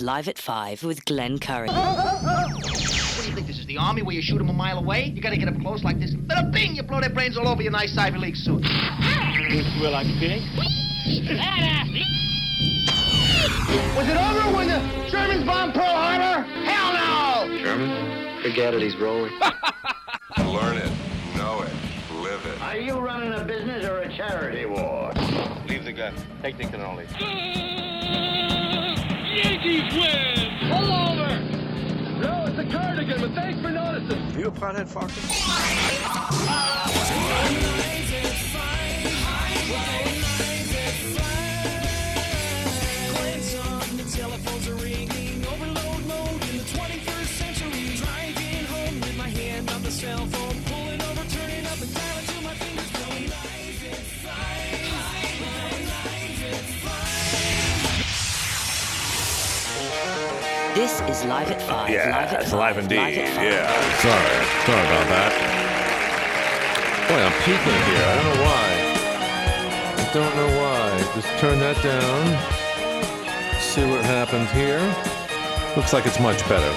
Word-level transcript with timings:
Live 0.00 0.26
at 0.26 0.38
5 0.38 0.84
with 0.84 1.04
Glenn 1.04 1.38
Curry. 1.38 1.68
What 3.12 3.24
do 3.24 3.28
you 3.28 3.34
think 3.34 3.46
this 3.46 3.58
is, 3.58 3.66
the 3.66 3.76
army 3.76 4.00
where 4.00 4.14
you 4.14 4.22
shoot 4.22 4.38
them 4.38 4.48
a 4.48 4.52
mile 4.54 4.78
away? 4.78 5.12
You 5.14 5.20
gotta 5.20 5.36
get 5.36 5.48
up 5.48 5.60
close 5.60 5.84
like 5.84 6.00
this. 6.00 6.14
Bada 6.14 6.50
bing, 6.50 6.74
you 6.74 6.82
blow 6.82 7.00
their 7.00 7.10
brains 7.10 7.36
all 7.36 7.46
over 7.46 7.62
your 7.62 7.72
nice 7.72 7.96
Ivy 7.96 8.16
League 8.18 8.36
suit. 8.36 8.62
Well, 8.62 9.92
like 9.92 10.06
pig. 10.18 10.40
Was 13.94 14.08
it 14.08 14.16
over 14.16 14.56
when 14.56 14.68
the 14.68 15.08
Germans 15.10 15.44
bombed 15.44 15.74
Pearl 15.74 15.84
Harbor? 15.84 16.42
Hell 16.64 16.92
no! 16.94 17.58
German? 17.62 18.42
Forget 18.42 18.72
it, 18.72 18.80
he's 18.80 18.96
rolling. 18.96 19.32
Learn 20.38 20.78
it, 20.78 20.90
know 21.36 21.60
it, 21.60 21.70
live 22.14 22.44
it. 22.46 22.62
Are 22.62 22.78
you 22.78 22.98
running 22.98 23.34
a 23.34 23.44
business 23.44 23.84
or 23.84 23.98
a 23.98 24.16
charity 24.16 24.64
war? 24.64 25.12
Leave 25.68 25.84
the 25.84 25.92
gun. 25.92 26.14
Take 26.40 26.56
the 26.56 26.64
cannoli. 26.64 27.06
Yankees 29.32 29.94
win! 29.94 30.58
Pull 30.68 30.92
over! 30.92 31.40
No, 32.20 32.44
it's 32.46 32.58
a 32.58 32.64
cardigan, 32.70 33.20
but 33.22 33.32
thanks 33.32 33.60
for 33.62 33.70
noticing. 33.70 34.38
You 34.38 34.48
a 34.48 34.50
pothead, 34.50 34.86
Fox? 34.88 35.10
This 60.74 61.02
is 61.02 61.22
Live 61.26 61.50
at 61.50 61.60
5. 61.60 61.90
Yeah, 61.90 62.08
live 62.16 62.32
at 62.32 62.40
it's 62.40 62.50
5, 62.50 62.58
live 62.58 62.78
indeed. 62.78 62.96
Live 62.96 63.18
at 63.18 63.28
5. 63.36 63.44
Yeah, 63.44 63.68
sorry, 64.00 64.40
sorry 64.64 64.86
about 64.88 65.06
that. 65.12 65.32
Boy, 67.12 67.20
I'm 67.20 67.36
peeking 67.44 67.80
here. 67.92 68.00
I 68.08 68.16
don't 68.16 68.24
know 68.32 68.40
why. 68.48 68.68
I 70.00 70.06
don't 70.16 70.34
know 70.34 70.50
why. 70.56 71.12
Just 71.12 71.28
turn 71.40 71.58
that 71.60 71.76
down. 71.84 72.24
See 73.60 73.84
what 73.84 74.02
happens 74.06 74.50
here. 74.52 74.80
Looks 75.76 75.92
like 75.92 76.06
it's 76.06 76.18
much 76.18 76.40
better. 76.48 76.72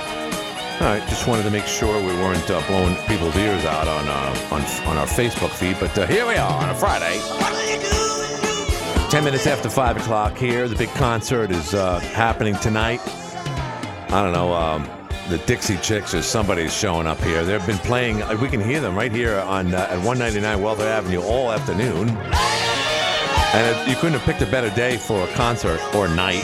All 0.83 0.91
right, 0.91 1.02
just 1.07 1.25
wanted 1.25 1.43
to 1.43 1.52
make 1.52 1.65
sure 1.65 1.97
we 1.97 2.13
weren't 2.19 2.52
uh, 2.52 2.61
blowing 2.67 2.97
people's 3.07 3.37
ears 3.37 3.63
out 3.63 3.87
on 3.87 4.09
uh, 4.09 4.35
on 4.52 4.61
on 4.91 4.97
our 4.97 5.07
Facebook 5.07 5.52
feed. 5.52 5.77
But 5.80 5.97
uh, 5.97 6.05
here 6.05 6.27
we 6.27 6.35
are 6.35 6.52
on 6.52 6.69
a 6.69 6.75
Friday. 6.75 7.17
Ten 9.09 9.23
minutes 9.23 9.47
after 9.47 9.69
five 9.69 9.95
o'clock 9.95 10.37
here. 10.37 10.67
The 10.67 10.75
big 10.75 10.89
concert 10.95 11.49
is 11.49 11.73
uh, 11.73 11.99
happening 11.99 12.57
tonight. 12.57 12.99
I 14.09 14.23
don't 14.23 14.31
know. 14.34 14.53
Um, 14.53 14.88
the 15.30 15.38
Dixie 15.39 15.78
Chicks 15.78 16.14
or 16.14 16.22
somebody's 16.22 16.73
showing 16.75 17.08
up 17.08 17.20
here. 17.22 17.44
They've 17.44 17.66
been 17.66 17.78
playing. 17.80 18.22
uh, 18.22 18.38
We 18.39 18.48
can 18.48 18.61
hear 18.61 18.80
them 18.80 18.95
right 18.95 19.11
here 19.11 19.39
on 19.39 19.73
uh, 19.73 19.88
at 19.89 19.98
199 20.06 20.59
Wealtha 20.59 20.86
Avenue 20.86 21.22
all 21.22 21.52
afternoon. 21.52 22.09
And 22.09 23.76
it, 23.76 23.88
you 23.89 23.95
couldn't 23.95 24.14
have 24.14 24.23
picked 24.23 24.42
a 24.42 24.52
better 24.52 24.70
day 24.76 24.98
for 24.98 25.23
a 25.23 25.28
concert 25.33 25.80
or 25.95 26.08
night. 26.09 26.44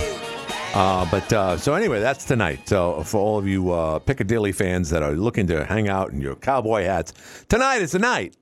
Uh, 0.74 1.06
but 1.12 1.32
uh, 1.34 1.58
so 1.58 1.74
anyway, 1.76 2.00
that's 2.00 2.26
tonight. 2.26 2.68
So 2.68 3.04
for 3.04 3.20
all 3.20 3.38
of 3.38 3.46
you 3.48 3.72
uh, 3.72 4.00
Piccadilly 4.00 4.52
fans 4.54 4.90
that 4.90 5.04
are 5.04 5.12
looking 5.12 5.46
to 5.48 5.66
hang 5.66 5.90
out 5.90 6.12
in 6.12 6.22
your 6.22 6.36
cowboy 6.36 6.84
hats, 6.86 7.14
tonight 7.50 7.82
is 7.82 7.92
the 7.92 8.00
night. 8.00 8.36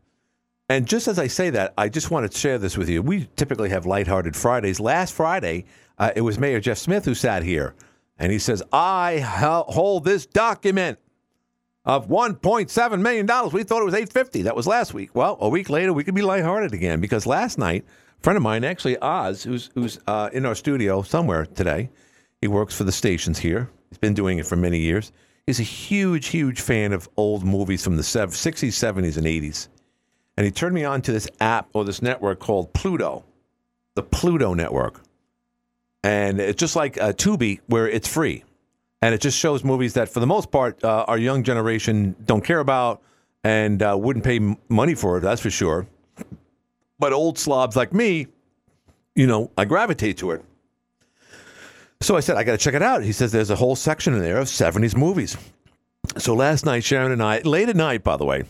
And 0.70 0.88
just 0.88 1.08
as 1.08 1.18
I 1.18 1.26
say 1.28 1.50
that, 1.50 1.74
I 1.78 1.90
just 1.90 2.12
want 2.12 2.32
to 2.32 2.38
share 2.38 2.60
this 2.60 2.78
with 2.78 2.88
you. 2.90 3.02
We 3.02 3.28
typically 3.36 3.70
have 3.70 3.88
lighthearted 3.88 4.36
Fridays. 4.36 4.80
Last 4.80 5.14
Friday, 5.16 5.66
uh, 5.98 6.12
it 6.16 6.22
was 6.22 6.38
Mayor 6.38 6.60
Jeff 6.60 6.78
Smith 6.78 7.06
who 7.06 7.16
sat 7.16 7.42
here, 7.44 7.74
and 8.20 8.32
he 8.32 8.40
says, 8.40 8.62
"I 8.72 9.20
hold 9.20 10.04
this 10.06 10.26
document 10.26 11.00
of 11.86 12.08
1.7 12.08 13.02
million 13.02 13.26
dollars. 13.26 13.54
We 13.54 13.64
thought 13.64 13.82
it 13.82 13.86
was 13.86 13.94
850. 13.94 14.44
That 14.44 14.56
was 14.56 14.68
last 14.68 14.94
week. 14.94 15.16
Well, 15.16 15.38
a 15.42 15.50
week 15.50 15.70
later, 15.70 15.94
we 15.94 16.04
could 16.04 16.14
be 16.14 16.22
lighthearted 16.22 16.74
again 16.74 17.00
because 17.00 17.26
last 17.26 17.58
night, 17.58 17.86
a 18.20 18.22
friend 18.22 18.38
of 18.38 18.44
mine, 18.44 18.64
actually 18.64 18.98
Oz, 19.02 19.44
who's 19.44 19.72
who's 19.74 20.00
uh, 20.06 20.30
in 20.34 20.46
our 20.46 20.56
studio 20.56 21.02
somewhere 21.02 21.46
today, 21.46 21.90
he 22.42 22.48
works 22.48 22.76
for 22.78 22.84
the 22.84 22.92
stations 22.92 23.40
here. 23.40 23.70
He's 23.90 23.98
been 23.98 24.14
doing 24.14 24.38
it 24.38 24.46
for 24.46 24.56
many 24.56 24.80
years. 24.80 25.12
He's 25.48 25.60
a 25.60 25.64
huge, 25.64 26.28
huge 26.28 26.62
fan 26.62 26.94
of 26.94 27.10
old 27.18 27.44
movies 27.44 27.84
from 27.84 27.98
the 27.98 28.04
sev- 28.04 28.30
60s, 28.30 28.68
70s, 28.68 29.18
and 29.18 29.26
80s. 29.26 29.68
And 30.38 30.46
he 30.46 30.52
turned 30.52 30.76
me 30.76 30.84
on 30.84 31.02
to 31.02 31.12
this 31.12 31.28
app 31.40 31.70
or 31.74 31.84
this 31.84 32.04
network 32.04 32.40
called 32.40 32.72
Pluto, 32.74 33.26
the 33.96 34.04
Pluto 34.04 34.54
Network. 34.54 35.02
And 36.04 36.40
it's 36.40 36.60
just 36.60 36.76
like 36.76 37.00
uh, 37.00 37.14
Tubi, 37.14 37.60
where 37.68 37.88
it's 37.88 38.08
free. 38.08 38.44
And 39.02 39.14
it 39.14 39.22
just 39.22 39.38
shows 39.38 39.64
movies 39.64 39.94
that, 39.94 40.10
for 40.10 40.20
the 40.20 40.28
most 40.28 40.52
part, 40.52 40.84
uh, 40.84 41.06
our 41.08 41.18
young 41.18 41.44
generation 41.44 42.16
don't 42.26 42.44
care 42.44 42.60
about 42.60 43.02
and 43.44 43.82
uh, 43.82 43.98
wouldn't 43.98 44.26
pay 44.26 44.38
m- 44.38 44.58
money 44.68 44.96
for 44.96 45.18
it, 45.18 45.22
that's 45.22 45.42
for 45.42 45.50
sure. 45.50 45.88
But 47.00 47.14
old 47.14 47.40
slobs 47.40 47.76
like 47.78 47.94
me, 47.94 48.28
you 49.16 49.26
know, 49.28 49.52
I 49.58 49.64
gravitate 49.66 50.18
to 50.18 50.32
it. 50.32 50.44
So 52.02 52.16
I 52.18 52.20
said, 52.22 52.38
I 52.38 52.44
got 52.44 52.54
to 52.54 52.58
check 52.58 52.74
it 52.74 52.82
out. 52.82 53.04
He 53.04 53.12
says 53.12 53.32
there's 53.32 53.50
a 53.50 53.56
whole 53.56 53.76
section 53.76 54.14
in 54.14 54.22
there 54.22 54.38
of 54.38 54.48
70s 54.48 54.96
movies. 54.96 55.38
So 56.18 56.34
last 56.34 56.66
night, 56.66 56.84
Sharon 56.84 57.12
and 57.12 57.22
I, 57.22 57.40
late 57.40 57.70
at 57.70 57.76
night, 57.76 58.04
by 58.04 58.18
the 58.18 58.26
way, 58.26 58.44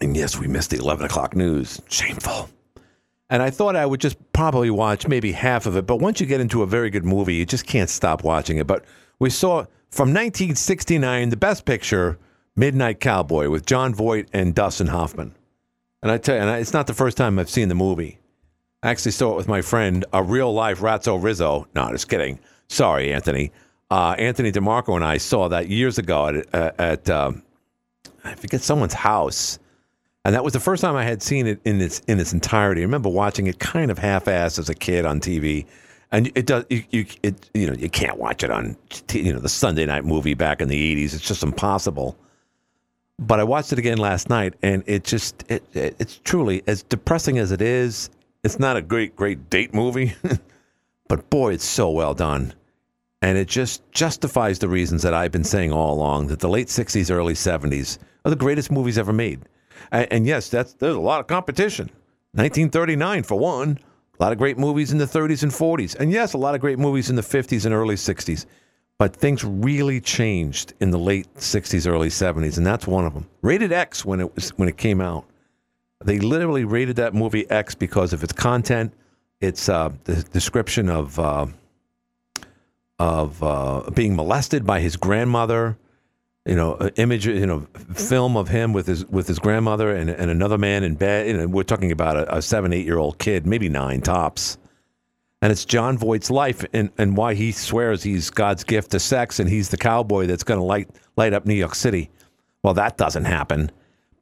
and 0.00 0.16
yes, 0.16 0.36
we 0.38 0.46
missed 0.46 0.70
the 0.70 0.78
11 0.78 1.06
o'clock 1.06 1.34
news. 1.34 1.80
Shameful. 1.88 2.48
And 3.28 3.42
I 3.42 3.50
thought 3.50 3.74
I 3.76 3.86
would 3.86 4.00
just 4.00 4.16
probably 4.32 4.70
watch 4.70 5.08
maybe 5.08 5.32
half 5.32 5.66
of 5.66 5.76
it. 5.76 5.86
But 5.86 5.96
once 5.96 6.20
you 6.20 6.26
get 6.26 6.40
into 6.40 6.62
a 6.62 6.66
very 6.66 6.90
good 6.90 7.04
movie, 7.04 7.34
you 7.34 7.44
just 7.46 7.66
can't 7.66 7.90
stop 7.90 8.22
watching 8.22 8.58
it. 8.58 8.66
But 8.66 8.84
we 9.18 9.30
saw 9.30 9.64
from 9.90 10.10
1969, 10.10 11.30
the 11.30 11.36
best 11.36 11.64
picture, 11.64 12.18
Midnight 12.54 13.00
Cowboy, 13.00 13.48
with 13.48 13.66
Jon 13.66 13.94
Voight 13.94 14.28
and 14.32 14.54
Dustin 14.54 14.88
Hoffman. 14.88 15.34
And 16.02 16.12
I 16.12 16.18
tell 16.18 16.36
you, 16.36 16.40
and 16.42 16.50
I- 16.50 16.58
it's 16.58 16.72
not 16.72 16.86
the 16.86 16.94
first 16.94 17.16
time 17.16 17.38
I've 17.38 17.50
seen 17.50 17.68
the 17.68 17.74
movie. 17.74 18.18
I 18.82 18.90
actually 18.90 19.12
saw 19.12 19.32
it 19.32 19.36
with 19.36 19.48
my 19.48 19.62
friend, 19.62 20.04
a 20.12 20.22
real 20.22 20.52
life 20.52 20.78
Ratso 20.80 21.20
Rizzo. 21.20 21.66
No, 21.74 21.90
just 21.90 22.08
kidding. 22.08 22.38
Sorry, 22.68 23.12
Anthony. 23.12 23.50
Uh, 23.90 24.14
Anthony 24.18 24.52
DeMarco 24.52 24.94
and 24.94 25.04
I 25.04 25.16
saw 25.16 25.48
that 25.48 25.68
years 25.68 25.98
ago 25.98 26.26
at, 26.28 26.54
uh, 26.54 26.72
at 26.78 27.10
um, 27.10 27.42
I 28.24 28.34
forget 28.34 28.60
someone's 28.60 28.94
house, 28.94 29.58
and 30.26 30.34
that 30.34 30.42
was 30.42 30.52
the 30.52 30.60
first 30.60 30.80
time 30.80 30.96
I 30.96 31.04
had 31.04 31.22
seen 31.22 31.46
it 31.46 31.60
in 31.64 31.80
its 31.80 32.00
in 32.08 32.18
its 32.18 32.32
entirety. 32.32 32.80
I 32.80 32.84
remember 32.84 33.08
watching 33.08 33.46
it 33.46 33.60
kind 33.60 33.92
of 33.92 33.98
half-assed 33.98 34.58
as 34.58 34.68
a 34.68 34.74
kid 34.74 35.06
on 35.06 35.20
TV, 35.20 35.66
and 36.10 36.32
it 36.34 36.46
does 36.46 36.64
you, 36.68 36.82
you 36.90 37.06
it 37.22 37.48
you 37.54 37.68
know 37.68 37.74
you 37.74 37.88
can't 37.88 38.18
watch 38.18 38.42
it 38.42 38.50
on 38.50 38.76
you 39.12 39.32
know 39.32 39.38
the 39.38 39.48
Sunday 39.48 39.86
night 39.86 40.04
movie 40.04 40.34
back 40.34 40.60
in 40.60 40.66
the 40.66 40.96
'80s. 40.96 41.14
It's 41.14 41.20
just 41.20 41.44
impossible. 41.44 42.18
But 43.20 43.38
I 43.38 43.44
watched 43.44 43.72
it 43.72 43.78
again 43.78 43.98
last 43.98 44.28
night, 44.28 44.54
and 44.64 44.82
it 44.86 45.04
just 45.04 45.44
it, 45.48 45.62
it 45.74 45.94
it's 46.00 46.18
truly 46.24 46.60
as 46.66 46.82
depressing 46.82 47.38
as 47.38 47.52
it 47.52 47.62
is. 47.62 48.10
It's 48.42 48.58
not 48.58 48.76
a 48.76 48.82
great 48.82 49.14
great 49.14 49.48
date 49.48 49.72
movie, 49.72 50.12
but 51.08 51.30
boy, 51.30 51.52
it's 51.52 51.64
so 51.64 51.88
well 51.88 52.14
done. 52.14 52.52
And 53.22 53.38
it 53.38 53.46
just 53.46 53.88
justifies 53.92 54.58
the 54.58 54.68
reasons 54.68 55.02
that 55.02 55.14
I've 55.14 55.30
been 55.30 55.44
saying 55.44 55.70
all 55.70 55.94
along 55.94 56.26
that 56.26 56.40
the 56.40 56.48
late 56.48 56.66
60s, 56.66 57.12
early 57.12 57.34
70s 57.34 57.98
are 58.24 58.30
the 58.30 58.36
greatest 58.36 58.72
movies 58.72 58.98
ever 58.98 59.12
made. 59.12 59.40
And, 59.92 60.26
yes, 60.26 60.48
that's 60.48 60.74
there's 60.74 60.96
a 60.96 61.00
lot 61.00 61.20
of 61.20 61.26
competition. 61.26 61.86
1939 62.32 63.22
for 63.22 63.38
one. 63.38 63.78
A 64.18 64.22
lot 64.22 64.32
of 64.32 64.38
great 64.38 64.58
movies 64.58 64.92
in 64.92 64.98
the 64.98 65.04
30s 65.04 65.42
and 65.42 65.52
40s. 65.52 65.94
And 65.96 66.10
yes, 66.10 66.32
a 66.32 66.38
lot 66.38 66.54
of 66.54 66.60
great 66.60 66.78
movies 66.78 67.10
in 67.10 67.16
the 67.16 67.22
50s 67.22 67.66
and 67.66 67.74
early 67.74 67.96
60s. 67.96 68.46
But 68.98 69.14
things 69.14 69.44
really 69.44 70.00
changed 70.00 70.72
in 70.80 70.90
the 70.90 70.98
late 70.98 71.32
60s, 71.34 71.86
early 71.86 72.08
70s, 72.08 72.56
and 72.56 72.66
that's 72.66 72.86
one 72.86 73.04
of 73.04 73.12
them. 73.12 73.28
Rated 73.42 73.70
X 73.70 74.06
when 74.06 74.20
it 74.20 74.34
was 74.34 74.50
when 74.56 74.68
it 74.70 74.78
came 74.78 75.02
out. 75.02 75.26
They 76.02 76.18
literally 76.18 76.64
rated 76.64 76.96
that 76.96 77.14
movie 77.14 77.48
X 77.50 77.74
because 77.74 78.14
of 78.14 78.24
its 78.24 78.32
content, 78.32 78.94
its 79.40 79.68
uh, 79.68 79.90
the 80.04 80.22
description 80.22 80.88
of 80.88 81.18
uh, 81.18 81.46
of 82.98 83.42
uh, 83.42 83.90
being 83.94 84.16
molested 84.16 84.64
by 84.64 84.80
his 84.80 84.96
grandmother. 84.96 85.76
You 86.46 86.54
know, 86.54 86.90
image, 86.96 87.26
you 87.26 87.44
know, 87.44 87.66
film 87.94 88.36
of 88.36 88.48
him 88.48 88.72
with 88.72 88.86
his 88.86 89.04
with 89.06 89.26
his 89.26 89.38
grandmother 89.38 89.94
and, 89.94 90.08
and 90.08 90.30
another 90.30 90.58
man 90.58 90.84
in 90.84 90.94
bed. 90.94 91.26
You 91.26 91.36
know, 91.36 91.46
we're 91.46 91.64
talking 91.64 91.90
about 91.90 92.16
a, 92.16 92.36
a 92.36 92.42
seven, 92.42 92.72
eight 92.72 92.86
year 92.86 92.98
old 92.98 93.18
kid, 93.18 93.46
maybe 93.46 93.68
nine 93.68 94.00
tops. 94.00 94.58
And 95.42 95.52
it's 95.52 95.64
Jon 95.64 95.98
Voight's 95.98 96.30
life 96.30 96.64
and, 96.72 96.90
and 96.98 97.16
why 97.16 97.34
he 97.34 97.52
swears 97.52 98.02
he's 98.02 98.30
God's 98.30 98.64
gift 98.64 98.92
to 98.92 99.00
sex 99.00 99.38
and 99.38 99.50
he's 99.50 99.68
the 99.68 99.76
cowboy 99.76 100.26
that's 100.26 100.44
going 100.44 100.58
to 100.58 100.64
light 100.64 100.88
light 101.16 101.32
up 101.32 101.46
New 101.46 101.54
York 101.54 101.74
City. 101.74 102.10
Well, 102.62 102.74
that 102.74 102.96
doesn't 102.96 103.24
happen. 103.24 103.70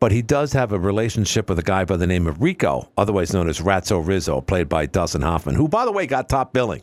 But 0.01 0.13
he 0.13 0.23
does 0.23 0.53
have 0.53 0.73
a 0.73 0.79
relationship 0.79 1.49
with 1.49 1.59
a 1.59 1.63
guy 1.63 1.85
by 1.85 1.97
the 1.97 2.07
name 2.07 2.27
of 2.27 2.43
Rico, 2.43 2.91
otherwise 2.99 3.33
known 3.33 3.49
as 3.49 3.61
Ratso 3.61 4.07
Rizzo, 4.07 4.41
played 4.41 4.69
by 4.69 4.87
Dustin 4.87 5.23
Hoffman, 5.23 5.55
who, 5.55 5.69
by 5.69 5.85
the 5.85 5.93
way, 5.93 6.07
got 6.07 6.29
top 6.29 6.53
billing. 6.53 6.83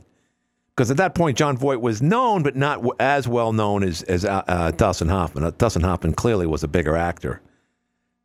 Because 0.81 0.89
at 0.89 0.97
that 0.97 1.13
point, 1.13 1.37
Jon 1.37 1.57
Voight 1.57 1.79
was 1.79 2.01
known, 2.01 2.41
but 2.41 2.55
not 2.55 2.83
as 2.99 3.27
well 3.27 3.53
known 3.53 3.83
as, 3.83 4.01
as 4.01 4.25
uh, 4.25 4.41
uh, 4.47 4.71
Dustin 4.71 5.09
Hoffman. 5.09 5.43
Uh, 5.43 5.51
Dustin 5.51 5.83
Hoffman 5.83 6.15
clearly 6.15 6.47
was 6.47 6.63
a 6.63 6.67
bigger 6.67 6.97
actor. 6.97 7.39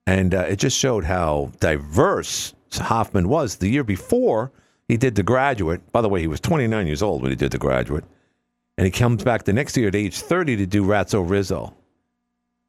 And 0.07 0.35
uh, 0.35 0.47
it 0.49 0.57
just 0.57 0.79
showed 0.79 1.05
how 1.05 1.53
diverse 1.61 2.55
Hoffman 2.73 3.29
was. 3.29 3.57
The 3.57 3.69
year 3.69 3.85
before, 3.85 4.53
he 4.89 4.97
did 4.97 5.17
The 5.17 5.23
Graduate. 5.23 5.93
By 5.93 6.01
the 6.01 6.09
way, 6.09 6.23
he 6.23 6.29
was 6.29 6.41
29 6.41 6.87
years 6.87 7.03
old 7.03 7.21
when 7.21 7.31
he 7.31 7.37
did 7.37 7.53
The 7.53 7.59
Graduate. 7.59 8.05
and 8.79 8.87
he 8.87 8.91
comes 8.91 9.23
back 9.23 9.45
the 9.45 9.53
next 9.53 9.77
year 9.77 9.89
at 9.89 9.95
age 9.95 10.19
30 10.19 10.57
to 10.57 10.65
do 10.65 10.83
Ratso 10.83 11.29
Rizzo. 11.29 11.75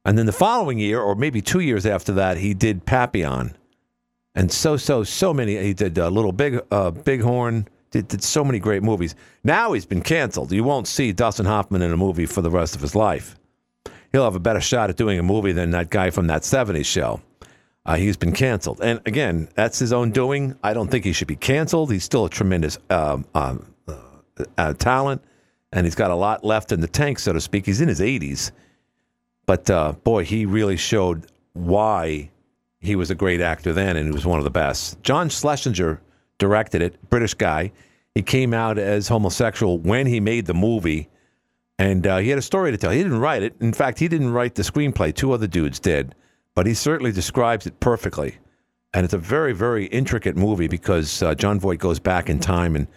And 0.04 0.18
then 0.18 0.26
the 0.26 0.32
following 0.32 0.78
year, 0.78 1.00
or 1.00 1.14
maybe 1.14 1.40
two 1.40 1.60
years 1.60 1.86
after 1.86 2.12
that, 2.12 2.36
he 2.36 2.52
did 2.52 2.84
Papillon, 2.84 3.56
and 4.34 4.52
so 4.52 4.76
so 4.76 5.02
so 5.02 5.32
many. 5.32 5.56
He 5.56 5.72
did 5.72 5.98
uh, 5.98 6.10
Little 6.10 6.32
Big 6.32 6.60
uh, 6.70 6.90
Bighorn. 6.90 7.68
Did, 7.90 8.08
did 8.08 8.22
so 8.22 8.44
many 8.44 8.58
great 8.58 8.82
movies. 8.82 9.14
Now 9.44 9.72
he's 9.72 9.86
been 9.86 10.02
canceled. 10.02 10.52
You 10.52 10.64
won't 10.64 10.86
see 10.86 11.12
Dustin 11.12 11.46
Hoffman 11.46 11.82
in 11.82 11.92
a 11.92 11.96
movie 11.96 12.26
for 12.26 12.42
the 12.42 12.50
rest 12.50 12.76
of 12.76 12.82
his 12.82 12.94
life. 12.94 13.36
He'll 14.12 14.24
have 14.24 14.34
a 14.34 14.40
better 14.40 14.60
shot 14.60 14.90
at 14.90 14.96
doing 14.96 15.18
a 15.18 15.22
movie 15.22 15.52
than 15.52 15.70
that 15.72 15.90
guy 15.90 16.10
from 16.10 16.26
that 16.28 16.42
'70s 16.42 16.86
show. 16.86 17.20
Uh, 17.86 17.96
he's 17.96 18.18
been 18.18 18.32
canceled, 18.32 18.80
and 18.82 19.00
again, 19.06 19.48
that's 19.54 19.78
his 19.78 19.94
own 19.94 20.10
doing. 20.10 20.54
I 20.62 20.74
don't 20.74 20.90
think 20.90 21.04
he 21.04 21.12
should 21.12 21.28
be 21.28 21.36
canceled. 21.36 21.90
He's 21.90 22.04
still 22.04 22.26
a 22.26 22.30
tremendous 22.30 22.76
um, 22.90 23.24
um, 23.34 23.74
uh, 24.58 24.74
talent, 24.74 25.22
and 25.72 25.86
he's 25.86 25.94
got 25.94 26.10
a 26.10 26.14
lot 26.14 26.44
left 26.44 26.70
in 26.72 26.80
the 26.80 26.86
tank, 26.86 27.18
so 27.18 27.32
to 27.32 27.40
speak. 27.40 27.64
He's 27.64 27.80
in 27.80 27.88
his 27.88 28.00
80s, 28.00 28.50
but 29.46 29.70
uh, 29.70 29.92
boy, 29.92 30.24
he 30.24 30.44
really 30.44 30.76
showed 30.76 31.26
why 31.54 32.30
he 32.80 32.94
was 32.94 33.10
a 33.10 33.14
great 33.14 33.40
actor 33.40 33.72
then, 33.72 33.96
and 33.96 34.06
he 34.06 34.12
was 34.12 34.26
one 34.26 34.38
of 34.38 34.44
the 34.44 34.50
best. 34.50 35.02
John 35.02 35.30
Schlesinger 35.30 36.00
directed 36.38 36.82
it, 36.82 37.10
British 37.10 37.34
guy. 37.34 37.72
He 38.14 38.22
came 38.22 38.54
out 38.54 38.78
as 38.78 39.08
homosexual 39.08 39.78
when 39.78 40.06
he 40.06 40.20
made 40.20 40.46
the 40.46 40.54
movie, 40.54 41.08
and 41.78 42.06
uh, 42.06 42.18
he 42.18 42.30
had 42.30 42.38
a 42.38 42.42
story 42.42 42.70
to 42.70 42.76
tell. 42.76 42.90
He 42.90 43.02
didn't 43.02 43.20
write 43.20 43.42
it. 43.42 43.54
In 43.60 43.72
fact, 43.72 43.98
he 43.98 44.08
didn't 44.08 44.32
write 44.32 44.54
the 44.54 44.62
screenplay. 44.62 45.14
Two 45.14 45.32
other 45.32 45.46
dudes 45.46 45.78
did, 45.78 46.14
but 46.54 46.66
he 46.66 46.74
certainly 46.74 47.12
describes 47.12 47.66
it 47.66 47.78
perfectly. 47.80 48.38
And 48.94 49.04
it's 49.04 49.14
a 49.14 49.18
very, 49.18 49.52
very 49.52 49.86
intricate 49.86 50.36
movie 50.36 50.66
because 50.66 51.22
uh, 51.22 51.34
Jon 51.34 51.60
Voight 51.60 51.78
goes 51.78 52.00
back 52.00 52.30
in 52.30 52.40
time 52.40 52.74
and 52.74 52.88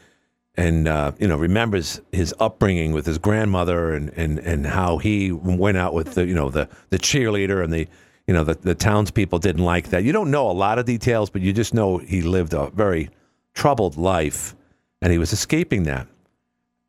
and 0.55 0.87
uh, 0.87 1.11
you 1.17 1.27
know 1.27 1.37
remembers 1.37 2.01
his 2.11 2.33
upbringing 2.39 2.91
with 2.91 3.05
his 3.05 3.17
grandmother 3.17 3.93
and, 3.93 4.09
and, 4.17 4.39
and 4.39 4.65
how 4.65 4.97
he 4.97 5.31
went 5.31 5.77
out 5.77 5.93
with 5.93 6.15
the 6.15 6.25
you 6.25 6.35
know 6.35 6.49
the, 6.49 6.67
the 6.89 6.99
cheerleader 6.99 7.63
and 7.63 7.71
the 7.71 7.87
you 8.27 8.33
know 8.33 8.43
the, 8.43 8.55
the 8.55 8.75
townspeople 8.75 9.39
didn't 9.39 9.63
like 9.63 9.89
that. 9.89 10.03
You 10.03 10.11
don't 10.11 10.31
know 10.31 10.49
a 10.49 10.53
lot 10.53 10.79
of 10.79 10.85
details, 10.85 11.29
but 11.29 11.41
you 11.41 11.53
just 11.53 11.73
know 11.73 11.97
he 11.97 12.21
lived 12.21 12.53
a 12.53 12.69
very 12.71 13.09
troubled 13.53 13.97
life 13.97 14.55
and 15.01 15.11
he 15.11 15.17
was 15.17 15.33
escaping 15.33 15.83
that. 15.83 16.07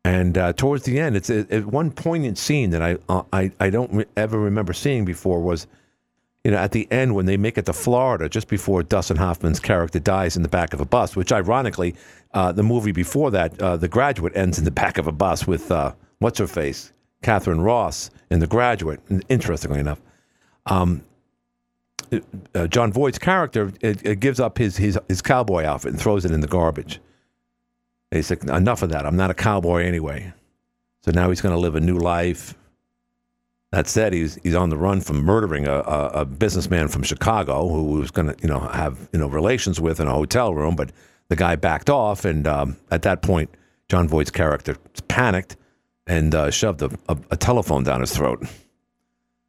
And 0.05 0.37
uh, 0.37 0.53
towards 0.53 0.83
the 0.83 0.99
end, 0.99 1.15
it's 1.15 1.29
a, 1.29 1.55
a 1.55 1.61
one 1.61 1.89
poignant 1.91 2.37
scene 2.37 2.71
that 2.71 2.81
I 2.81 2.97
uh, 3.07 3.23
I 3.31 3.51
I 3.59 3.69
don't 3.69 3.93
re- 3.93 4.05
ever 4.17 4.37
remember 4.37 4.73
seeing 4.73 5.05
before 5.05 5.41
was 5.41 5.65
you 6.43 6.51
know, 6.51 6.57
at 6.57 6.71
the 6.71 6.91
end 6.91 7.15
when 7.15 7.25
they 7.25 7.37
make 7.37 7.57
it 7.57 7.65
to 7.65 7.73
Florida, 7.73 8.27
just 8.27 8.47
before 8.49 8.83
Dustin 8.83 9.15
Hoffman's 9.15 9.59
character 9.59 9.99
dies 9.99 10.35
in 10.35 10.43
the 10.43 10.49
back 10.49 10.73
of 10.73 10.81
a 10.81 10.85
bus, 10.85 11.15
which 11.15 11.31
ironically, 11.31 11.95
uh, 12.33 12.51
the 12.51 12.63
movie 12.63 12.91
before 12.91 13.31
that, 13.31 13.61
uh, 13.61 13.77
The 13.77 13.87
Graduate, 13.87 14.35
ends 14.35 14.57
in 14.57 14.65
the 14.65 14.71
back 14.71 14.97
of 14.97 15.07
a 15.07 15.11
bus 15.11 15.47
with 15.47 15.71
uh, 15.71 15.93
what's 16.19 16.39
her 16.39 16.47
face, 16.47 16.91
Katharine 17.21 17.61
Ross 17.61 18.09
in 18.29 18.39
The 18.39 18.47
Graduate. 18.47 18.99
Interestingly 19.29 19.79
enough, 19.79 20.01
um, 20.65 21.03
uh, 22.55 22.67
Jon 22.67 22.91
Voight's 22.91 23.19
character 23.19 23.71
it, 23.81 24.05
it 24.05 24.19
gives 24.19 24.39
up 24.39 24.57
his, 24.57 24.77
his 24.77 24.99
his 25.07 25.21
cowboy 25.21 25.63
outfit 25.63 25.91
and 25.91 26.01
throws 26.01 26.25
it 26.25 26.31
in 26.31 26.41
the 26.41 26.47
garbage. 26.47 26.99
And 28.11 28.17
he's 28.17 28.29
like, 28.29 28.43
enough 28.43 28.81
of 28.83 28.89
that. 28.89 29.05
I'm 29.05 29.15
not 29.15 29.31
a 29.31 29.33
cowboy 29.33 29.83
anyway. 29.83 30.33
So 31.01 31.11
now 31.11 31.29
he's 31.29 31.41
going 31.41 31.53
to 31.55 31.59
live 31.59 31.75
a 31.75 31.79
new 31.79 31.97
life. 31.97 32.55
That 33.71 33.87
said, 33.87 34.13
he's 34.13 34.35
he's 34.43 34.55
on 34.55 34.69
the 34.69 34.77
run 34.77 35.01
from 35.01 35.23
murdering 35.23 35.67
a, 35.67 35.79
a, 35.79 36.07
a 36.21 36.25
businessman 36.25 36.89
from 36.89 37.01
Chicago 37.01 37.67
who 37.67 37.85
was 37.85 38.11
going 38.11 38.27
to 38.27 38.35
you 38.41 38.47
know 38.47 38.59
have 38.59 39.09
you 39.11 39.19
know 39.19 39.27
relations 39.27 39.81
with 39.81 39.99
in 39.99 40.07
a 40.07 40.13
hotel 40.13 40.53
room, 40.53 40.75
but 40.75 40.91
the 41.29 41.35
guy 41.35 41.55
backed 41.55 41.89
off, 41.89 42.23
and 42.23 42.45
um, 42.45 42.77
at 42.91 43.01
that 43.01 43.23
point, 43.23 43.49
Jon 43.89 44.07
Voight's 44.07 44.29
character 44.29 44.77
panicked 45.07 45.57
and 46.05 46.35
uh, 46.35 46.51
shoved 46.51 46.83
a, 46.83 46.91
a, 47.09 47.17
a 47.31 47.37
telephone 47.37 47.83
down 47.83 48.01
his 48.01 48.15
throat. 48.15 48.45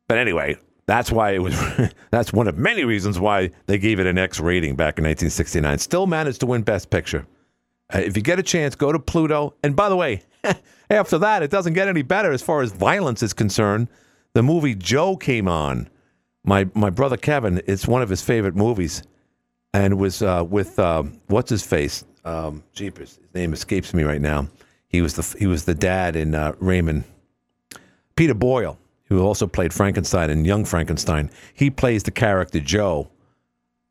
But 0.09 0.19
anyway, 0.19 0.57
that's 0.87 1.11
why 1.11 1.33
it 1.33 1.39
was. 1.39 1.59
that's 2.11 2.33
one 2.33 2.49
of 2.49 2.59
many 2.59 2.85
reasons 2.85 3.19
why 3.19 3.51
they 3.67 3.79
gave 3.79 4.01
it 4.01 4.07
an 4.07 4.19
X 4.19 4.41
rating 4.41 4.77
back 4.77 4.99
in 4.99 5.05
1969. 5.05 5.79
Still 5.79 6.07
managed 6.07 6.41
to 6.41 6.47
win 6.47 6.63
Best 6.63 6.91
Picture. 6.91 7.27
Uh, 7.93 7.99
if 7.99 8.17
you 8.17 8.23
get 8.23 8.39
a 8.39 8.43
chance, 8.43 8.75
go 8.75 8.93
to 8.93 8.99
Pluto. 8.99 9.55
And 9.63 9.75
by 9.77 9.89
the 9.89 9.97
way, 9.97 10.23
after 10.91 11.19
that, 11.19 11.43
it 11.43 11.51
doesn't 11.51 11.75
get 11.75 11.89
any 11.89 12.03
better 12.03 12.33
as 12.33 12.43
far 12.43 12.63
as 12.63 12.73
violence 12.73 13.23
is 13.23 13.33
concerned. 13.33 13.89
The 14.35 14.43
movie 14.43 14.75
Joe 14.75 15.17
came 15.17 15.49
on. 15.49 15.89
My 16.47 16.69
my 16.75 16.91
brother 16.91 17.17
Kevin, 17.17 17.63
it's 17.67 17.89
one 17.89 18.03
of 18.03 18.11
his 18.11 18.21
favorite 18.21 18.55
movies, 18.55 19.03
and 19.73 19.99
was 19.99 20.21
uh, 20.21 20.45
with 20.47 20.79
uh, 20.79 21.05
what's 21.29 21.49
his 21.49 21.65
face? 21.65 22.05
Um, 22.25 22.63
Jeepers, 22.73 23.19
his 23.23 23.35
name 23.35 23.53
escapes 23.55 23.95
me 23.95 24.03
right 24.03 24.21
now. 24.21 24.49
He 24.89 25.01
was 25.01 25.15
the 25.15 25.39
he 25.39 25.47
was 25.47 25.65
the 25.65 25.75
dad 25.75 26.17
in 26.17 26.35
uh, 26.35 26.53
Raymond. 26.59 27.05
Peter 28.17 28.35
Boyle, 28.35 28.79
who 29.15 29.25
also 29.25 29.47
played 29.47 29.73
Frankenstein 29.73 30.31
and 30.31 30.47
Young 30.47 30.65
Frankenstein. 30.65 31.31
He 31.55 31.71
plays 31.71 32.03
the 32.03 32.11
character 32.11 32.61
Joe, 32.61 33.09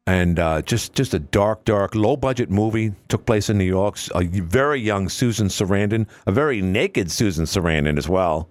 and 0.06 0.38
uh, 0.38 0.62
just 0.62 0.94
just 0.94 1.14
a 1.14 1.20
dark, 1.20 1.66
dark, 1.66 1.96
low 1.96 2.18
budget 2.18 2.50
movie 2.50 2.94
took 3.08 3.26
place 3.26 3.50
in 3.50 3.58
New 3.58 3.64
York. 3.64 3.98
A 4.16 4.24
very 4.26 4.82
young 4.82 5.10
Susan 5.10 5.48
Sarandon, 5.48 6.08
a 6.28 6.32
very 6.32 6.62
naked 6.62 7.10
Susan 7.10 7.46
Sarandon 7.46 7.98
as 7.98 8.10
well, 8.10 8.50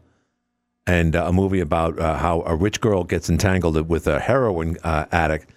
and 0.86 1.14
uh, 1.14 1.26
a 1.26 1.32
movie 1.32 1.60
about 1.60 1.98
uh, 1.98 2.16
how 2.16 2.42
a 2.42 2.56
rich 2.56 2.80
girl 2.80 3.04
gets 3.04 3.28
entangled 3.28 3.88
with 3.88 4.06
a 4.06 4.18
heroin 4.18 4.78
uh, 4.82 5.06
addict, 5.12 5.50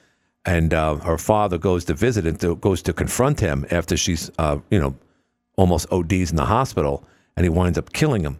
and 0.45 0.73
uh, 0.73 0.95
her 0.95 1.17
father 1.17 1.57
goes 1.57 1.85
to 1.85 1.93
visit 1.93 2.27
and 2.27 2.39
to, 2.41 2.55
goes 2.57 2.81
to 2.81 2.93
confront 2.93 3.39
him 3.39 3.65
after 3.71 3.95
she's 3.95 4.29
uh, 4.37 4.57
you 4.69 4.79
know 4.79 4.95
almost 5.57 5.87
ODs 5.91 6.31
in 6.31 6.35
the 6.35 6.45
hospital, 6.45 7.03
and 7.37 7.45
he 7.45 7.49
winds 7.49 7.77
up 7.77 7.93
killing 7.93 8.23
him. 8.23 8.39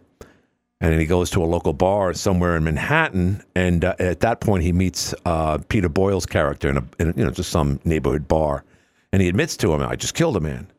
And 0.80 0.92
then 0.92 1.00
he 1.00 1.06
goes 1.06 1.30
to 1.30 1.42
a 1.42 1.46
local 1.46 1.72
bar 1.72 2.12
somewhere 2.12 2.56
in 2.56 2.64
Manhattan, 2.64 3.42
and 3.54 3.84
uh, 3.84 3.94
at 3.98 4.20
that 4.20 4.40
point 4.40 4.62
he 4.62 4.72
meets 4.72 5.14
uh, 5.24 5.58
Peter 5.68 5.88
Boyle's 5.88 6.26
character 6.26 6.68
in 6.68 6.76
a, 6.76 6.84
in 6.98 7.08
a 7.10 7.14
you 7.16 7.24
know 7.24 7.30
just 7.30 7.50
some 7.50 7.80
neighborhood 7.84 8.28
bar, 8.28 8.62
and 9.12 9.22
he 9.22 9.28
admits 9.28 9.56
to 9.58 9.72
him, 9.72 9.80
"I 9.80 9.96
just 9.96 10.14
killed 10.14 10.36
a 10.36 10.40
man." 10.40 10.70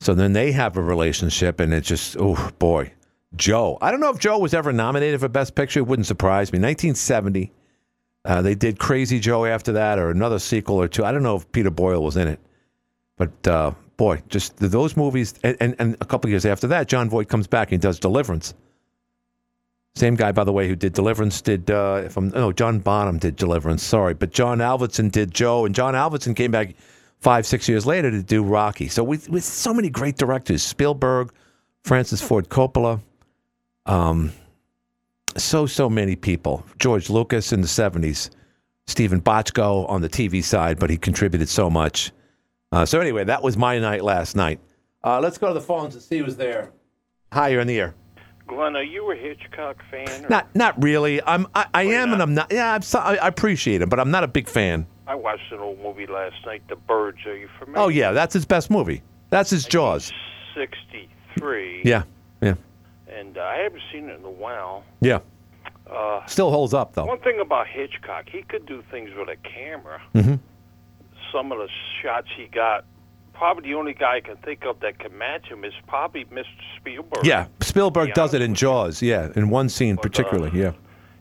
So 0.00 0.12
then 0.12 0.34
they 0.34 0.52
have 0.52 0.76
a 0.76 0.82
relationship, 0.82 1.58
and 1.58 1.72
it's 1.72 1.88
just 1.88 2.16
oh 2.20 2.50
boy, 2.58 2.92
Joe. 3.34 3.78
I 3.80 3.90
don't 3.90 4.00
know 4.00 4.10
if 4.10 4.18
Joe 4.18 4.38
was 4.38 4.52
ever 4.52 4.72
nominated 4.74 5.20
for 5.20 5.28
Best 5.28 5.54
Picture. 5.54 5.80
It 5.80 5.86
wouldn't 5.86 6.06
surprise 6.06 6.52
me. 6.52 6.58
1970, 6.58 7.50
uh, 8.26 8.42
they 8.42 8.54
did 8.54 8.78
Crazy 8.78 9.20
Joe 9.20 9.46
after 9.46 9.72
that, 9.72 9.98
or 9.98 10.10
another 10.10 10.38
sequel 10.38 10.76
or 10.76 10.86
two. 10.86 11.06
I 11.06 11.12
don't 11.12 11.22
know 11.22 11.36
if 11.36 11.50
Peter 11.52 11.70
Boyle 11.70 12.04
was 12.04 12.18
in 12.18 12.28
it, 12.28 12.40
but 13.16 13.48
uh, 13.48 13.72
boy, 13.96 14.22
just 14.28 14.56
those 14.58 14.98
movies. 14.98 15.32
And, 15.42 15.56
and, 15.60 15.76
and 15.78 15.96
a 16.02 16.04
couple 16.04 16.28
years 16.28 16.44
after 16.44 16.66
that, 16.68 16.88
Jon 16.88 17.08
Voight 17.08 17.28
comes 17.28 17.46
back 17.46 17.72
and 17.72 17.80
does 17.80 17.98
Deliverance. 17.98 18.52
Same 19.98 20.14
guy, 20.14 20.30
by 20.30 20.44
the 20.44 20.52
way, 20.52 20.68
who 20.68 20.76
did 20.76 20.92
Deliverance 20.92 21.40
did 21.40 21.72
uh, 21.72 22.02
if 22.04 22.16
I'm 22.16 22.28
no 22.28 22.52
John 22.52 22.78
Bonham 22.78 23.18
did 23.18 23.34
Deliverance. 23.34 23.82
Sorry, 23.82 24.14
but 24.14 24.30
John 24.30 24.58
Avildsen 24.58 25.10
did 25.10 25.34
Joe, 25.34 25.64
and 25.64 25.74
John 25.74 25.94
Avildsen 25.94 26.36
came 26.36 26.52
back 26.52 26.76
five 27.18 27.44
six 27.44 27.68
years 27.68 27.84
later 27.84 28.08
to 28.12 28.22
do 28.22 28.44
Rocky. 28.44 28.86
So 28.86 29.02
with 29.02 29.28
with 29.28 29.42
so 29.42 29.74
many 29.74 29.90
great 29.90 30.16
directors, 30.16 30.62
Spielberg, 30.62 31.32
Francis 31.82 32.22
Ford 32.22 32.48
Coppola, 32.48 33.00
um, 33.86 34.32
so 35.36 35.66
so 35.66 35.90
many 35.90 36.14
people. 36.14 36.64
George 36.78 37.10
Lucas 37.10 37.52
in 37.52 37.60
the 37.60 37.66
seventies, 37.66 38.30
Steven 38.86 39.20
Bochco 39.20 39.90
on 39.90 40.00
the 40.00 40.08
TV 40.08 40.44
side, 40.44 40.78
but 40.78 40.90
he 40.90 40.96
contributed 40.96 41.48
so 41.48 41.68
much. 41.68 42.12
Uh, 42.70 42.86
so 42.86 43.00
anyway, 43.00 43.24
that 43.24 43.42
was 43.42 43.56
my 43.56 43.80
night 43.80 44.04
last 44.04 44.36
night. 44.36 44.60
Uh, 45.02 45.18
let's 45.18 45.38
go 45.38 45.48
to 45.48 45.54
the 45.54 45.60
phones 45.60 45.94
and 45.94 46.02
see 46.04 46.18
who's 46.18 46.36
there. 46.36 46.70
Hi, 47.32 47.48
you're 47.48 47.62
in 47.62 47.66
the 47.66 47.80
air. 47.80 47.94
Glenn, 48.48 48.74
are 48.76 48.82
you 48.82 49.10
a 49.12 49.14
Hitchcock 49.14 49.76
fan? 49.90 50.24
Or? 50.24 50.28
Not 50.28 50.54
not 50.56 50.82
really. 50.82 51.22
I'm 51.22 51.46
I, 51.54 51.66
I 51.72 51.82
am 51.82 51.88
you're 52.08 52.14
and 52.14 52.22
I'm 52.22 52.34
not. 52.34 52.50
Yeah, 52.50 52.74
I'm 52.74 52.82
so, 52.82 52.98
I, 52.98 53.14
I 53.16 53.28
appreciate 53.28 53.82
it, 53.82 53.88
but 53.88 54.00
I'm 54.00 54.10
not 54.10 54.24
a 54.24 54.28
big 54.28 54.48
fan. 54.48 54.86
I 55.06 55.14
watched 55.14 55.52
an 55.52 55.58
old 55.60 55.78
movie 55.80 56.06
last 56.06 56.34
night, 56.44 56.62
The 56.68 56.76
Birds. 56.76 57.18
Are 57.26 57.36
you 57.36 57.48
familiar? 57.58 57.78
Oh 57.84 57.88
yeah, 57.88 58.12
that's 58.12 58.34
his 58.34 58.44
best 58.44 58.70
movie. 58.70 59.02
That's 59.30 59.50
his 59.50 59.64
Jaws. 59.66 60.12
63. 60.54 61.82
Yeah, 61.84 62.02
yeah, 62.42 62.54
And 63.08 63.36
uh, 63.38 63.42
I 63.42 63.56
haven't 63.58 63.82
seen 63.92 64.08
it 64.08 64.18
in 64.18 64.24
a 64.24 64.30
while. 64.30 64.84
yeah. 65.00 65.20
Uh, 65.90 66.24
Still 66.26 66.50
holds 66.50 66.74
up 66.74 66.92
though. 66.94 67.06
one 67.06 67.18
thing 67.20 67.40
about 67.40 67.66
Hitchcock, 67.66 68.28
he 68.30 68.42
could 68.42 68.66
do 68.66 68.82
things 68.90 69.08
with 69.16 69.28
a 69.30 69.36
camera. 69.36 70.02
Mm-hmm. 70.14 70.34
Some 71.32 71.50
of 71.52 71.58
the 71.58 71.68
shots 72.02 72.28
he 72.36 72.46
got, 72.46 72.84
probably 73.38 73.70
the 73.70 73.74
only 73.78 73.94
guy 73.94 74.16
I 74.16 74.20
can 74.20 74.36
think 74.38 74.64
of 74.66 74.80
that 74.80 74.98
can 74.98 75.16
match 75.16 75.46
him 75.46 75.64
is 75.64 75.72
probably 75.86 76.24
Mr. 76.26 76.44
Spielberg. 76.76 77.24
Yeah, 77.24 77.46
Spielberg 77.60 78.12
does 78.14 78.34
it 78.34 78.42
in 78.42 78.54
Jaws. 78.54 79.00
Yeah, 79.00 79.28
in 79.36 79.48
one 79.50 79.68
scene 79.68 79.94
But, 79.96 80.00
uh, 80.06 80.08
particularly. 80.08 80.58
Yeah. 80.60 80.72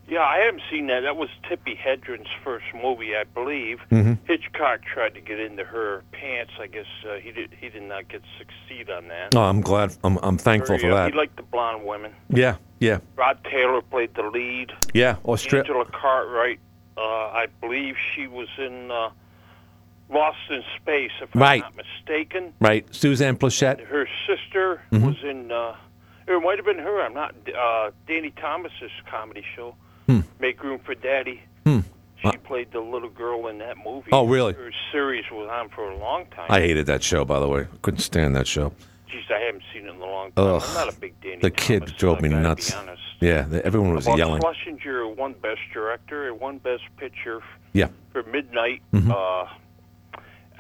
Yeah, 0.10 0.22
I 0.22 0.38
haven't 0.38 0.62
seen 0.72 0.88
that. 0.88 1.02
That 1.02 1.18
was 1.18 1.28
Tippi 1.44 1.78
Hedren's 1.78 2.30
first 2.42 2.64
movie, 2.82 3.14
I 3.14 3.26
believe. 3.26 3.80
Mhm. 3.92 4.18
Hitchcock 4.26 4.80
tried 4.86 5.14
to 5.16 5.20
get 5.20 5.38
into 5.38 5.66
her 5.66 6.02
pants. 6.14 6.54
I 6.62 6.68
guess 6.68 6.86
uh, 7.06 7.16
he 7.16 7.32
did. 7.34 7.54
He 7.60 7.68
did 7.68 7.84
not 7.84 8.08
get 8.08 8.22
succeed 8.38 8.90
on 8.90 9.10
that. 9.10 9.36
Oh, 9.36 9.42
I'm 9.42 9.60
glad. 9.60 9.94
I'm 10.06 10.18
I'm 10.24 10.38
thankful 10.38 10.78
for 10.78 10.92
uh, 10.92 10.96
that. 10.96 11.12
He 11.12 11.18
liked 11.18 11.36
the 11.36 11.44
blonde 11.44 11.84
women. 11.86 12.14
Yeah, 12.30 12.56
yeah, 12.80 13.00
Rod 13.18 13.38
Taylor 13.52 13.82
played 13.82 14.14
the 14.16 14.24
lead. 14.24 14.72
yeah. 14.94 15.18
Austra- 15.26 15.60
Angela 15.60 15.84
Cartwright, 15.84 16.60
uh, 16.96 17.02
I 17.02 17.48
believe 17.60 17.96
she 18.16 18.28
was 18.28 18.48
in 18.58 18.90
uh, 18.90 19.10
Lost 20.10 20.38
in 20.50 20.64
Space, 20.82 21.12
if 21.22 21.30
Right. 21.36 21.64
I'm 21.64 21.76
not 21.76 21.86
mistaken. 21.86 22.54
Right, 22.62 22.86
Suzanne 22.96 23.36
Pleshette. 23.38 23.82
Her 23.88 24.08
sister 24.26 24.82
Mhm. 24.92 25.06
was 25.08 25.24
in 25.24 25.52
uh, 25.52 25.76
It 26.30 26.42
might 26.44 26.58
have 26.58 26.66
been 26.66 26.80
her. 26.80 27.02
I'm 27.02 27.14
not. 27.14 27.34
Uh, 27.48 27.92
Danny 28.06 28.32
Thomas's 28.32 28.92
comedy 29.10 29.44
show, 29.56 29.76
Hmm. 30.08 30.20
Make 30.40 30.62
Room 30.64 30.80
for 30.80 30.94
Daddy. 30.96 31.42
Hmm. 31.66 31.80
She 32.22 32.32
played 32.38 32.72
the 32.72 32.80
little 32.82 33.10
girl 33.10 33.48
in 33.48 33.60
that 33.60 33.78
movie. 33.86 34.10
Oh, 34.12 34.26
really? 34.28 34.54
Her 34.54 34.72
series 34.92 35.24
was 35.32 35.48
on 35.50 35.70
for 35.70 35.90
a 35.90 35.96
long 35.98 36.26
time. 36.28 36.48
I 36.50 36.60
hated 36.62 36.86
that 36.88 37.02
show, 37.04 37.24
by 37.24 37.40
the 37.40 37.48
way. 37.48 37.68
Couldn't 37.82 38.00
stand 38.00 38.36
that 38.36 38.48
show. 38.48 38.72
Jeez, 39.10 39.30
I 39.32 39.40
haven't 39.40 39.64
seen 39.74 39.86
it 39.86 39.90
in 39.94 40.02
a 40.02 40.06
long 40.06 40.32
time. 40.34 40.46
Ugh. 40.46 40.64
I'm 40.68 40.74
not 40.74 40.94
a 40.94 41.00
big 41.00 41.14
Danny 41.22 41.38
The 41.38 41.52
kid 41.52 41.94
drove 41.98 42.20
me 42.22 42.28
guy, 42.30 42.36
to 42.36 42.42
be 42.42 42.48
nuts. 42.48 42.76
Yeah, 43.22 43.42
the, 43.44 43.66
everyone 43.66 43.94
was 43.96 44.06
About 44.08 44.18
yelling. 44.18 44.42
Schlesinger 44.42 45.08
won 45.08 45.34
Best 45.34 45.62
Director 45.74 46.28
and 46.28 46.40
won 46.42 46.58
Best 46.58 46.84
Picture 46.98 47.42
Yeah. 47.74 47.88
for 48.12 48.24
Midnight. 48.24 48.82
Mhm. 48.94 49.12
Uh, 49.12 49.48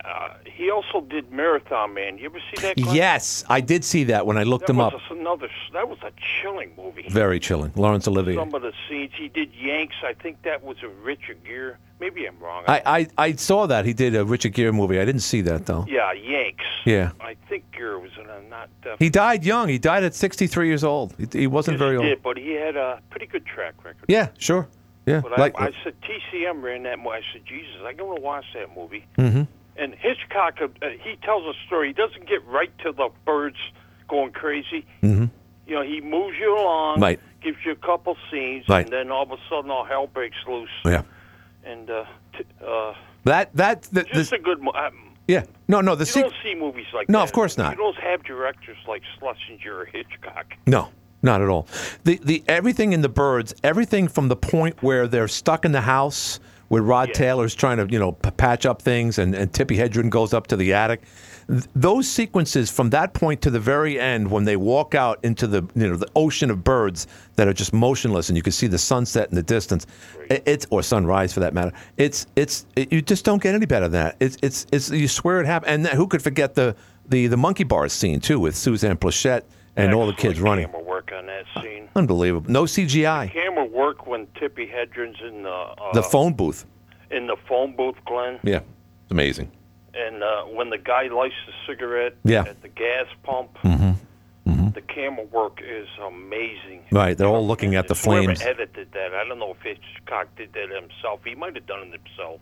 uh, 0.08 0.34
he 0.46 0.72
also 0.72 1.02
did 1.02 1.32
Marathon 1.32 1.94
Man. 1.94 2.18
You 2.18 2.26
ever 2.26 2.40
see 2.40 2.62
that? 2.62 2.78
Glenn? 2.78 2.96
Yes, 2.96 3.44
I 3.50 3.62
did 3.62 3.84
see 3.84 4.06
that 4.06 4.26
when 4.26 4.38
I 4.38 4.44
looked 4.44 4.68
that 4.68 4.74
him 4.74 4.78
was 4.78 4.94
up. 4.94 5.02
a- 5.12 5.14
another. 5.14 5.50
That 5.74 5.90
was 5.90 5.98
a 6.04 6.12
chilling 6.42 6.72
movie. 6.78 7.06
Very 7.10 7.40
chilling. 7.40 7.72
Laurence 7.76 8.08
Olivier. 8.08 8.36
Some 8.36 8.54
of 8.54 8.62
the 8.62 8.74
scenes 8.88 9.12
he 9.18 9.28
did 9.28 9.54
Yanks. 9.54 9.96
I 10.04 10.14
think 10.14 10.42
that 10.44 10.64
was 10.64 10.78
a 10.84 10.88
Richard 10.88 11.44
Gere. 11.46 11.76
Maybe 12.00 12.26
I'm 12.28 12.38
wrong. 12.40 12.64
I, 12.68 12.82
I, 12.86 13.08
I 13.18 13.32
saw 13.34 13.66
that. 13.66 13.86
He 13.86 13.94
did 13.94 14.16
a 14.16 14.24
Richard 14.24 14.54
Gere 14.54 14.72
movie. 14.72 15.00
I 15.00 15.06
didn't 15.06 15.22
see 15.22 15.42
that, 15.42 15.66
though. 15.66 15.86
yeah, 15.90 16.14
Yanks. 16.14 16.64
Yeah. 16.86 17.12
I 17.20 17.36
think 17.50 17.64
Gere 17.72 18.00
was 18.00 18.12
in 18.20 18.30
a 18.30 18.42
not. 18.50 18.70
Uh, 18.86 18.96
He 19.00 19.10
died 19.10 19.44
young. 19.44 19.68
He 19.68 19.80
died 19.80 20.04
at 20.04 20.14
63 20.14 20.68
years 20.68 20.84
old. 20.84 21.14
He, 21.18 21.28
he 21.40 21.48
wasn't 21.48 21.76
yes, 21.76 21.80
very 21.80 21.92
he 21.94 21.98
old. 21.98 22.06
did, 22.06 22.24
but 22.24 22.38
he 22.38 22.52
had 22.52 22.76
a 22.76 23.02
pretty 23.10 23.26
good 23.26 23.46
track 23.46 23.74
record. 23.84 24.06
Yeah, 24.08 24.30
sure. 24.38 24.68
Yeah. 25.08 25.22
But 25.22 25.40
like, 25.40 25.60
I, 25.60 25.68
I 25.68 25.72
said 25.84 25.96
TCM 26.02 26.62
ran 26.62 26.84
that 26.84 26.98
movie. 27.00 27.10
I 27.12 27.22
said, 27.34 27.46
Jesus, 27.46 27.72
I 27.84 27.94
going 27.94 28.18
to 28.18 28.22
watch 28.22 28.46
that 28.54 28.76
movie. 28.76 29.06
hmm 29.16 29.44
And 29.78 29.94
Hitchcock, 29.94 30.60
uh, 30.62 30.68
he 31.02 31.16
tells 31.24 31.44
a 31.46 31.54
story. 31.68 31.88
He 31.90 31.94
doesn't 31.94 32.28
get 32.28 32.46
right 32.48 32.72
to 32.80 32.92
the 32.92 33.10
birds 33.26 33.58
going 34.08 34.32
crazy. 34.32 34.86
hmm 35.02 35.26
You 35.68 35.76
know, 35.76 35.82
he 35.84 36.02
moves 36.02 36.38
you 36.40 36.58
along, 36.58 37.00
Right. 37.02 37.20
gives 37.42 37.58
you 37.66 37.74
a 37.74 37.76
couple 37.76 38.16
scenes, 38.32 38.68
Right. 38.70 38.86
and 38.86 38.92
then 38.94 39.12
all 39.12 39.24
of 39.24 39.32
a 39.32 39.38
sudden 39.50 39.70
all 39.70 39.84
hell 39.84 40.08
breaks 40.08 40.38
loose. 40.48 40.70
Yeah. 40.86 41.04
And 41.66 41.90
uh, 41.90 42.06
t- 42.38 42.46
uh, 42.66 42.94
That, 43.26 43.54
that, 43.56 43.84
the, 43.84 44.04
just 44.04 44.30
the- 44.32 44.38
a 44.38 44.40
good. 44.40 44.62
Mo- 44.62 44.72
um, 44.74 45.14
yeah. 45.28 45.44
No, 45.68 45.82
no, 45.82 45.94
the 45.96 46.06
you 46.06 46.12
sequ- 46.12 46.22
don't 46.22 46.34
see 46.42 46.56
movies 46.56 46.86
like 46.94 47.10
No, 47.10 47.20
that. 47.20 47.26
of 47.26 47.34
course 47.34 47.58
not. 47.58 47.72
You 47.72 47.78
don't 47.78 47.98
have 47.98 48.24
directors 48.24 48.78
like 48.88 49.04
Schlesinger 49.20 49.80
or 49.82 49.86
Hitchcock. 49.86 50.54
No, 50.66 50.88
not 51.22 51.42
at 51.42 51.50
all. 51.50 51.68
The 52.06 52.20
the 52.24 52.44
everything 52.48 52.94
in 52.94 53.02
the 53.02 53.10
birds, 53.10 53.54
everything 53.64 54.08
from 54.08 54.30
the 54.30 54.38
point 54.38 54.82
where 54.82 55.06
they're 55.08 55.28
stuck 55.28 55.66
in 55.66 55.74
the 55.74 55.82
house 55.82 56.40
where 56.70 56.82
Rod 56.82 57.14
Taylor's 57.14 57.56
trying 57.56 57.78
to 57.78 57.88
you 57.92 58.00
know 58.00 58.12
p- 58.14 58.32
patch 58.32 58.66
up 58.66 58.82
things 58.82 59.18
and 59.20 59.34
and 59.36 59.52
Tippi 59.52 59.78
Hedren 59.78 60.10
goes 60.10 60.34
up 60.34 60.48
to 60.48 60.56
the 60.58 60.74
attic. 60.74 61.04
Th- 61.50 61.64
those 61.76 62.10
sequences 62.10 62.70
from 62.70 62.90
that 62.90 63.14
point 63.14 63.42
to 63.44 63.50
the 63.50 63.60
very 63.60 64.00
end 64.00 64.30
when 64.30 64.44
they 64.44 64.58
walk 64.58 64.96
out 64.96 65.20
into 65.24 65.48
the 65.48 65.62
you 65.76 65.88
know 65.88 65.96
the 65.96 66.10
ocean 66.16 66.52
of 66.52 66.64
birds 66.64 67.08
that 67.36 67.48
are 67.48 67.54
just 67.54 67.74
motionless 67.74 68.30
and 68.30 68.36
you 68.36 68.44
can 68.44 68.52
see 68.52 68.68
the 68.68 68.78
sunset 68.78 69.30
in 69.30 69.36
the 69.36 69.44
distance 69.44 69.88
it- 70.30 70.44
it's 70.46 70.68
or 70.70 70.84
sunrise 70.84 71.34
for 71.34 71.40
that 71.40 71.54
matter 71.54 71.72
it's 71.98 72.28
it's 72.36 72.66
it, 72.76 72.92
you 72.92 73.02
just 73.02 73.24
don't 73.24 73.42
get 73.42 73.56
any 73.56 73.66
better 73.66 73.88
than 73.88 74.04
that. 74.04 74.16
It's 74.20 74.38
it's 74.42 74.66
it's 74.72 74.90
you 74.90 75.08
swear 75.08 75.40
it 75.40 75.46
happened. 75.46 75.88
And 75.88 75.98
who 75.98 76.08
could 76.08 76.22
forget 76.22 76.56
the 76.56 76.76
the 77.08 77.28
the 77.28 77.38
monkey 77.38 77.64
bars 77.64 77.94
scene 77.94 78.20
too 78.20 78.40
with 78.40 78.56
Suzanne 78.56 78.98
Pleshette 78.98 79.44
and 79.78 79.94
all 79.94 80.08
the 80.08 80.14
kids 80.14 80.40
running 80.42 80.66
Camera 80.68 80.84
work 80.84 81.12
on 81.16 81.26
that 81.28 81.46
scene. 81.62 81.88
Unbelievable. 81.96 82.50
No 82.52 82.64
CGI. 82.64 83.32
Camera 83.32 83.66
work 83.66 84.06
when 84.08 84.26
Tippi 84.28 84.72
Hedren's 84.72 85.18
in 85.22 85.44
the 85.44 85.50
uh, 85.50 85.94
The 85.94 86.04
phone 86.04 86.34
booth. 86.34 86.66
in 87.12 87.28
the 87.28 87.38
phone 87.48 87.76
booth, 87.76 87.96
Glenn. 88.06 88.40
Yeah. 88.44 88.58
It's 89.04 89.12
amazing. 89.12 89.52
And 89.94 90.22
uh, 90.24 90.44
when 90.44 90.70
the 90.70 90.78
guy 90.78 91.08
lights 91.08 91.36
the 91.46 91.54
cigarette 91.66 92.16
Yeah. 92.24 92.42
at 92.44 92.62
the 92.62 92.68
gas 92.70 93.06
pump, 93.24 93.58
Mm-hmm. 93.64 94.70
the 94.72 94.82
camera 94.82 95.26
work 95.26 95.60
is 95.62 95.88
amazing. 96.06 96.84
Right. 96.92 97.18
They're 97.18 97.28
all 97.28 97.46
looking 97.46 97.76
at 97.76 97.88
the 97.90 97.96
flames. 97.96 98.40
Whoever 98.42 98.62
edited 98.62 98.92
that, 98.94 99.14
I 99.14 99.28
don't 99.28 99.40
know 99.40 99.52
if 99.52 99.62
Hitchcock 99.62 100.28
did 100.38 100.54
that 100.54 100.70
himself. 100.70 101.20
He 101.26 101.36
might 101.36 101.56
have 101.56 101.66
done 101.68 101.88
it 101.88 102.00
himself. 102.02 102.40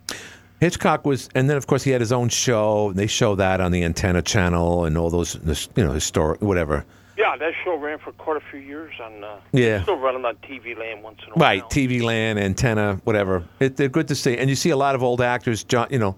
Hitchcock 0.60 1.04
was, 1.04 1.28
and 1.34 1.50
then 1.50 1.56
of 1.56 1.66
course 1.66 1.82
he 1.82 1.90
had 1.90 2.00
his 2.00 2.12
own 2.12 2.28
show. 2.28 2.92
They 2.92 3.06
show 3.08 3.34
that 3.34 3.60
on 3.60 3.72
the 3.72 3.82
Antenna 3.84 4.22
Channel 4.22 4.84
and 4.84 4.96
all 4.96 5.10
those, 5.10 5.34
you 5.76 5.84
know, 5.84 5.92
historic, 5.92 6.40
whatever. 6.40 6.84
Yeah, 7.16 7.36
that 7.38 7.52
show 7.64 7.76
ran 7.76 7.98
for 7.98 8.12
quite 8.12 8.36
a 8.36 8.42
few 8.50 8.60
years 8.60 8.92
on. 9.02 9.24
Uh, 9.24 9.36
Yeah. 9.52 9.82
Still 9.82 9.96
running 9.96 10.24
on 10.24 10.36
TV 10.36 10.74
Land 10.78 11.02
once 11.02 11.18
in 11.22 11.28
a 11.28 11.30
Right. 11.32 11.60
while. 11.62 11.68
Right, 11.68 11.70
TV 11.70 12.02
Land, 12.02 12.38
Antenna, 12.38 13.00
whatever. 13.04 13.44
It, 13.60 13.76
they're 13.76 13.88
good 13.88 14.08
to 14.08 14.14
see, 14.14 14.36
and 14.36 14.50
you 14.50 14.56
see 14.56 14.70
a 14.70 14.76
lot 14.76 14.94
of 14.94 15.02
old 15.02 15.20
actors. 15.22 15.64
John, 15.64 15.88
you 15.90 15.98
know, 15.98 16.16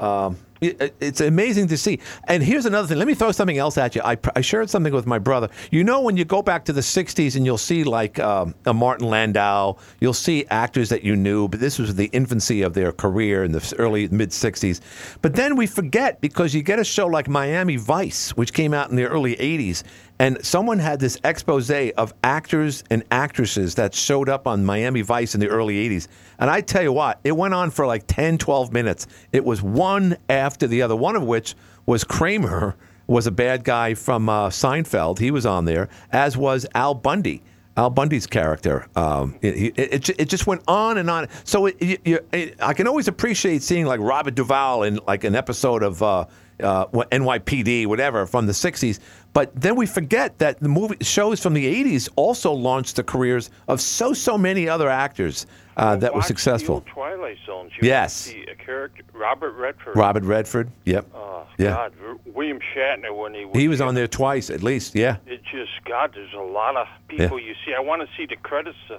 um, 0.00 0.36
it, 0.60 0.94
it's 1.00 1.20
amazing 1.20 1.68
to 1.68 1.76
see. 1.78 2.00
And 2.24 2.42
here's 2.42 2.66
another 2.66 2.86
thing. 2.88 2.98
Let 2.98 3.06
me 3.06 3.14
throw 3.14 3.32
something 3.32 3.56
else 3.58 3.78
at 3.78 3.94
you. 3.94 4.02
I, 4.04 4.18
I 4.36 4.40
shared 4.42 4.68
something 4.68 4.92
with 4.92 5.06
my 5.06 5.18
brother. 5.18 5.48
You 5.70 5.84
know, 5.84 6.00
when 6.02 6.16
you 6.18 6.24
go 6.26 6.42
back 6.42 6.64
to 6.66 6.72
the 6.72 6.80
'60s 6.82 7.36
and 7.36 7.46
you'll 7.46 7.56
see 7.56 7.82
like 7.84 8.18
um, 8.18 8.54
a 8.66 8.74
Martin 8.74 9.08
Landau, 9.08 9.76
you'll 10.00 10.12
see 10.12 10.44
actors 10.50 10.88
that 10.90 11.02
you 11.04 11.16
knew, 11.16 11.48
but 11.48 11.60
this 11.60 11.78
was 11.78 11.94
the 11.94 12.06
infancy 12.12 12.60
of 12.62 12.74
their 12.74 12.92
career 12.92 13.44
in 13.44 13.52
the 13.52 13.74
early 13.78 14.08
mid 14.08 14.30
'60s. 14.30 14.80
But 15.22 15.34
then 15.34 15.54
we 15.56 15.66
forget 15.66 16.20
because 16.20 16.54
you 16.54 16.62
get 16.62 16.78
a 16.78 16.84
show 16.84 17.06
like 17.06 17.28
Miami 17.28 17.76
Vice, 17.76 18.30
which 18.30 18.52
came 18.52 18.74
out 18.74 18.90
in 18.90 18.96
the 18.96 19.06
early 19.06 19.36
'80s, 19.36 19.82
and 20.20 20.44
someone 20.44 20.78
had 20.78 21.00
this 21.00 21.18
expose 21.24 21.70
of 21.70 22.12
actors 22.22 22.84
and 22.90 23.02
actresses 23.10 23.74
that 23.76 23.94
showed 23.94 24.28
up 24.28 24.46
on 24.46 24.66
Miami 24.66 25.00
Vice 25.00 25.34
in 25.34 25.40
the 25.40 25.48
early 25.48 25.88
80s. 25.88 26.08
And 26.38 26.50
I 26.50 26.60
tell 26.60 26.82
you 26.82 26.92
what, 26.92 27.18
it 27.24 27.32
went 27.32 27.54
on 27.54 27.70
for 27.70 27.86
like 27.86 28.04
10, 28.06 28.36
12 28.36 28.70
minutes. 28.70 29.06
It 29.32 29.46
was 29.46 29.62
one 29.62 30.18
after 30.28 30.66
the 30.66 30.82
other, 30.82 30.94
one 30.94 31.16
of 31.16 31.22
which 31.22 31.54
was 31.86 32.04
Kramer, 32.04 32.76
was 33.06 33.26
a 33.26 33.30
bad 33.30 33.64
guy 33.64 33.94
from 33.94 34.28
uh, 34.28 34.50
Seinfeld. 34.50 35.18
He 35.18 35.30
was 35.30 35.46
on 35.46 35.64
there, 35.64 35.88
as 36.12 36.36
was 36.36 36.66
Al 36.74 36.92
Bundy. 36.94 37.42
Al 37.78 37.88
Bundy's 37.88 38.26
character. 38.26 38.88
Um, 38.96 39.38
it, 39.40 39.78
it, 39.78 40.10
it, 40.10 40.28
just 40.28 40.46
went 40.46 40.62
on 40.68 40.98
and 40.98 41.08
on. 41.08 41.28
So 41.44 41.66
I 41.66 42.74
can 42.74 42.86
always 42.86 43.08
appreciate 43.08 43.62
seeing 43.62 43.86
like 43.86 44.00
Robert 44.00 44.34
Duvall 44.34 44.82
in 44.82 45.00
like 45.06 45.24
an 45.24 45.34
episode 45.34 45.82
of 45.82 46.02
uh, 46.02 46.26
uh, 46.62 46.86
NYPD, 46.86 47.86
whatever, 47.86 48.26
from 48.26 48.46
the 48.46 48.52
60s. 48.52 48.98
But 49.32 49.52
then 49.54 49.76
we 49.76 49.86
forget 49.86 50.38
that 50.38 50.58
the 50.60 50.68
movie 50.68 50.96
shows 51.02 51.40
from 51.40 51.54
the 51.54 51.84
80s 51.84 52.08
also 52.16 52.52
launched 52.52 52.96
the 52.96 53.04
careers 53.04 53.50
of 53.68 53.80
so, 53.80 54.12
so 54.12 54.36
many 54.36 54.68
other 54.68 54.88
actors 54.88 55.46
uh, 55.76 55.96
that 55.96 56.14
were 56.14 56.22
successful. 56.22 56.84
Twilight 56.86 57.38
Zones. 57.46 57.70
You 57.80 57.88
Yes. 57.88 58.32
Character, 58.58 59.02
Robert 59.14 59.52
Redford. 59.52 59.96
Robert 59.96 60.24
Redford, 60.24 60.70
yep. 60.84 61.06
Oh, 61.14 61.46
yeah. 61.58 61.70
God. 61.70 61.92
William 62.26 62.58
Shatner 62.74 63.16
when 63.16 63.34
he 63.34 63.44
was. 63.44 63.56
He 63.56 63.68
was 63.68 63.80
on 63.80 63.94
there 63.94 64.08
twice 64.08 64.50
at 64.50 64.62
least, 64.62 64.94
yeah. 64.94 65.16
It 65.26 65.42
just 65.44 65.70
God. 65.84 66.12
There's 66.14 66.32
a 66.34 66.38
lot 66.38 66.76
of 66.76 66.86
people 67.08 67.38
you 67.40 67.54
see. 67.64 67.72
I 67.74 67.80
want 67.80 68.02
to 68.02 68.08
see 68.16 68.26
the 68.26 68.36
credits, 68.36 68.76
uh, 68.90 68.98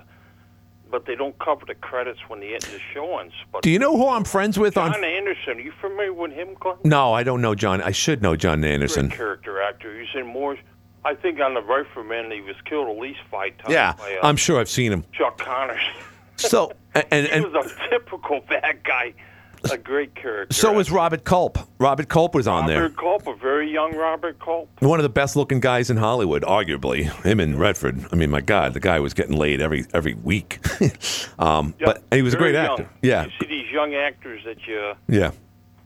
but 0.92 1.06
they 1.06 1.16
don't 1.16 1.38
cover 1.40 1.66
the 1.66 1.76
credits 1.76 2.20
when 2.28 2.40
the 2.40 2.54
the 2.60 2.80
show 2.94 3.18
ends. 3.20 3.34
But 3.52 3.64
Do 3.64 3.72
you 3.72 3.80
know 3.80 3.96
who 3.96 4.08
I'm 4.08 4.24
friends 4.24 4.60
with 4.60 4.78
on? 4.78 4.92
John 4.92 5.04
Anderson? 5.04 5.58
Are 5.58 5.62
you 5.62 5.74
familiar 5.80 6.14
with 6.14 6.32
him, 6.32 6.56
Glenn? 6.60 6.78
No, 6.84 7.14
I 7.14 7.24
don't 7.24 7.42
know 7.42 7.56
John. 7.56 7.82
I 7.82 7.92
should 7.92 8.22
know 8.22 8.36
John 8.36 8.64
Anderson. 8.64 9.08
Great 9.08 9.18
character 9.18 9.62
actor. 9.62 10.00
He's 10.00 10.10
in 10.16 10.28
more. 10.28 10.58
I 11.04 11.16
think 11.16 11.40
on 11.40 11.56
the 11.56 11.62
Rifleman, 11.62 12.32
he 12.32 12.42
was 12.42 12.56
killed 12.66 12.88
at 12.88 13.02
least 13.02 13.22
five 13.32 13.58
times. 13.58 13.74
Yeah, 13.74 13.94
by, 13.94 14.18
uh, 14.18 14.28
I'm 14.28 14.36
sure 14.36 14.60
I've 14.60 14.70
seen 14.70 14.92
him. 14.92 15.04
Chuck 15.14 15.38
Connors. 15.40 15.82
So 16.36 16.74
and 16.96 17.06
and, 17.12 17.28
he 17.28 17.50
was 17.50 17.66
a 17.66 17.90
typical 17.90 18.42
bad 18.48 18.84
guy. 18.84 19.14
A 19.72 19.78
great 19.78 20.16
character. 20.16 20.54
so 20.54 20.74
was 20.74 20.90
Robert 20.90 21.24
Culp. 21.24 21.58
Robert 21.78 22.10
Culp 22.10 22.34
was 22.34 22.48
on 22.48 22.66
there. 22.66 22.82
Robert 22.82 22.98
Culp, 22.98 23.28
a 23.28 23.36
very 23.36 23.72
young 23.72 23.96
Robert 23.96 24.40
Culp. 24.40 24.70
One 24.80 25.00
of 25.00 25.04
the 25.04 25.10
best 25.10 25.36
looking 25.36 25.60
guys 25.60 25.90
in 25.90 25.98
Hollywood, 25.98 26.42
arguably. 26.44 27.04
Him 27.24 27.40
and 27.40 27.60
Redford. 27.60 28.06
I 28.12 28.16
mean, 28.16 28.32
my 28.32 28.42
God, 28.42 28.74
the 28.74 28.80
guy 28.80 29.00
was 29.00 29.14
getting 29.14 29.36
laid 29.38 29.62
every 29.62 29.86
every 29.94 30.16
week. 30.16 30.60
um, 31.40 31.76
Yeah, 31.80 31.86
but 31.86 32.04
he 32.12 32.22
was 32.22 32.34
a 32.34 32.38
great 32.38 32.54
young. 32.56 32.72
actor. 32.80 32.90
Yeah, 33.02 33.26
You 33.26 33.32
see 33.40 33.48
these 33.48 33.72
young 33.72 33.94
actors 33.94 34.42
that 34.46 34.58
you 34.68 34.94
yeah. 35.08 35.32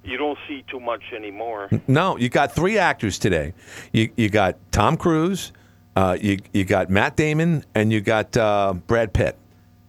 you 0.03 0.17
don't 0.17 0.37
see 0.47 0.63
too 0.69 0.79
much 0.79 1.03
anymore. 1.15 1.69
No, 1.87 2.17
you 2.17 2.29
got 2.29 2.53
three 2.53 2.77
actors 2.77 3.19
today. 3.19 3.53
You 3.91 4.09
you 4.15 4.29
got 4.29 4.55
Tom 4.71 4.95
Cruise, 4.95 5.51
uh, 5.95 6.17
you 6.21 6.39
you 6.53 6.63
got 6.63 6.89
Matt 6.89 7.15
Damon, 7.17 7.65
and 7.75 7.91
you 7.91 7.99
got 8.01 8.35
uh, 8.37 8.73
Brad 8.87 9.11
Pitt. 9.13 9.37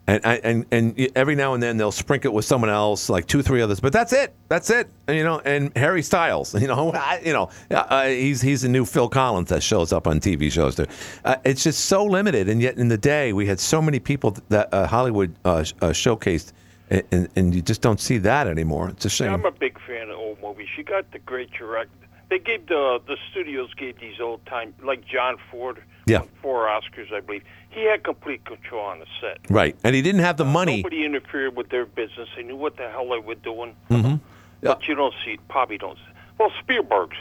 And, 0.08 0.24
and 0.24 0.66
and 0.70 1.10
every 1.16 1.34
now 1.34 1.54
and 1.54 1.62
then 1.62 1.76
they'll 1.78 1.90
sprinkle 1.90 2.30
it 2.30 2.34
with 2.34 2.44
someone 2.44 2.70
else, 2.70 3.08
like 3.08 3.26
two, 3.26 3.42
three 3.42 3.60
others. 3.60 3.80
But 3.80 3.92
that's 3.92 4.12
it. 4.12 4.34
That's 4.48 4.70
it. 4.70 4.88
And, 5.08 5.16
you 5.16 5.24
know, 5.24 5.40
and 5.44 5.76
Harry 5.76 6.02
Styles. 6.02 6.54
You 6.66 6.68
know, 6.68 6.90
I, 6.92 7.20
you 7.24 7.32
know, 7.32 7.50
uh, 7.70 8.06
he's 8.06 8.40
he's 8.40 8.62
the 8.62 8.68
new 8.68 8.84
Phil 8.84 9.08
Collins 9.08 9.50
that 9.50 9.62
shows 9.62 9.92
up 9.92 10.08
on 10.08 10.18
TV 10.18 10.50
shows. 10.50 10.74
Too. 10.74 10.86
Uh, 11.24 11.36
it's 11.44 11.62
just 11.62 11.84
so 11.84 12.04
limited. 12.04 12.48
And 12.48 12.60
yet, 12.60 12.76
in 12.76 12.88
the 12.88 12.98
day, 12.98 13.32
we 13.32 13.46
had 13.46 13.60
so 13.60 13.80
many 13.80 14.00
people 14.00 14.36
that 14.48 14.72
uh, 14.72 14.86
Hollywood 14.88 15.36
uh, 15.44 15.50
uh, 15.50 15.90
showcased, 15.90 16.52
and, 16.90 17.28
and, 17.36 17.54
you 17.54 17.62
just 17.62 17.82
don't 17.82 18.00
see 18.00 18.18
that 18.18 18.48
anymore. 18.48 18.88
It's 18.88 19.04
a 19.04 19.10
shame. 19.10 19.32
I'm 19.32 19.44
a 19.44 19.52
big 19.52 19.78
fan 19.86 20.10
of 20.10 20.18
old 20.18 20.40
movies. 20.42 20.68
You 20.76 20.82
got 20.82 21.10
the 21.12 21.20
great 21.20 21.50
direct. 21.52 21.90
They 22.28 22.38
gave 22.38 22.66
the 22.66 23.00
the 23.06 23.16
studios 23.30 23.72
gave 23.74 23.98
these 24.00 24.20
old 24.20 24.44
time 24.46 24.74
like 24.82 25.04
John 25.06 25.36
Ford. 25.50 25.82
Yeah. 26.06 26.22
Four 26.42 26.66
Oscars, 26.66 27.12
I 27.12 27.20
believe. 27.20 27.42
He 27.70 27.84
had 27.84 28.04
complete 28.04 28.44
control 28.44 28.84
on 28.84 29.00
the 29.00 29.06
set. 29.20 29.38
Right, 29.50 29.76
and 29.84 29.94
he 29.94 30.02
didn't 30.02 30.20
have 30.22 30.36
the 30.36 30.44
money. 30.44 30.76
Nobody 30.78 31.04
interfered 31.04 31.56
with 31.56 31.68
their 31.68 31.84
business. 31.84 32.28
They 32.36 32.42
knew 32.42 32.56
what 32.56 32.76
the 32.76 32.88
hell 32.88 33.08
they 33.10 33.18
were 33.18 33.34
doing. 33.34 33.74
hmm 33.88 34.14
But 34.62 34.86
you 34.88 34.94
don't 34.94 35.14
see, 35.24 35.38
probably 35.48 35.78
don't. 35.78 35.96
See. 35.96 36.12
Well, 36.38 36.52
Spielberg. 36.60 37.12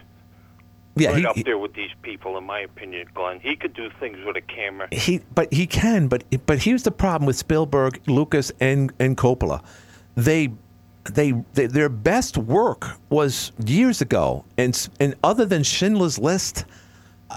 Yeah, 0.97 1.09
right 1.09 1.17
he- 1.19 1.25
up 1.25 1.35
there 1.43 1.57
with 1.57 1.73
these 1.73 1.91
people, 2.03 2.37
in 2.37 2.45
my 2.45 2.59
opinion, 2.59 3.07
Glenn. 3.13 3.39
He 3.41 3.55
could 3.55 3.73
do 3.73 3.89
things 3.99 4.17
with 4.25 4.37
a 4.37 4.41
camera. 4.41 4.87
He, 4.91 5.19
but 5.33 5.51
he 5.53 5.67
can. 5.67 6.07
But 6.07 6.23
but 6.45 6.59
here's 6.63 6.83
the 6.83 6.91
problem 6.91 7.25
with 7.27 7.35
Spielberg, 7.35 8.01
Lucas, 8.07 8.51
and 8.61 8.93
and 8.99 9.17
Coppola. 9.17 9.61
They, 10.15 10.53
they, 11.11 11.31
they 11.53 11.67
their 11.67 11.89
best 11.89 12.37
work 12.37 12.87
was 13.09 13.51
years 13.65 14.01
ago, 14.01 14.43
and 14.57 14.89
and 14.99 15.15
other 15.23 15.45
than 15.45 15.63
Schindler's 15.63 16.17
List, 16.19 16.65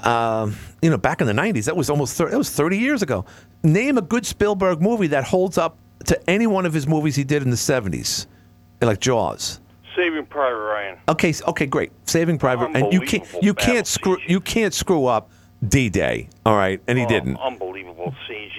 um, 0.04 0.56
you 0.82 0.90
know, 0.90 0.96
back 0.98 1.20
in 1.20 1.26
the 1.26 1.32
'90s, 1.32 1.64
that 1.66 1.76
was 1.76 1.90
almost 1.90 2.16
thir- 2.16 2.30
that 2.30 2.38
was 2.38 2.50
30 2.50 2.78
years 2.78 3.02
ago. 3.02 3.24
Name 3.62 3.98
a 3.98 4.02
good 4.02 4.24
Spielberg 4.24 4.80
movie 4.80 5.08
that 5.08 5.24
holds 5.24 5.58
up 5.58 5.76
to 6.06 6.30
any 6.30 6.46
one 6.46 6.64
of 6.66 6.72
his 6.72 6.86
movies 6.86 7.16
he 7.16 7.24
did 7.24 7.42
in 7.42 7.50
the 7.50 7.56
'70s, 7.56 8.26
like 8.80 9.00
Jaws. 9.00 9.60
Saving 9.96 10.26
Private 10.26 10.60
Ryan. 10.60 10.98
Okay, 11.08 11.34
okay, 11.48 11.66
great. 11.66 11.90
Saving 12.04 12.38
Private, 12.38 12.70
and 12.74 12.92
you 12.92 13.00
can't 13.00 13.26
you 13.42 13.52
can't 13.52 13.86
screw 13.86 14.16
you 14.26 14.40
can't 14.40 14.72
screw 14.72 15.06
up 15.06 15.30
D-Day. 15.66 16.28
All 16.46 16.54
right, 16.56 16.80
and 16.86 16.96
he 16.98 17.04
Oh, 17.04 17.08
didn't. 17.08 17.36
Unbelievable 17.38 18.14
scenes. 18.28 18.52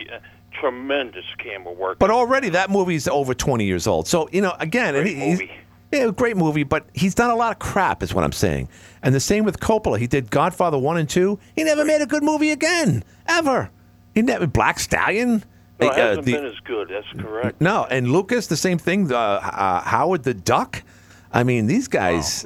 Uh, 0.60 0.62
Tremendous 0.62 1.26
camera 1.38 1.74
work. 1.74 2.00
But 2.00 2.12
already 2.12 2.50
that 2.50 2.70
movie's 2.70 3.08
over 3.08 3.34
20 3.34 3.66
years 3.66 3.88
old. 3.88 4.08
So, 4.08 4.30
you 4.32 4.42
know, 4.42 4.54
again, 4.60 4.96
and 4.96 5.04
Great 5.06 5.40
he- 5.40 5.52
yeah, 5.92 6.12
great 6.12 6.38
movie, 6.38 6.62
but 6.64 6.86
he's 6.94 7.16
done 7.16 7.32
a 7.32 7.36
lot 7.36 7.52
of 7.52 7.58
crap, 7.58 8.04
is 8.04 8.14
what 8.14 8.24
I'm 8.24 8.32
saying. 8.32 8.70
And 9.02 9.16
the 9.16 9.20
same 9.20 9.44
with 9.44 9.60
Coppola. 9.60 9.98
He 9.98 10.06
did 10.06 10.30
Godfather 10.30 10.78
1 10.78 10.98
and 10.98 11.10
2. 11.10 11.40
He 11.56 11.64
never 11.64 11.84
made 11.84 12.02
a 12.02 12.06
good 12.06 12.22
movie 12.22 12.52
again, 12.52 13.04
ever. 13.28 13.72
He 14.14 14.22
never, 14.22 14.46
Black 14.46 14.80
Stallion. 14.80 15.44
no, 15.80 15.88
it 15.88 15.92
uh, 15.92 15.96
hasn't 15.96 16.26
the- 16.26 16.34
been 16.34 16.46
as 16.46 16.60
good. 16.64 16.90
That's 16.90 17.08
correct. 17.20 17.60
no, 17.60 17.88
and 17.90 18.12
Lucas, 18.12 18.46
the 18.48 18.58
same 18.58 18.78
thing. 18.78 19.12
Uh, 19.12 19.16
uh, 19.18 19.82
Howard 19.82 20.24
the 20.24 20.34
Duck. 20.36 20.84
I 21.32 21.44
mean, 21.44 21.68
these 21.68 21.88
guys, 21.88 22.44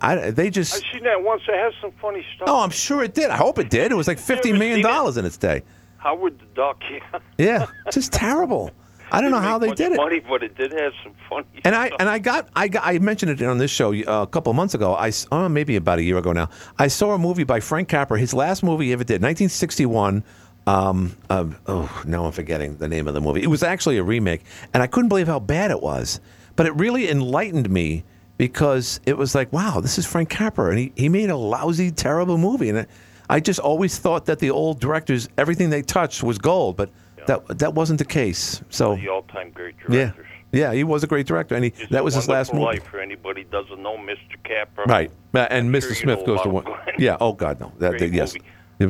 I, 0.00 0.30
they 0.30 0.50
just. 0.50 0.74
I've 0.74 0.82
seen 0.92 1.02
that 1.04 1.20
once. 1.22 1.42
It 1.48 1.54
has 1.54 1.72
some 1.80 1.90
funny 2.00 2.24
stuff. 2.36 2.48
Oh, 2.48 2.60
I'm 2.60 2.70
sure 2.70 3.02
it 3.02 3.12
did. 3.12 3.28
I 3.30 3.36
hope 3.36 3.58
it 3.58 3.70
did. 3.70 3.90
It 3.90 3.96
was 3.96 4.06
like 4.06 4.18
$50 4.18 4.56
million 4.56 4.86
in 5.18 5.24
its 5.24 5.36
day. 5.36 5.62
Howard 6.00 6.38
the 6.38 6.46
Duck, 6.54 6.82
yeah. 6.90 7.18
Yeah, 7.38 7.66
just 7.92 8.12
terrible. 8.12 8.70
I 9.12 9.20
don't 9.20 9.32
know 9.32 9.40
how 9.40 9.58
they 9.58 9.72
did 9.72 9.92
it. 9.92 9.96
Funny, 9.96 10.20
but 10.20 10.42
it 10.42 10.56
did 10.56 10.72
have 10.72 10.92
some 11.02 11.14
funny 11.28 11.46
And 11.64 11.74
I 11.74 11.88
stuff. 11.88 12.00
and 12.00 12.08
I 12.08 12.18
got 12.20 12.48
I 12.54 12.68
got, 12.68 12.82
I 12.86 12.98
mentioned 13.00 13.32
it 13.32 13.42
on 13.42 13.58
this 13.58 13.70
show 13.70 13.92
uh, 13.92 14.22
a 14.22 14.26
couple 14.26 14.50
of 14.50 14.56
months 14.56 14.74
ago. 14.74 14.94
I 14.94 15.12
oh, 15.32 15.48
maybe 15.48 15.76
about 15.76 15.98
a 15.98 16.02
year 16.02 16.16
ago 16.16 16.32
now. 16.32 16.48
I 16.78 16.86
saw 16.86 17.12
a 17.12 17.18
movie 17.18 17.44
by 17.44 17.60
Frank 17.60 17.88
Capra. 17.88 18.18
His 18.18 18.32
last 18.32 18.62
movie 18.62 18.86
he 18.86 18.92
ever 18.92 19.04
did, 19.04 19.14
1961. 19.22 20.22
Um, 20.66 21.16
uh, 21.28 21.46
oh, 21.66 22.02
now 22.06 22.24
I'm 22.26 22.32
forgetting 22.32 22.76
the 22.76 22.86
name 22.86 23.08
of 23.08 23.14
the 23.14 23.20
movie. 23.20 23.42
It 23.42 23.48
was 23.48 23.62
actually 23.62 23.98
a 23.98 24.04
remake, 24.04 24.42
and 24.72 24.82
I 24.82 24.86
couldn't 24.86 25.08
believe 25.08 25.26
how 25.26 25.40
bad 25.40 25.70
it 25.70 25.80
was. 25.82 26.20
But 26.54 26.66
it 26.66 26.76
really 26.76 27.08
enlightened 27.10 27.68
me 27.70 28.04
because 28.36 29.00
it 29.06 29.16
was 29.18 29.34
like, 29.34 29.52
wow, 29.52 29.80
this 29.80 29.98
is 29.98 30.06
Frank 30.06 30.28
Capra, 30.30 30.70
and 30.70 30.78
he, 30.78 30.92
he 30.94 31.08
made 31.08 31.30
a 31.30 31.36
lousy, 31.36 31.90
terrible 31.90 32.38
movie. 32.38 32.68
And 32.68 32.78
it, 32.78 32.90
I 33.30 33.40
just 33.40 33.60
always 33.60 33.96
thought 33.98 34.26
that 34.26 34.40
the 34.40 34.50
old 34.50 34.80
directors, 34.80 35.28
everything 35.38 35.70
they 35.70 35.82
touched 35.82 36.22
was 36.22 36.36
gold, 36.38 36.76
but 36.76 36.90
that 37.26 37.58
that 37.58 37.74
wasn't 37.74 37.98
the 37.98 38.04
case. 38.04 38.62
So 38.70 38.96
the 38.96 39.08
all-time 39.08 39.50
great 39.52 39.76
yeah, 39.88 40.06
directors. 40.06 40.26
yeah, 40.52 40.60
yeah, 40.60 40.72
he 40.74 40.84
was 40.84 41.04
a 41.04 41.06
great 41.06 41.26
director, 41.26 41.54
and 41.54 41.64
he, 41.64 41.72
It's 41.76 41.90
that 41.90 42.02
was 42.02 42.14
his 42.14 42.28
last 42.28 42.52
movie. 42.52 42.64
Life 42.64 42.84
for 42.84 42.98
anybody 42.98 43.42
who 43.42 43.50
doesn't 43.50 43.80
know 43.80 43.96
Mr. 43.96 44.36
Capra. 44.42 44.84
Right, 44.86 45.10
and 45.34 45.72
Mr. 45.72 45.82
sure 45.82 45.94
Smith 45.94 46.26
goes 46.26 46.40
to 46.42 46.48
one. 46.48 46.64
Yeah. 46.98 47.16
Oh 47.20 47.32
God, 47.32 47.60
no. 47.60 47.72
That, 47.78 47.98
Great 47.98 48.12
yes. 48.12 48.34
movie. 48.34 48.46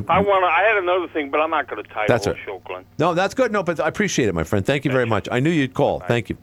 I 0.08 0.20
want. 0.20 0.44
to. 0.44 0.46
I 0.46 0.62
had 0.62 0.76
another 0.76 1.08
thing, 1.08 1.30
but 1.30 1.40
I'm 1.40 1.50
not 1.50 1.68
going 1.68 1.82
to 1.82 1.90
tie 1.90 2.06
That's 2.06 2.24
the 2.24 2.30
whole 2.30 2.36
right. 2.36 2.46
show, 2.46 2.62
Glenn. 2.64 2.84
No, 2.98 3.12
that's 3.12 3.34
good. 3.34 3.50
No, 3.50 3.62
but 3.64 3.80
I 3.80 3.88
appreciate 3.88 4.28
it, 4.28 4.34
my 4.34 4.44
friend. 4.44 4.64
Thank 4.64 4.84
you 4.84 4.92
very 4.92 5.06
much. 5.06 5.28
I 5.30 5.40
knew 5.40 5.50
you'd 5.50 5.74
call. 5.74 6.00
Thank 6.00 6.30
you. 6.30 6.38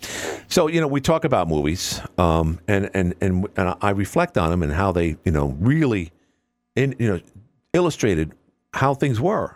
So 0.50 0.68
you 0.68 0.82
know, 0.82 0.88
we 0.88 1.00
talk 1.00 1.24
about 1.24 1.48
movies, 1.48 2.02
um, 2.18 2.60
and 2.68 2.90
and 2.94 3.16
and 3.22 3.48
and 3.56 3.76
I 3.82 3.92
reflect 3.92 4.38
on 4.38 4.50
them 4.52 4.64
and 4.64 4.74
how 4.74 4.92
they, 4.92 5.16
you 5.24 5.32
know, 5.32 5.56
really, 5.60 6.12
in 6.76 6.94
you 7.00 7.08
know, 7.08 7.22
illustrated 7.78 8.34
how 8.74 8.94
things 8.94 9.22
were. 9.22 9.56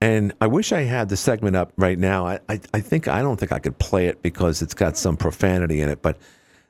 And 0.00 0.32
I 0.40 0.46
wish 0.46 0.72
I 0.72 0.82
had 0.82 1.08
the 1.08 1.16
segment 1.16 1.56
up 1.56 1.72
right 1.76 1.98
now. 1.98 2.26
I, 2.26 2.40
I, 2.48 2.60
I 2.74 2.80
think 2.80 3.08
I 3.08 3.22
don't 3.22 3.38
think 3.38 3.52
I 3.52 3.58
could 3.58 3.78
play 3.78 4.06
it 4.06 4.22
because 4.22 4.62
it's 4.62 4.74
got 4.74 4.96
some 4.96 5.16
profanity 5.16 5.80
in 5.80 5.88
it. 5.88 6.02
But 6.02 6.18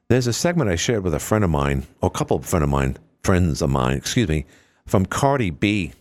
there's 0.08 0.26
a 0.26 0.32
segment 0.32 0.70
I 0.70 0.76
shared 0.76 1.04
with 1.04 1.14
a 1.14 1.18
friend 1.18 1.44
of 1.44 1.50
mine, 1.50 1.86
or 2.00 2.06
a 2.06 2.10
couple 2.10 2.36
of 2.38 2.46
friend 2.46 2.62
of 2.62 2.70
mine, 2.70 2.96
friends 3.22 3.60
of 3.60 3.68
mine, 3.68 3.98
excuse 3.98 4.28
me, 4.28 4.46
from 4.86 5.04
Cardi 5.04 5.50
B. 5.50 5.92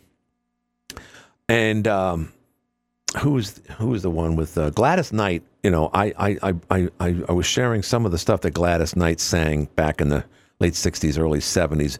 And 1.49 1.87
um, 1.87 2.31
who 3.19 3.31
was 3.31 3.61
the 4.01 4.09
one 4.09 4.35
with 4.35 4.57
uh, 4.57 4.69
Gladys 4.69 5.11
Knight? 5.11 5.43
You 5.63 5.71
know, 5.71 5.89
I, 5.93 6.13
I 6.17 6.53
I 6.71 6.89
I 6.99 7.23
I 7.27 7.31
was 7.33 7.45
sharing 7.45 7.83
some 7.83 8.05
of 8.05 8.11
the 8.13 8.17
stuff 8.17 8.41
that 8.41 8.51
Gladys 8.51 8.95
Knight 8.95 9.19
sang 9.19 9.65
back 9.75 9.99
in 9.99 10.09
the 10.09 10.23
late 10.59 10.73
'60s, 10.73 11.19
early 11.19 11.39
'70s. 11.39 11.97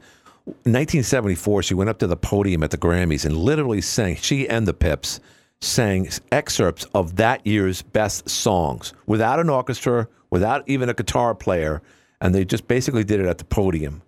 1974, 0.47 1.63
she 1.63 1.73
went 1.73 1.89
up 1.89 1.99
to 1.99 2.07
the 2.07 2.15
podium 2.15 2.63
at 2.63 2.71
the 2.71 2.77
Grammys 2.77 3.25
and 3.25 3.35
literally 3.35 3.81
sang. 3.81 4.15
She 4.15 4.47
and 4.47 4.65
the 4.65 4.73
Pips 4.73 5.19
sang 5.59 6.07
excerpts 6.31 6.85
of 6.93 7.17
that 7.17 7.45
year's 7.45 7.81
best 7.81 8.29
songs 8.29 8.93
without 9.07 9.39
an 9.39 9.49
orchestra, 9.49 10.07
without 10.29 10.63
even 10.67 10.87
a 10.87 10.93
guitar 10.93 11.35
player, 11.35 11.81
and 12.21 12.33
they 12.33 12.45
just 12.45 12.67
basically 12.67 13.03
did 13.03 13.19
it 13.19 13.25
at 13.25 13.39
the 13.39 13.43
podium, 13.43 14.01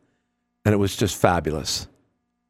and 0.63 0.73
it 0.73 0.77
was 0.77 0.95
just 0.95 1.17
fabulous. 1.17 1.87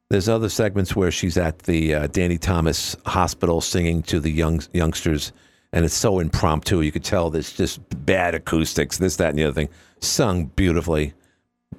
There's 0.10 0.30
other 0.30 0.50
segments 0.50 0.96
where 0.96 1.12
she's 1.12 1.38
at 1.38 1.60
the 1.60 1.96
uh, 1.96 2.08
Danny 2.08 2.38
Thomas 2.38 2.96
Hospital 3.06 3.62
singing 3.62 4.04
to 4.04 4.20
the 4.20 4.32
young 4.32 4.62
youngsters, 4.72 5.32
and 5.74 5.84
it's 5.84 5.96
so 5.96 6.20
impromptu. 6.20 6.82
You 6.82 6.92
could 6.92 7.04
tell 7.04 7.30
there's 7.30 7.54
just 7.54 7.80
bad 8.06 8.36
acoustics, 8.36 8.98
this, 8.98 9.16
that, 9.16 9.30
and 9.30 9.40
the 9.40 9.46
other 9.46 9.54
thing. 9.54 9.70
Sung 10.00 10.46
beautifully, 10.46 11.14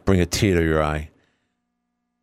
bring 0.04 0.20
a 0.20 0.26
tear 0.26 0.56
to 0.58 0.64
your 0.64 0.82
eye. 0.82 1.10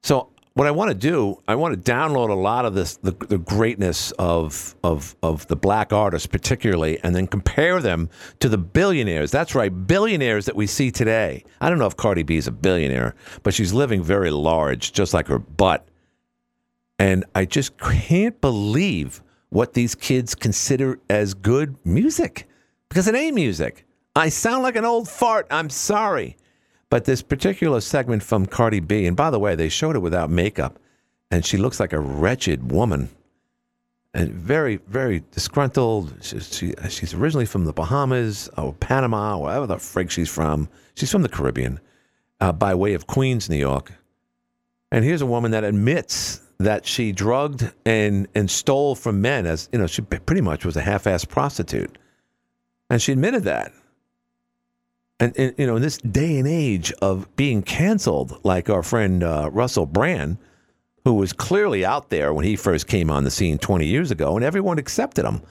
So 0.03 0.29
what 0.57 0.67
I 0.67 0.71
want 0.71 0.89
to 0.89 0.95
do, 0.95 1.39
I 1.47 1.53
want 1.53 1.73
to 1.75 1.91
download 1.91 2.29
a 2.29 2.33
lot 2.33 2.65
of 2.65 2.73
this, 2.73 2.97
the, 2.97 3.11
the 3.11 3.37
greatness 3.37 4.11
of, 4.13 4.75
of 4.83 5.15
of 5.21 5.45
the 5.47 5.55
black 5.55 5.93
artists, 5.93 6.25
particularly, 6.25 6.99
and 7.03 7.15
then 7.15 7.27
compare 7.27 7.79
them 7.79 8.09
to 8.39 8.49
the 8.49 8.57
billionaires. 8.57 9.29
That's 9.29 9.53
right, 9.53 9.69
billionaires 9.69 10.45
that 10.45 10.55
we 10.55 10.65
see 10.65 10.89
today. 10.89 11.43
I 11.61 11.69
don't 11.69 11.77
know 11.77 11.85
if 11.85 11.95
Cardi 11.95 12.23
B 12.23 12.37
is 12.37 12.47
a 12.47 12.51
billionaire, 12.51 13.13
but 13.43 13.53
she's 13.53 13.71
living 13.71 14.01
very 14.01 14.31
large, 14.31 14.93
just 14.93 15.13
like 15.13 15.27
her 15.27 15.37
butt. 15.37 15.87
And 16.97 17.23
I 17.35 17.45
just 17.45 17.77
can't 17.77 18.41
believe 18.41 19.21
what 19.49 19.73
these 19.73 19.93
kids 19.93 20.33
consider 20.33 20.99
as 21.09 21.35
good 21.35 21.75
music 21.85 22.47
because 22.89 23.07
it 23.07 23.13
ain't 23.13 23.35
music. 23.35 23.85
I 24.15 24.29
sound 24.29 24.63
like 24.63 24.75
an 24.75 24.85
old 24.85 25.07
fart. 25.07 25.45
I'm 25.51 25.69
sorry. 25.69 26.35
But 26.89 27.05
this 27.05 27.21
particular 27.21 27.81
segment 27.81 28.23
from 28.23 28.45
Cardi 28.45 28.79
B, 28.79 29.05
and 29.05 29.17
by 29.17 29.29
the 29.29 29.39
way, 29.39 29.55
they 29.55 29.69
showed 29.69 29.95
it 29.95 29.99
without 29.99 30.29
makeup, 30.29 30.79
and 31.29 31.45
she 31.45 31.57
looks 31.57 31.79
like 31.79 31.93
a 31.93 31.99
wretched 31.99 32.71
woman 32.71 33.09
and 34.13 34.31
very, 34.31 34.77
very 34.87 35.23
disgruntled. 35.31 36.13
She, 36.21 36.39
she, 36.39 36.73
she's 36.89 37.13
originally 37.13 37.45
from 37.45 37.65
the 37.65 37.73
Bahamas 37.73 38.49
or 38.57 38.73
Panama, 38.73 39.37
wherever 39.37 39.67
the 39.67 39.75
frig 39.75 40.09
she's 40.09 40.29
from. 40.29 40.69
She's 40.95 41.11
from 41.11 41.21
the 41.21 41.29
Caribbean 41.29 41.79
uh, 42.39 42.51
by 42.53 42.73
way 42.73 42.93
of 42.93 43.05
Queens, 43.05 43.49
New 43.49 43.57
York. 43.57 43.93
And 44.91 45.03
here's 45.03 45.21
a 45.21 45.25
woman 45.25 45.51
that 45.51 45.63
admits 45.63 46.41
that 46.59 46.85
she 46.85 47.11
drugged 47.11 47.69
and, 47.85 48.27
and 48.33 48.49
stole 48.49 48.95
from 48.95 49.21
men 49.21 49.45
as, 49.45 49.69
you 49.71 49.77
know, 49.77 49.87
she 49.87 50.01
pretty 50.01 50.41
much 50.41 50.65
was 50.65 50.77
a 50.77 50.81
half 50.81 51.03
assed 51.03 51.27
prostitute. 51.27 51.97
And 52.89 53.01
she 53.01 53.11
admitted 53.11 53.43
that. 53.43 53.71
And, 55.19 55.37
and, 55.37 55.53
you 55.57 55.65
know, 55.65 55.77
in 55.77 55.81
this 55.81 55.97
day 55.97 56.37
and 56.37 56.47
age 56.47 56.91
of 57.01 57.33
being 57.35 57.63
canceled, 57.63 58.39
like 58.43 58.69
our 58.69 58.83
friend 58.83 59.23
uh, 59.23 59.49
Russell 59.51 59.85
Brand, 59.85 60.37
who 61.03 61.13
was 61.13 61.33
clearly 61.33 61.83
out 61.85 62.09
there 62.09 62.33
when 62.33 62.45
he 62.45 62.55
first 62.55 62.87
came 62.87 63.09
on 63.09 63.23
the 63.23 63.31
scene 63.31 63.57
20 63.57 63.85
years 63.85 64.11
ago, 64.11 64.35
and 64.35 64.45
everyone 64.45 64.77
accepted 64.77 65.25
him. 65.25 65.41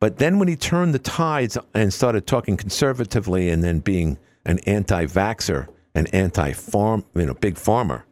But 0.00 0.18
then 0.18 0.38
when 0.38 0.48
he 0.48 0.56
turned 0.56 0.94
the 0.94 0.98
tides 0.98 1.58
and 1.74 1.92
started 1.92 2.26
talking 2.26 2.56
conservatively 2.56 3.50
and 3.50 3.62
then 3.62 3.80
being 3.80 4.18
an 4.46 4.58
anti 4.60 5.06
vaxxer, 5.06 5.68
an 5.94 6.06
anti 6.08 6.52
farm, 6.52 7.04
you 7.14 7.26
know, 7.26 7.34
big 7.34 7.58
farmer, 7.58 8.04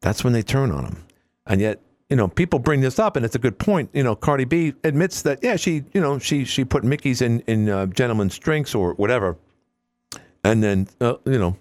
that's 0.00 0.24
when 0.24 0.32
they 0.32 0.42
turn 0.42 0.70
on 0.70 0.84
him. 0.84 1.04
And 1.46 1.60
yet, 1.60 1.80
you 2.08 2.16
know, 2.16 2.28
people 2.28 2.58
bring 2.58 2.80
this 2.80 2.98
up, 2.98 3.16
and 3.16 3.24
it's 3.24 3.34
a 3.34 3.40
good 3.40 3.58
point. 3.58 3.90
You 3.92 4.02
know, 4.02 4.14
Cardi 4.14 4.44
B 4.44 4.74
admits 4.84 5.22
that, 5.22 5.40
yeah, 5.42 5.56
she, 5.56 5.82
you 5.92 6.00
know, 6.00 6.18
she 6.18 6.44
she 6.44 6.64
put 6.64 6.84
Mickey's 6.84 7.20
in 7.20 7.40
in 7.40 7.68
uh, 7.68 7.86
gentlemen's 7.86 8.38
drinks 8.38 8.74
or 8.74 8.94
whatever, 8.94 9.36
and 10.46 10.62
then, 10.62 10.88
uh, 11.00 11.14
you 11.24 11.38
know, 11.38 11.56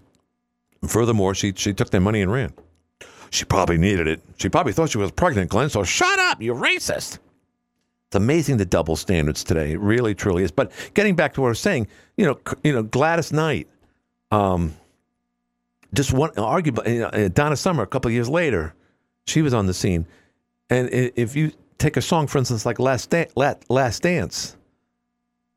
furthermore, 0.88 1.34
she 1.34 1.54
she 1.56 1.74
took 1.74 1.90
their 1.90 2.02
money 2.02 2.22
and 2.22 2.32
ran. 2.32 2.54
She 3.32 3.44
probably 3.44 3.78
needed 3.78 4.08
it. 4.08 4.22
She 4.38 4.48
probably 4.48 4.74
thought 4.74 4.92
she 4.92 4.98
was 4.98 5.12
pregnant, 5.12 5.50
Glenn. 5.50 5.70
So 5.70 5.84
shut 5.84 6.20
up, 6.20 6.42
you 6.42 6.54
racist. 6.54 7.18
It's 8.08 8.16
amazing 8.16 8.58
the 8.58 8.66
double 8.66 8.96
standards 8.96 9.44
today. 9.44 9.72
It 9.72 9.80
really, 9.80 10.14
truly 10.14 10.44
is. 10.44 10.52
But 10.52 10.72
getting 10.94 11.16
back 11.16 11.34
to 11.34 11.42
what 11.42 11.48
I 11.48 11.50
was 11.50 11.60
saying, 11.60 11.88
you 12.18 12.26
know, 12.26 12.40
you 12.64 12.72
know, 12.72 12.84
Gladys 12.84 13.34
Knight, 13.34 13.68
um, 14.32 14.76
just 15.94 16.14
one 16.14 16.30
arguably, 16.32 16.94
you 16.94 17.00
know, 17.00 17.08
uh, 17.08 17.28
Donna 17.30 17.56
Summer. 17.56 17.82
A 17.82 17.88
couple 17.88 18.10
of 18.10 18.14
years 18.14 18.30
later, 18.30 18.76
she 19.26 19.42
was 19.42 19.54
on 19.54 19.66
the 19.66 19.74
scene, 19.74 20.06
and 20.70 20.90
if 20.92 21.36
you 21.36 21.52
take 21.80 21.98
a 21.98 22.02
song, 22.02 22.28
for 22.28 22.38
instance, 22.38 22.66
like 22.66 22.80
"Last 22.80 23.14
Last 23.68 24.02
Dance," 24.04 24.55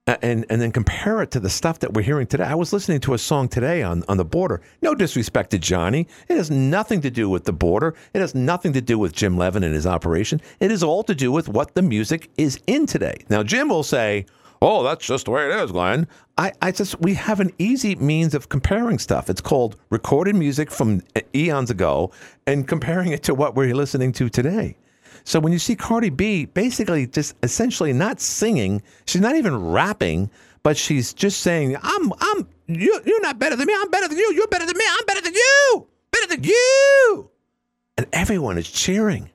Uh, 0.08 0.16
and 0.22 0.46
and 0.48 0.58
then 0.62 0.72
compare 0.72 1.20
it 1.20 1.30
to 1.30 1.38
the 1.38 1.50
stuff 1.50 1.80
that 1.80 1.92
we're 1.92 2.00
hearing 2.00 2.26
today. 2.26 2.44
I 2.44 2.54
was 2.54 2.72
listening 2.72 2.98
to 3.00 3.12
a 3.12 3.18
song 3.18 3.46
today 3.46 3.82
on 3.82 4.04
on 4.08 4.16
the 4.16 4.24
border. 4.24 4.62
No 4.80 4.94
disrespect 4.94 5.50
to 5.50 5.58
Johnny, 5.58 6.08
it 6.28 6.36
has 6.38 6.50
nothing 6.50 7.02
to 7.02 7.10
do 7.10 7.28
with 7.28 7.44
the 7.44 7.52
border. 7.52 7.94
It 8.14 8.20
has 8.20 8.34
nothing 8.34 8.72
to 8.72 8.80
do 8.80 8.98
with 8.98 9.12
Jim 9.12 9.36
Levin 9.36 9.62
and 9.62 9.74
his 9.74 9.86
operation. 9.86 10.40
It 10.60 10.72
is 10.72 10.82
all 10.82 11.02
to 11.04 11.14
do 11.14 11.30
with 11.30 11.46
what 11.50 11.74
the 11.74 11.82
music 11.82 12.30
is 12.38 12.58
in 12.66 12.86
today. 12.86 13.18
Now 13.28 13.42
Jim 13.42 13.68
will 13.68 13.82
say. 13.82 14.24
Oh, 14.60 14.82
that's 14.82 15.06
just 15.06 15.26
the 15.26 15.30
way 15.30 15.48
it 15.48 15.54
is, 15.54 15.70
Glenn. 15.70 16.08
I, 16.36 16.52
I 16.60 16.72
just 16.72 16.98
we 17.00 17.14
have 17.14 17.38
an 17.38 17.52
easy 17.58 17.94
means 17.94 18.34
of 18.34 18.48
comparing 18.48 18.98
stuff. 18.98 19.30
It's 19.30 19.40
called 19.42 19.76
recorded 19.90 20.34
music 20.34 20.70
from 20.70 21.02
uh, 21.14 21.20
eons 21.32 21.70
ago 21.70 22.10
and 22.46 22.66
comparing 22.66 23.12
it 23.12 23.22
to 23.24 23.34
what 23.34 23.54
we're 23.54 23.72
listening 23.74 24.10
to 24.14 24.28
today. 24.28 24.76
So 25.28 25.38
when 25.40 25.52
you 25.52 25.58
see 25.58 25.76
Cardi 25.76 26.08
B 26.08 26.46
basically 26.46 27.06
just 27.06 27.34
essentially 27.42 27.92
not 27.92 28.18
singing, 28.18 28.80
she's 29.04 29.20
not 29.20 29.36
even 29.36 29.62
rapping, 29.62 30.30
but 30.62 30.74
she's 30.74 31.12
just 31.12 31.42
saying, 31.42 31.76
"I'm 31.82 32.14
I'm 32.18 32.48
you 32.66 32.98
you're 33.04 33.20
not 33.20 33.38
better 33.38 33.54
than 33.54 33.66
me. 33.66 33.74
I'm 33.78 33.90
better 33.90 34.08
than 34.08 34.16
you. 34.16 34.32
You're 34.32 34.48
better 34.48 34.64
than 34.64 34.78
me. 34.78 34.84
I'm 34.88 35.04
better 35.06 35.20
than 35.20 35.34
you. 35.34 35.86
Better 36.12 36.28
than 36.28 36.44
you." 36.44 37.30
And 37.98 38.06
everyone 38.10 38.56
is 38.56 38.70
cheering. 38.70 39.28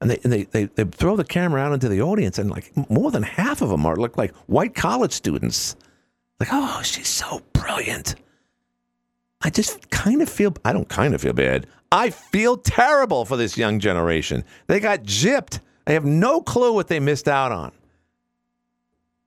And 0.00 0.10
they, 0.10 0.18
and 0.24 0.32
they, 0.32 0.42
they, 0.42 0.64
they 0.64 0.82
throw 0.82 1.14
the 1.14 1.24
camera 1.24 1.60
out 1.60 1.72
into 1.72 1.88
the 1.88 2.02
audience, 2.02 2.40
and 2.40 2.50
like 2.50 2.72
more 2.90 3.12
than 3.12 3.22
half 3.22 3.62
of 3.62 3.68
them 3.68 3.86
are 3.86 3.94
look 3.94 4.18
like 4.18 4.34
white 4.46 4.74
college 4.74 5.12
students. 5.12 5.76
Like, 6.40 6.48
oh, 6.50 6.82
she's 6.82 7.08
so 7.08 7.40
brilliant. 7.52 8.16
I 9.46 9.50
just 9.50 9.90
kind 9.90 10.22
of 10.22 10.28
feel, 10.28 10.52
I 10.64 10.72
don't 10.72 10.88
kind 10.88 11.14
of 11.14 11.20
feel 11.20 11.32
bad. 11.32 11.68
I 11.92 12.10
feel 12.10 12.56
terrible 12.56 13.24
for 13.24 13.36
this 13.36 13.56
young 13.56 13.78
generation. 13.78 14.42
They 14.66 14.80
got 14.80 15.04
gypped. 15.04 15.60
I 15.86 15.92
have 15.92 16.04
no 16.04 16.40
clue 16.42 16.72
what 16.72 16.88
they 16.88 16.98
missed 16.98 17.28
out 17.28 17.52
on. 17.52 17.70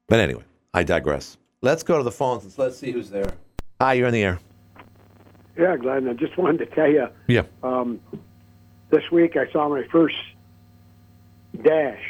But 0.10 0.20
anyway, 0.20 0.44
I 0.74 0.84
digress. 0.84 1.38
Let's 1.62 1.84
go 1.84 1.98
to 1.98 2.04
the 2.04 2.12
phones. 2.12 2.44
and 2.44 2.58
Let's 2.58 2.78
see 2.78 2.92
who's 2.92 3.10
there. 3.10 3.32
Hi, 3.80 3.94
you're 3.94 4.08
in 4.08 4.14
the 4.14 4.24
air. 4.24 4.40
Yeah, 5.58 5.78
Glenn, 5.78 6.10
I 6.10 6.14
just 6.14 6.38
wanted 6.38 6.58
to 6.70 6.76
tell 6.76 6.90
you 6.92 7.08
Yeah. 7.28 7.44
um, 7.64 8.02
this 8.90 9.10
week 9.14 9.38
I 9.38 9.50
saw 9.54 9.70
my 9.70 9.84
first 9.90 10.18
dash. 11.64 12.04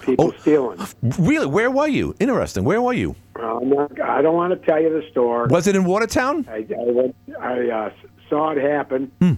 People 0.00 0.32
stealing. 0.40 0.78
Really? 1.18 1.44
Where 1.46 1.70
were 1.70 1.88
you? 1.88 2.14
Interesting. 2.20 2.64
Where 2.64 2.80
were 2.80 2.94
you? 2.94 3.16
I'm 3.44 3.68
not, 3.68 4.00
I 4.00 4.22
don't 4.22 4.34
want 4.34 4.58
to 4.58 4.66
tell 4.66 4.80
you 4.80 4.90
the 4.90 5.08
store. 5.10 5.46
Was 5.48 5.66
it 5.66 5.76
in 5.76 5.84
Watertown? 5.84 6.46
I, 6.48 6.66
I, 6.70 6.90
went, 6.90 7.16
I 7.38 7.68
uh, 7.68 7.90
saw 8.28 8.50
it 8.50 8.58
happen. 8.58 9.10
Hmm. 9.20 9.34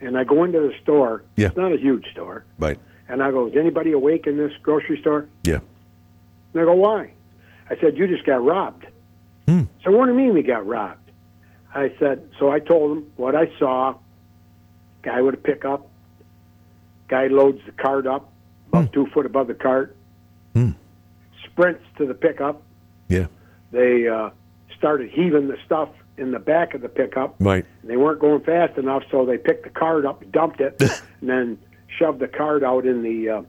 And 0.00 0.16
I 0.16 0.24
go 0.24 0.44
into 0.44 0.60
the 0.60 0.72
store. 0.82 1.22
Yeah. 1.36 1.48
It's 1.48 1.56
not 1.56 1.72
a 1.72 1.76
huge 1.76 2.06
store. 2.12 2.44
Right. 2.58 2.78
And 3.08 3.22
I 3.22 3.30
go, 3.30 3.48
is 3.48 3.56
anybody 3.56 3.92
awake 3.92 4.26
in 4.26 4.36
this 4.36 4.52
grocery 4.62 4.98
store? 5.00 5.28
Yeah. 5.44 5.56
And 5.56 5.62
they 6.54 6.60
go, 6.62 6.74
why? 6.74 7.12
I 7.68 7.76
said, 7.80 7.96
you 7.96 8.06
just 8.06 8.24
got 8.24 8.42
robbed. 8.42 8.86
Hmm. 9.46 9.64
So 9.84 9.90
what 9.90 10.06
do 10.06 10.12
you 10.12 10.18
mean 10.18 10.32
we 10.34 10.42
got 10.42 10.66
robbed? 10.66 11.10
I 11.74 11.92
said, 11.98 12.28
so 12.38 12.50
I 12.50 12.58
told 12.58 12.96
them 12.96 13.12
what 13.16 13.36
I 13.36 13.50
saw. 13.58 13.94
Guy 15.02 15.20
with 15.22 15.34
a 15.34 15.38
pickup. 15.38 15.88
Guy 17.08 17.26
loads 17.26 17.60
the 17.66 17.72
cart 17.72 18.06
up, 18.06 18.32
about 18.68 18.92
two 18.92 19.06
foot 19.06 19.26
above 19.26 19.48
the 19.48 19.54
cart. 19.54 19.96
Hmm. 20.54 20.70
Sprints 21.52 21.82
to 21.98 22.06
the 22.06 22.14
pickup. 22.14 22.62
Yeah. 23.08 23.26
They 23.72 24.08
uh, 24.08 24.30
started 24.76 25.10
heaving 25.10 25.48
the 25.48 25.56
stuff 25.64 25.88
in 26.16 26.32
the 26.32 26.38
back 26.38 26.74
of 26.74 26.82
the 26.82 26.88
pickup. 26.88 27.36
Right. 27.38 27.64
And 27.82 27.90
they 27.90 27.96
weren't 27.96 28.20
going 28.20 28.42
fast 28.42 28.78
enough, 28.78 29.02
so 29.10 29.24
they 29.24 29.38
picked 29.38 29.64
the 29.64 29.70
cart 29.70 30.04
up, 30.04 30.22
dumped 30.30 30.60
it, 30.60 30.80
and 31.20 31.28
then 31.28 31.58
shoved 31.98 32.20
the 32.20 32.28
cart 32.28 32.62
out 32.62 32.86
in 32.86 33.02
the 33.02 33.28
uh, 33.28 33.42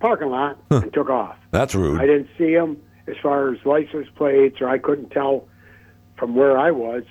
parking 0.00 0.28
lot 0.28 0.58
and 0.70 0.92
took 0.92 1.08
off. 1.10 1.36
That's 1.50 1.74
rude. 1.74 2.00
I 2.00 2.06
didn't 2.06 2.28
see 2.36 2.54
them 2.54 2.80
as 3.06 3.16
far 3.22 3.52
as 3.52 3.64
license 3.64 4.08
plates, 4.16 4.60
or 4.60 4.68
I 4.68 4.78
couldn't 4.78 5.10
tell 5.10 5.48
from 6.16 6.34
where 6.34 6.58
I 6.58 6.70
was, 6.70 7.04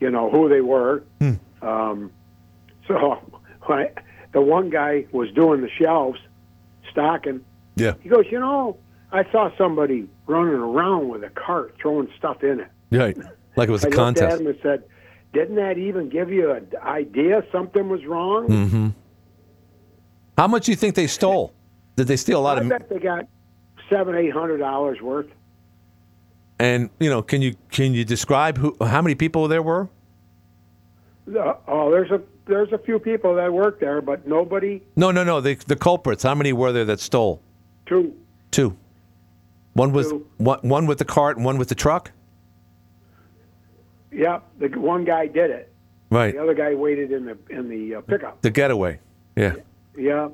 you 0.00 0.10
know, 0.10 0.30
who 0.30 0.48
they 0.48 0.60
were. 0.60 1.04
Hmm. 1.20 1.34
Um, 1.60 2.12
so 2.88 3.18
when 3.62 3.78
I, 3.78 3.90
the 4.32 4.40
one 4.40 4.70
guy 4.70 5.06
was 5.12 5.30
doing 5.32 5.60
the 5.60 5.70
shelves, 5.70 6.18
stocking. 6.90 7.44
Yeah. 7.76 7.94
He 8.00 8.08
goes, 8.08 8.26
you 8.30 8.38
know, 8.38 8.76
I 9.12 9.30
saw 9.30 9.50
somebody 9.58 10.08
running 10.26 10.54
around 10.54 11.08
with 11.08 11.22
a 11.22 11.30
cart 11.30 11.74
throwing 11.80 12.08
stuff 12.18 12.42
in 12.42 12.60
it. 12.60 12.68
Right. 12.90 13.16
Like 13.56 13.68
it 13.68 13.72
was 13.72 13.84
I 13.84 13.88
a 13.88 13.90
looked 13.90 14.18
at 14.18 14.30
contest. 14.30 14.40
him 14.40 14.46
and 14.46 14.58
said, 14.62 14.84
"Didn't 15.34 15.56
that 15.56 15.76
even 15.78 16.08
give 16.08 16.30
you 16.30 16.50
an 16.50 16.68
idea 16.82 17.44
something 17.52 17.88
was 17.88 18.04
wrong?" 18.06 18.48
Mm-hmm. 18.48 18.88
How 20.38 20.46
much 20.46 20.66
do 20.66 20.72
you 20.72 20.76
think 20.76 20.94
they 20.94 21.06
stole? 21.06 21.52
Did 21.96 22.06
they 22.06 22.16
steal 22.16 22.40
a 22.40 22.42
lot 22.42 22.58
I 22.58 22.62
of? 22.62 22.66
I 22.66 22.78
bet 22.78 22.88
they 22.88 22.98
got 22.98 23.26
seven, 23.90 24.14
eight 24.14 24.32
hundred 24.32 24.58
dollars 24.58 25.00
worth. 25.02 25.26
And 26.58 26.88
you 26.98 27.10
know, 27.10 27.22
can 27.22 27.42
you 27.42 27.54
can 27.70 27.92
you 27.92 28.04
describe 28.04 28.56
who 28.56 28.74
how 28.80 29.02
many 29.02 29.14
people 29.14 29.46
there 29.48 29.62
were? 29.62 29.90
Uh, 31.28 31.54
oh, 31.68 31.90
there's 31.90 32.10
a 32.10 32.20
there's 32.46 32.72
a 32.72 32.78
few 32.78 32.98
people 32.98 33.34
that 33.34 33.52
worked 33.52 33.80
there, 33.80 34.00
but 34.00 34.26
nobody. 34.26 34.80
No, 34.96 35.10
no, 35.10 35.22
no. 35.24 35.40
The 35.40 35.54
the 35.66 35.76
culprits. 35.76 36.22
How 36.22 36.34
many 36.34 36.52
were 36.52 36.72
there 36.72 36.84
that 36.86 37.00
stole? 37.00 37.42
Two. 37.86 38.14
Two. 38.50 38.76
One 39.74 39.92
was 39.92 40.08
Two. 40.10 40.26
one, 40.38 40.58
one 40.62 40.86
with 40.86 40.98
the 40.98 41.04
cart 41.04 41.36
and 41.36 41.44
one 41.46 41.58
with 41.58 41.68
the 41.68 41.74
truck. 41.74 42.12
Yeah, 44.10 44.40
the 44.58 44.68
one 44.68 45.04
guy 45.04 45.26
did 45.26 45.50
it. 45.50 45.72
Right. 46.10 46.34
The 46.34 46.42
other 46.42 46.54
guy 46.54 46.74
waited 46.74 47.10
in 47.12 47.24
the 47.24 47.38
in 47.48 47.68
the 47.68 47.96
uh, 47.96 48.00
pickup. 48.02 48.42
The 48.42 48.50
getaway. 48.50 49.00
Yeah. 49.36 49.54
Yeah, 49.96 50.28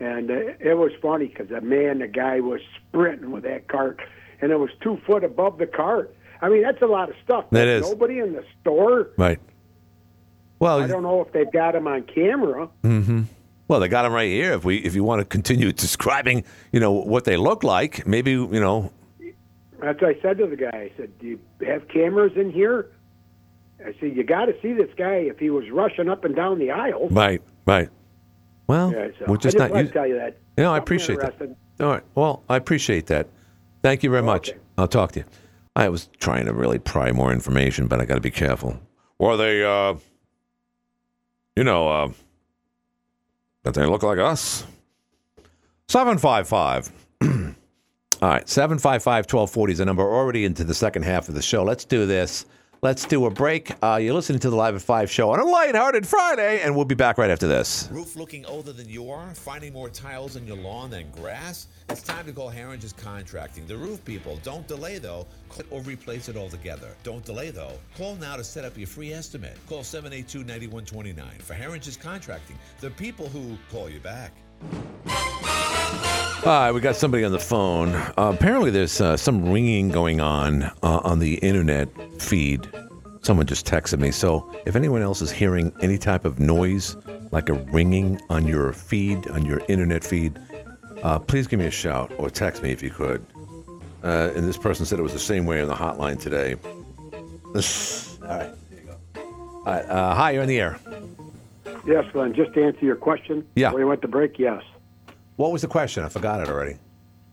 and 0.00 0.30
uh, 0.30 0.34
it 0.58 0.76
was 0.76 0.90
funny 1.00 1.26
because 1.26 1.48
the 1.48 1.60
man, 1.60 2.00
the 2.00 2.08
guy 2.08 2.40
was 2.40 2.60
sprinting 2.88 3.30
with 3.30 3.44
that 3.44 3.68
cart, 3.68 4.00
and 4.40 4.50
it 4.50 4.56
was 4.58 4.70
two 4.80 4.98
foot 5.06 5.22
above 5.24 5.58
the 5.58 5.66
cart. 5.66 6.14
I 6.40 6.48
mean, 6.48 6.62
that's 6.62 6.82
a 6.82 6.86
lot 6.86 7.08
of 7.08 7.14
stuff. 7.24 7.44
That 7.50 7.64
There's 7.64 7.84
is. 7.84 7.90
Nobody 7.90 8.18
in 8.18 8.32
the 8.32 8.44
store. 8.60 9.10
Right. 9.16 9.38
Well, 10.58 10.80
I 10.80 10.86
don't 10.86 11.02
know 11.04 11.20
if 11.22 11.32
they've 11.32 11.50
got 11.50 11.74
him 11.74 11.86
on 11.88 12.02
camera. 12.04 12.68
hmm 12.82 13.22
Well, 13.72 13.80
they 13.80 13.88
got 13.88 14.02
them 14.02 14.12
right 14.12 14.28
here. 14.28 14.52
If 14.52 14.66
we 14.66 14.76
if 14.80 14.94
you 14.94 15.02
want 15.02 15.20
to 15.20 15.24
continue 15.24 15.72
describing, 15.86 16.44
you 16.72 16.78
know 16.78 16.92
what 16.92 17.24
they 17.24 17.38
look 17.38 17.64
like, 17.64 18.06
maybe 18.06 18.32
you 18.32 18.60
know. 18.60 18.92
That's 19.80 19.98
what 19.98 20.14
I 20.14 20.20
said 20.20 20.36
to 20.36 20.46
the 20.46 20.56
guy. 20.56 20.68
I 20.74 20.92
said, 20.98 21.18
"Do 21.18 21.26
you 21.26 21.40
have 21.66 21.88
cameras 21.88 22.32
in 22.36 22.50
here?" 22.52 22.90
I 23.80 23.94
said, 23.98 24.14
"You 24.14 24.24
got 24.24 24.44
to 24.44 24.54
see 24.60 24.74
this 24.74 24.90
guy 24.98 25.14
if 25.14 25.38
he 25.38 25.48
was 25.48 25.70
rushing 25.70 26.10
up 26.10 26.26
and 26.26 26.36
down 26.36 26.58
the 26.58 26.70
aisle." 26.70 27.08
Right. 27.08 27.40
Right. 27.64 27.88
Well, 28.66 28.92
Yeah, 28.92 29.08
so 29.18 29.24
we're 29.26 29.36
I 29.36 29.38
just 29.38 29.56
just 29.56 29.72
not. 29.72 29.90
tell 29.94 30.06
you 30.06 30.16
that. 30.16 30.36
No, 30.58 30.74
I 30.74 30.76
appreciate 30.76 31.20
that. 31.20 31.56
All 31.80 31.86
right. 31.86 32.02
Well, 32.14 32.42
I 32.50 32.56
appreciate 32.56 33.06
that. 33.06 33.26
Thank 33.82 34.02
you 34.02 34.10
very 34.10 34.22
much. 34.22 34.52
I'll 34.76 34.86
talk 34.86 35.12
to 35.12 35.20
you. 35.20 35.24
I 35.74 35.88
was 35.88 36.10
trying 36.18 36.44
to 36.44 36.52
really 36.52 36.78
pry 36.78 37.10
more 37.10 37.32
information, 37.32 37.86
but 37.86 38.02
I 38.02 38.04
got 38.04 38.16
to 38.16 38.20
be 38.20 38.30
careful. 38.30 38.78
Or 39.18 39.38
they, 39.38 39.64
uh, 39.64 39.94
you 41.56 41.64
know, 41.64 41.88
uh, 41.88 42.08
that 43.64 43.74
they 43.74 43.86
look 43.86 44.02
like 44.02 44.18
us. 44.18 44.64
755. 45.88 46.92
All 48.22 48.28
right, 48.28 48.48
755 48.48 49.24
1240 49.24 49.72
is 49.72 49.78
the 49.78 49.84
number. 49.84 50.02
Already 50.02 50.44
into 50.44 50.64
the 50.64 50.74
second 50.74 51.02
half 51.02 51.28
of 51.28 51.34
the 51.34 51.42
show. 51.42 51.64
Let's 51.64 51.84
do 51.84 52.06
this. 52.06 52.46
Let's 52.84 53.04
do 53.04 53.26
a 53.26 53.30
break. 53.30 53.76
Uh, 53.80 54.00
you're 54.02 54.12
listening 54.12 54.40
to 54.40 54.50
the 54.50 54.56
Live 54.56 54.74
at 54.74 54.82
5 54.82 55.08
show 55.08 55.30
on 55.30 55.38
a 55.38 55.44
lighthearted 55.44 56.04
Friday, 56.04 56.62
and 56.62 56.74
we'll 56.74 56.84
be 56.84 56.96
back 56.96 57.16
right 57.16 57.30
after 57.30 57.46
this. 57.46 57.88
Roof 57.92 58.16
looking 58.16 58.44
older 58.44 58.72
than 58.72 58.88
you 58.88 59.08
are? 59.08 59.32
Finding 59.36 59.72
more 59.72 59.88
tiles 59.88 60.34
in 60.34 60.48
your 60.48 60.56
lawn 60.56 60.90
than 60.90 61.08
grass? 61.12 61.68
It's 61.90 62.02
time 62.02 62.26
to 62.26 62.32
call 62.32 62.50
Harringer's 62.50 62.92
Contracting. 62.92 63.68
The 63.68 63.76
roof 63.76 64.04
people. 64.04 64.40
Don't 64.42 64.66
delay 64.66 64.98
though. 64.98 65.28
Call 65.48 65.64
or 65.70 65.80
replace 65.82 66.28
it 66.28 66.36
altogether. 66.36 66.88
Don't 67.04 67.24
delay 67.24 67.52
though. 67.52 67.78
Call 67.96 68.16
now 68.16 68.34
to 68.34 68.42
set 68.42 68.64
up 68.64 68.76
your 68.76 68.88
free 68.88 69.12
estimate. 69.12 69.56
Call 69.68 69.82
782-9129 69.82 71.40
for 71.40 71.54
Harringer's 71.54 71.96
Contracting. 71.96 72.58
The 72.80 72.90
people 72.90 73.28
who 73.28 73.56
call 73.70 73.88
you 73.88 74.00
back. 74.00 74.32
All 76.44 76.48
right, 76.48 76.72
we 76.72 76.80
got 76.80 76.96
somebody 76.96 77.22
on 77.22 77.30
the 77.30 77.38
phone. 77.38 77.94
Uh, 77.94 78.32
apparently, 78.34 78.72
there's 78.72 79.00
uh, 79.00 79.16
some 79.16 79.52
ringing 79.52 79.90
going 79.90 80.20
on 80.20 80.64
uh, 80.64 81.00
on 81.04 81.20
the 81.20 81.34
internet 81.36 81.88
feed. 82.20 82.68
Someone 83.20 83.46
just 83.46 83.64
texted 83.64 84.00
me. 84.00 84.10
So, 84.10 84.52
if 84.66 84.74
anyone 84.74 85.02
else 85.02 85.22
is 85.22 85.30
hearing 85.30 85.72
any 85.82 85.98
type 85.98 86.24
of 86.24 86.40
noise, 86.40 86.96
like 87.30 87.48
a 87.48 87.54
ringing 87.54 88.20
on 88.28 88.48
your 88.48 88.72
feed, 88.72 89.28
on 89.28 89.46
your 89.46 89.62
internet 89.68 90.02
feed, 90.02 90.36
uh, 91.04 91.20
please 91.20 91.46
give 91.46 91.60
me 91.60 91.66
a 91.66 91.70
shout 91.70 92.12
or 92.18 92.28
text 92.28 92.60
me 92.60 92.72
if 92.72 92.82
you 92.82 92.90
could. 92.90 93.24
Uh, 94.02 94.32
and 94.34 94.44
this 94.44 94.58
person 94.58 94.84
said 94.84 94.98
it 94.98 95.02
was 95.02 95.12
the 95.12 95.20
same 95.20 95.46
way 95.46 95.62
on 95.62 95.68
the 95.68 95.74
hotline 95.74 96.20
today. 96.20 96.56
All 98.24 98.28
right, 98.28 98.52
here 98.68 98.80
you 98.80 98.86
go. 98.86 98.96
All 99.20 99.62
right, 99.64 99.84
uh, 99.86 100.14
hi, 100.16 100.32
you're 100.32 100.42
in 100.42 100.48
the 100.48 100.60
air. 100.60 100.76
Yes, 101.86 102.04
Glenn. 102.12 102.34
Just 102.34 102.54
to 102.54 102.64
answer 102.64 102.84
your 102.84 102.96
question. 102.96 103.46
Yeah. 103.56 103.72
When 103.72 103.82
We 103.82 103.84
went 103.88 104.02
to 104.02 104.08
break. 104.08 104.38
Yes. 104.38 104.62
What 105.36 105.52
was 105.52 105.62
the 105.62 105.68
question? 105.68 106.04
I 106.04 106.08
forgot 106.08 106.40
it 106.40 106.48
already. 106.48 106.76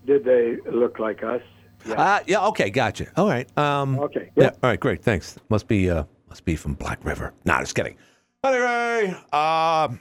Did 0.05 0.23
they 0.23 0.57
look 0.71 0.99
like 0.99 1.23
us? 1.23 1.41
Uh, 1.88 2.19
yeah. 2.27 2.45
Okay. 2.47 2.69
Gotcha. 2.69 3.07
All 3.15 3.27
right. 3.27 3.47
Um, 3.57 3.99
Okay, 3.99 4.31
Yeah. 4.35 4.45
yep. 4.45 4.57
All 4.63 4.69
right. 4.69 4.79
Great. 4.79 5.03
Thanks. 5.03 5.38
Must 5.49 5.67
be. 5.67 5.89
Uh, 5.89 6.03
must 6.29 6.45
be 6.45 6.55
from 6.55 6.73
Black 6.73 7.03
River. 7.05 7.33
Nah, 7.45 7.59
just 7.59 7.75
kidding. 7.75 7.95
Anyway, 8.43 9.15
um, 9.33 9.99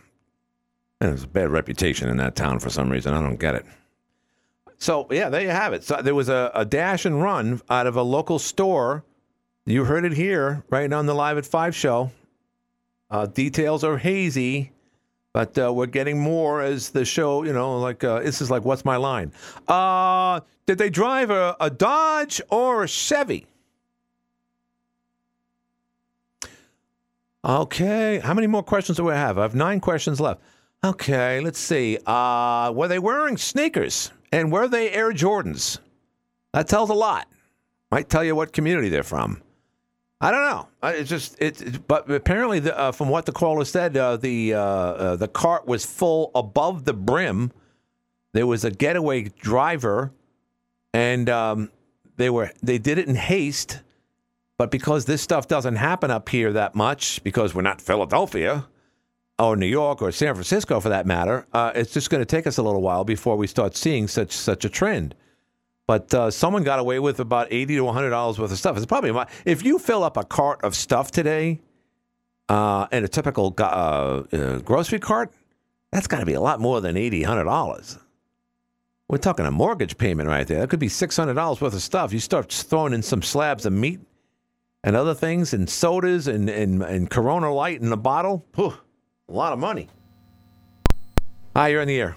there's 1.00 1.24
a 1.24 1.26
bad 1.28 1.50
reputation 1.50 2.08
in 2.08 2.16
that 2.18 2.36
town 2.36 2.58
for 2.58 2.70
some 2.70 2.90
reason. 2.90 3.14
I 3.14 3.20
don't 3.20 3.36
get 3.40 3.54
it. 3.54 3.64
So 4.78 5.06
yeah, 5.10 5.28
there 5.28 5.40
you 5.42 5.48
have 5.48 5.72
it. 5.72 5.82
So 5.84 6.00
there 6.02 6.14
was 6.14 6.28
a, 6.28 6.50
a 6.54 6.64
dash 6.64 7.04
and 7.04 7.20
run 7.22 7.60
out 7.68 7.86
of 7.86 7.96
a 7.96 8.02
local 8.02 8.38
store. 8.38 9.04
You 9.66 9.84
heard 9.84 10.04
it 10.04 10.12
here, 10.12 10.64
right 10.70 10.90
on 10.92 11.06
the 11.06 11.14
Live 11.14 11.36
at 11.38 11.46
Five 11.46 11.74
show. 11.74 12.10
Uh, 13.10 13.26
details 13.26 13.84
are 13.84 13.96
hazy, 13.96 14.72
but 15.32 15.58
uh, 15.58 15.72
we're 15.72 15.86
getting 15.86 16.18
more 16.18 16.60
as 16.60 16.90
the 16.90 17.04
show. 17.04 17.42
You 17.42 17.52
know, 17.52 17.78
like 17.78 18.04
uh, 18.04 18.20
this 18.20 18.40
is 18.40 18.50
like 18.50 18.64
what's 18.64 18.84
my 18.84 18.96
line? 18.96 19.32
Uh, 19.66 20.40
did 20.66 20.78
they 20.78 20.90
drive 20.90 21.30
a, 21.30 21.56
a 21.60 21.70
Dodge 21.70 22.40
or 22.50 22.84
a 22.84 22.88
Chevy? 22.88 23.46
Okay, 27.44 28.18
how 28.18 28.34
many 28.34 28.46
more 28.46 28.62
questions 28.62 28.98
do 28.98 29.04
we 29.04 29.12
have? 29.12 29.38
I 29.38 29.42
have 29.42 29.54
nine 29.54 29.80
questions 29.80 30.20
left. 30.20 30.42
Okay, 30.84 31.40
let's 31.40 31.58
see. 31.58 31.98
Uh, 32.04 32.72
were 32.74 32.88
they 32.88 32.98
wearing 32.98 33.36
sneakers 33.36 34.12
and 34.32 34.52
were 34.52 34.68
they 34.68 34.90
Air 34.90 35.12
Jordans? 35.12 35.78
That 36.52 36.68
tells 36.68 36.90
a 36.90 36.94
lot. 36.94 37.26
Might 37.90 38.08
tell 38.08 38.22
you 38.22 38.34
what 38.34 38.52
community 38.52 38.88
they're 38.88 39.02
from. 39.02 39.42
I 40.20 40.30
don't 40.32 40.42
know. 40.50 40.68
It's 40.90 41.08
just 41.08 41.36
it- 41.40 41.86
but 41.86 42.10
apparently, 42.10 42.58
the, 42.58 42.76
uh, 42.76 42.92
from 42.92 43.08
what 43.08 43.26
the 43.26 43.32
caller 43.32 43.64
said, 43.64 43.96
uh, 43.96 44.16
the 44.16 44.54
uh, 44.54 44.60
uh, 44.60 45.16
the 45.16 45.28
cart 45.28 45.66
was 45.66 45.84
full 45.86 46.30
above 46.34 46.84
the 46.84 46.92
brim. 46.92 47.52
There 48.32 48.46
was 48.46 48.64
a 48.64 48.70
getaway 48.70 49.24
driver, 49.40 50.12
and 50.92 51.28
um, 51.30 51.70
they 52.16 52.30
were 52.30 52.50
they 52.62 52.78
did 52.78 52.98
it 52.98 53.06
in 53.08 53.14
haste. 53.14 53.80
But 54.58 54.72
because 54.72 55.04
this 55.04 55.22
stuff 55.22 55.46
doesn't 55.46 55.76
happen 55.76 56.10
up 56.10 56.28
here 56.28 56.52
that 56.52 56.74
much, 56.74 57.22
because 57.22 57.54
we're 57.54 57.62
not 57.62 57.80
Philadelphia 57.80 58.66
or 59.38 59.54
New 59.54 59.66
York 59.66 60.02
or 60.02 60.10
San 60.10 60.34
Francisco 60.34 60.80
for 60.80 60.88
that 60.88 61.06
matter, 61.06 61.46
uh, 61.52 61.70
it's 61.76 61.92
just 61.92 62.10
going 62.10 62.20
to 62.20 62.26
take 62.26 62.44
us 62.44 62.58
a 62.58 62.62
little 62.64 62.82
while 62.82 63.04
before 63.04 63.36
we 63.36 63.46
start 63.46 63.76
seeing 63.76 64.08
such 64.08 64.32
such 64.32 64.64
a 64.64 64.68
trend. 64.68 65.14
But 65.88 66.12
uh, 66.12 66.30
someone 66.30 66.64
got 66.64 66.78
away 66.78 66.98
with 66.98 67.18
about 67.18 67.48
eighty 67.50 67.74
to 67.76 67.82
one 67.82 67.94
hundred 67.94 68.10
dollars 68.10 68.38
worth 68.38 68.52
of 68.52 68.58
stuff. 68.58 68.76
It's 68.76 68.84
probably 68.84 69.24
if 69.46 69.64
you 69.64 69.78
fill 69.78 70.04
up 70.04 70.18
a 70.18 70.22
cart 70.22 70.60
of 70.62 70.76
stuff 70.76 71.10
today, 71.10 71.62
uh, 72.50 72.86
in 72.92 73.04
a 73.04 73.08
typical 73.08 73.54
uh, 73.58 73.62
uh, 73.62 74.58
grocery 74.58 74.98
cart, 75.00 75.32
that's 75.90 76.06
got 76.06 76.20
to 76.20 76.26
be 76.26 76.34
a 76.34 76.42
lot 76.42 76.60
more 76.60 76.82
than 76.82 76.98
eighty 76.98 77.22
hundred 77.22 77.44
dollars. 77.44 77.98
We're 79.08 79.16
talking 79.16 79.46
a 79.46 79.50
mortgage 79.50 79.96
payment 79.96 80.28
right 80.28 80.46
there. 80.46 80.60
That 80.60 80.68
could 80.68 80.78
be 80.78 80.90
six 80.90 81.16
hundred 81.16 81.34
dollars 81.34 81.62
worth 81.62 81.72
of 81.72 81.80
stuff. 81.80 82.12
You 82.12 82.20
start 82.20 82.52
throwing 82.52 82.92
in 82.92 83.02
some 83.02 83.22
slabs 83.22 83.64
of 83.64 83.72
meat 83.72 83.98
and 84.84 84.94
other 84.94 85.14
things, 85.14 85.54
and 85.54 85.70
sodas 85.70 86.28
and 86.28 86.50
and, 86.50 86.82
and 86.82 87.08
Corona 87.08 87.50
Light 87.50 87.80
in 87.80 87.90
a 87.90 87.96
bottle. 87.96 88.44
Whew, 88.56 88.74
a 89.30 89.32
lot 89.32 89.54
of 89.54 89.58
money. 89.58 89.88
Hi, 91.56 91.68
you're 91.68 91.80
in 91.80 91.88
the 91.88 91.98
air. 91.98 92.14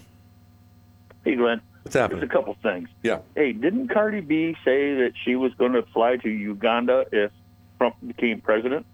Hey, 1.23 1.35
Glenn. 1.35 1.61
What's 1.83 1.95
happening? 1.95 2.19
There's 2.19 2.29
a 2.29 2.33
couple 2.33 2.55
things. 2.61 2.89
Yeah. 3.03 3.19
Hey, 3.35 3.53
didn't 3.53 3.87
Cardi 3.89 4.21
B 4.21 4.55
say 4.63 4.93
that 4.95 5.13
she 5.23 5.35
was 5.35 5.53
going 5.55 5.73
to 5.73 5.81
fly 5.93 6.17
to 6.17 6.29
Uganda 6.29 7.05
if 7.11 7.31
Trump 7.79 7.95
became 8.05 8.39
president? 8.41 8.85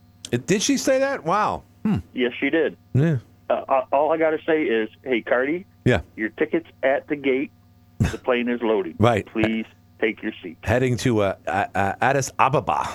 Did 0.46 0.62
she 0.62 0.78
say 0.78 1.00
that? 1.00 1.24
Wow. 1.26 1.64
Hmm. 1.84 1.98
Yes, 2.14 2.34
she 2.40 2.50
did. 2.50 2.78
Yeah. 2.94 3.18
Uh, 3.50 3.82
all 3.92 4.12
I 4.12 4.18
got 4.18 4.32
to 4.32 4.40
say 4.46 4.64
is, 4.64 4.90
hey, 5.04 5.22
Cardi, 5.22 5.66
Yeah. 5.86 6.02
your 6.16 6.30
ticket's 6.30 6.68
at 6.84 7.08
the 7.08 7.16
gate. 7.16 7.52
The 8.00 8.18
plane 8.18 8.48
is 8.50 8.62
loading. 8.62 8.96
Right. 9.00 9.26
Please 9.26 9.66
take 10.00 10.22
your 10.22 10.34
seat. 10.44 10.58
Heading 10.64 10.98
to 10.98 11.22
uh, 11.22 11.36
uh, 11.48 11.66
uh, 11.74 11.94
Addis 12.02 12.32
Ababa. 12.40 12.88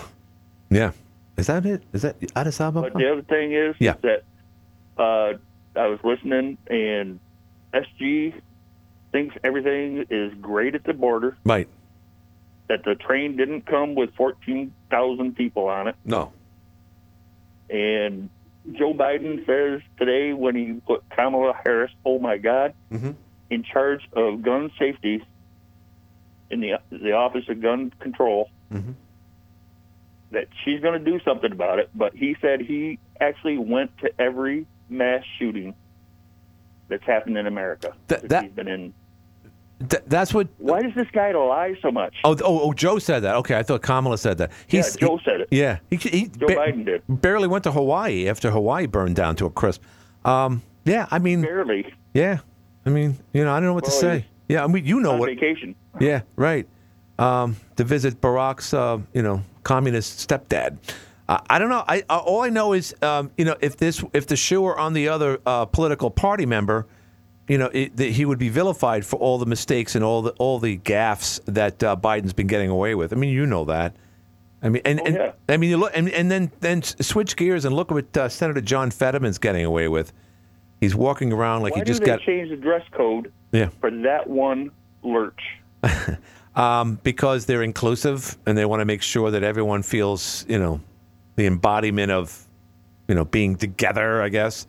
Yeah. 0.70 0.92
Is 1.36 1.46
that 1.48 1.64
it? 1.66 1.82
Is 1.92 2.02
that 2.02 2.16
Addis 2.36 2.60
Ababa? 2.60 2.90
But 2.90 2.98
the 2.98 3.10
other 3.10 3.22
thing 3.22 3.52
is, 3.52 3.74
Yeah. 3.78 3.94
is 3.94 4.02
that 4.02 4.24
uh, 4.98 5.32
I 5.80 5.86
was 5.86 5.98
listening, 6.04 6.58
and 6.68 7.18
SG 7.74 8.34
thinks 9.12 9.36
everything 9.44 10.06
is 10.10 10.32
great 10.40 10.74
at 10.74 10.84
the 10.84 10.94
border. 10.94 11.36
Right. 11.44 11.68
That 12.68 12.84
the 12.84 12.94
train 12.94 13.36
didn't 13.36 13.66
come 13.66 13.94
with 13.94 14.14
14,000 14.14 15.36
people 15.36 15.68
on 15.68 15.88
it. 15.88 15.94
No. 16.04 16.32
And 17.70 18.30
Joe 18.72 18.94
Biden 18.94 19.44
says 19.46 19.82
today 19.98 20.32
when 20.32 20.54
he 20.56 20.72
put 20.86 21.02
Kamala 21.10 21.54
Harris, 21.64 21.90
oh 22.04 22.18
my 22.18 22.38
God, 22.38 22.74
Mhm. 22.90 23.14
in 23.50 23.62
charge 23.62 24.08
of 24.12 24.42
gun 24.42 24.70
safety 24.78 25.22
in 26.50 26.60
the 26.60 26.74
the 26.90 27.12
Office 27.12 27.48
of 27.48 27.60
Gun 27.60 27.90
Control, 27.98 28.50
Mhm. 28.70 28.94
that 30.32 30.48
she's 30.64 30.80
going 30.80 31.02
to 31.02 31.10
do 31.10 31.18
something 31.20 31.50
about 31.50 31.78
it. 31.78 31.90
But 31.94 32.14
he 32.14 32.36
said 32.40 32.60
he 32.60 32.98
actually 33.20 33.58
went 33.58 33.96
to 33.98 34.10
every 34.20 34.66
mass 34.88 35.24
shooting 35.38 35.74
that's 36.88 37.04
happened 37.04 37.38
in 37.38 37.46
America. 37.46 37.94
That- 38.08 38.20
since 38.20 38.30
that- 38.30 38.44
he's 38.44 38.52
been 38.52 38.68
in. 38.68 38.94
Th- 39.88 40.02
that's 40.06 40.32
what. 40.34 40.48
Why 40.58 40.82
does 40.82 40.94
this 40.94 41.08
guy 41.12 41.32
lie 41.32 41.74
so 41.82 41.90
much? 41.90 42.14
Oh, 42.24 42.32
oh, 42.44 42.60
oh, 42.60 42.72
Joe 42.72 42.98
said 42.98 43.20
that. 43.20 43.36
Okay, 43.36 43.56
I 43.56 43.62
thought 43.62 43.82
Kamala 43.82 44.18
said 44.18 44.38
that. 44.38 44.50
yeah, 44.68 44.82
Joe 44.98 45.18
said 45.24 45.42
it. 45.42 45.48
Yeah, 45.50 45.78
he, 45.90 45.96
he 45.96 46.26
Joe 46.28 46.46
ba- 46.46 46.56
Biden 46.56 46.84
did. 46.84 47.02
barely 47.08 47.48
went 47.48 47.64
to 47.64 47.72
Hawaii 47.72 48.28
after 48.28 48.50
Hawaii 48.50 48.86
burned 48.86 49.16
down 49.16 49.36
to 49.36 49.46
a 49.46 49.50
crisp. 49.50 49.82
Um, 50.24 50.62
yeah, 50.84 51.06
I 51.10 51.18
mean, 51.18 51.42
Barely. 51.42 51.92
yeah, 52.14 52.38
I 52.86 52.90
mean, 52.90 53.16
you 53.32 53.44
know, 53.44 53.52
I 53.52 53.56
don't 53.60 53.66
know 53.66 53.74
what 53.74 53.84
to 53.84 53.90
say. 53.90 54.26
Yeah, 54.48 54.64
I 54.64 54.66
mean, 54.66 54.84
you 54.84 55.00
know 55.00 55.12
on 55.12 55.18
what? 55.18 55.28
vacation. 55.30 55.74
Yeah, 56.00 56.22
right. 56.36 56.66
Um, 57.18 57.56
to 57.76 57.84
visit 57.84 58.20
Barack's, 58.20 58.74
uh, 58.74 58.98
you 59.12 59.22
know, 59.22 59.42
communist 59.62 60.28
stepdad. 60.28 60.76
Uh, 61.28 61.38
I 61.48 61.58
don't 61.58 61.68
know. 61.68 61.84
I 61.86 62.02
uh, 62.10 62.18
all 62.18 62.42
I 62.42 62.48
know 62.48 62.72
is, 62.72 62.94
um, 63.02 63.30
you 63.38 63.44
know, 63.44 63.56
if 63.60 63.76
this, 63.76 64.02
if 64.12 64.26
the 64.26 64.36
shoe 64.36 64.60
were 64.62 64.78
on 64.78 64.92
the 64.92 65.08
other 65.08 65.38
uh, 65.46 65.64
political 65.66 66.10
party 66.10 66.46
member, 66.46 66.86
you 67.48 67.58
know, 67.58 67.70
it, 67.72 67.96
that 67.96 68.10
he 68.10 68.24
would 68.24 68.38
be 68.38 68.48
vilified 68.48 69.04
for 69.04 69.16
all 69.16 69.38
the 69.38 69.46
mistakes 69.46 69.94
and 69.94 70.04
all 70.04 70.22
the 70.22 70.30
all 70.32 70.58
the 70.58 70.78
gaffes 70.78 71.40
that 71.46 71.82
uh, 71.82 71.96
Biden's 71.96 72.32
been 72.32 72.46
getting 72.46 72.70
away 72.70 72.94
with. 72.94 73.12
I 73.12 73.16
mean, 73.16 73.30
you 73.30 73.46
know 73.46 73.64
that. 73.64 73.94
I 74.62 74.68
mean, 74.68 74.82
and, 74.84 75.00
and 75.00 75.14
yeah. 75.16 75.32
I 75.48 75.56
mean, 75.56 75.70
you 75.70 75.76
look, 75.76 75.90
and, 75.94 76.08
and 76.10 76.30
then 76.30 76.52
then 76.60 76.82
switch 76.82 77.36
gears 77.36 77.64
and 77.64 77.74
look 77.74 77.90
at 77.90 77.94
what 77.94 78.16
uh, 78.16 78.28
Senator 78.28 78.60
John 78.60 78.90
Fetterman's 78.90 79.38
getting 79.38 79.64
away 79.64 79.88
with. 79.88 80.12
He's 80.80 80.94
walking 80.94 81.32
around 81.32 81.62
like 81.62 81.74
Why 81.74 81.80
he 81.80 81.84
just 81.84 82.02
got 82.02 82.20
change 82.20 82.50
the 82.50 82.56
dress 82.56 82.84
code 82.92 83.32
yeah. 83.52 83.70
for 83.80 83.90
that 83.90 84.28
one 84.28 84.70
lurch? 85.02 85.40
um, 86.56 86.98
because 87.02 87.46
they're 87.46 87.62
inclusive 87.62 88.36
and 88.46 88.58
they 88.58 88.64
want 88.64 88.80
to 88.80 88.84
make 88.84 89.02
sure 89.02 89.30
that 89.30 89.42
everyone 89.42 89.82
feels, 89.82 90.44
you 90.48 90.58
know, 90.58 90.80
the 91.36 91.46
embodiment 91.46 92.10
of, 92.10 92.48
you 93.08 93.14
know, 93.14 93.24
being 93.24 93.56
together. 93.56 94.22
I 94.22 94.28
guess. 94.28 94.66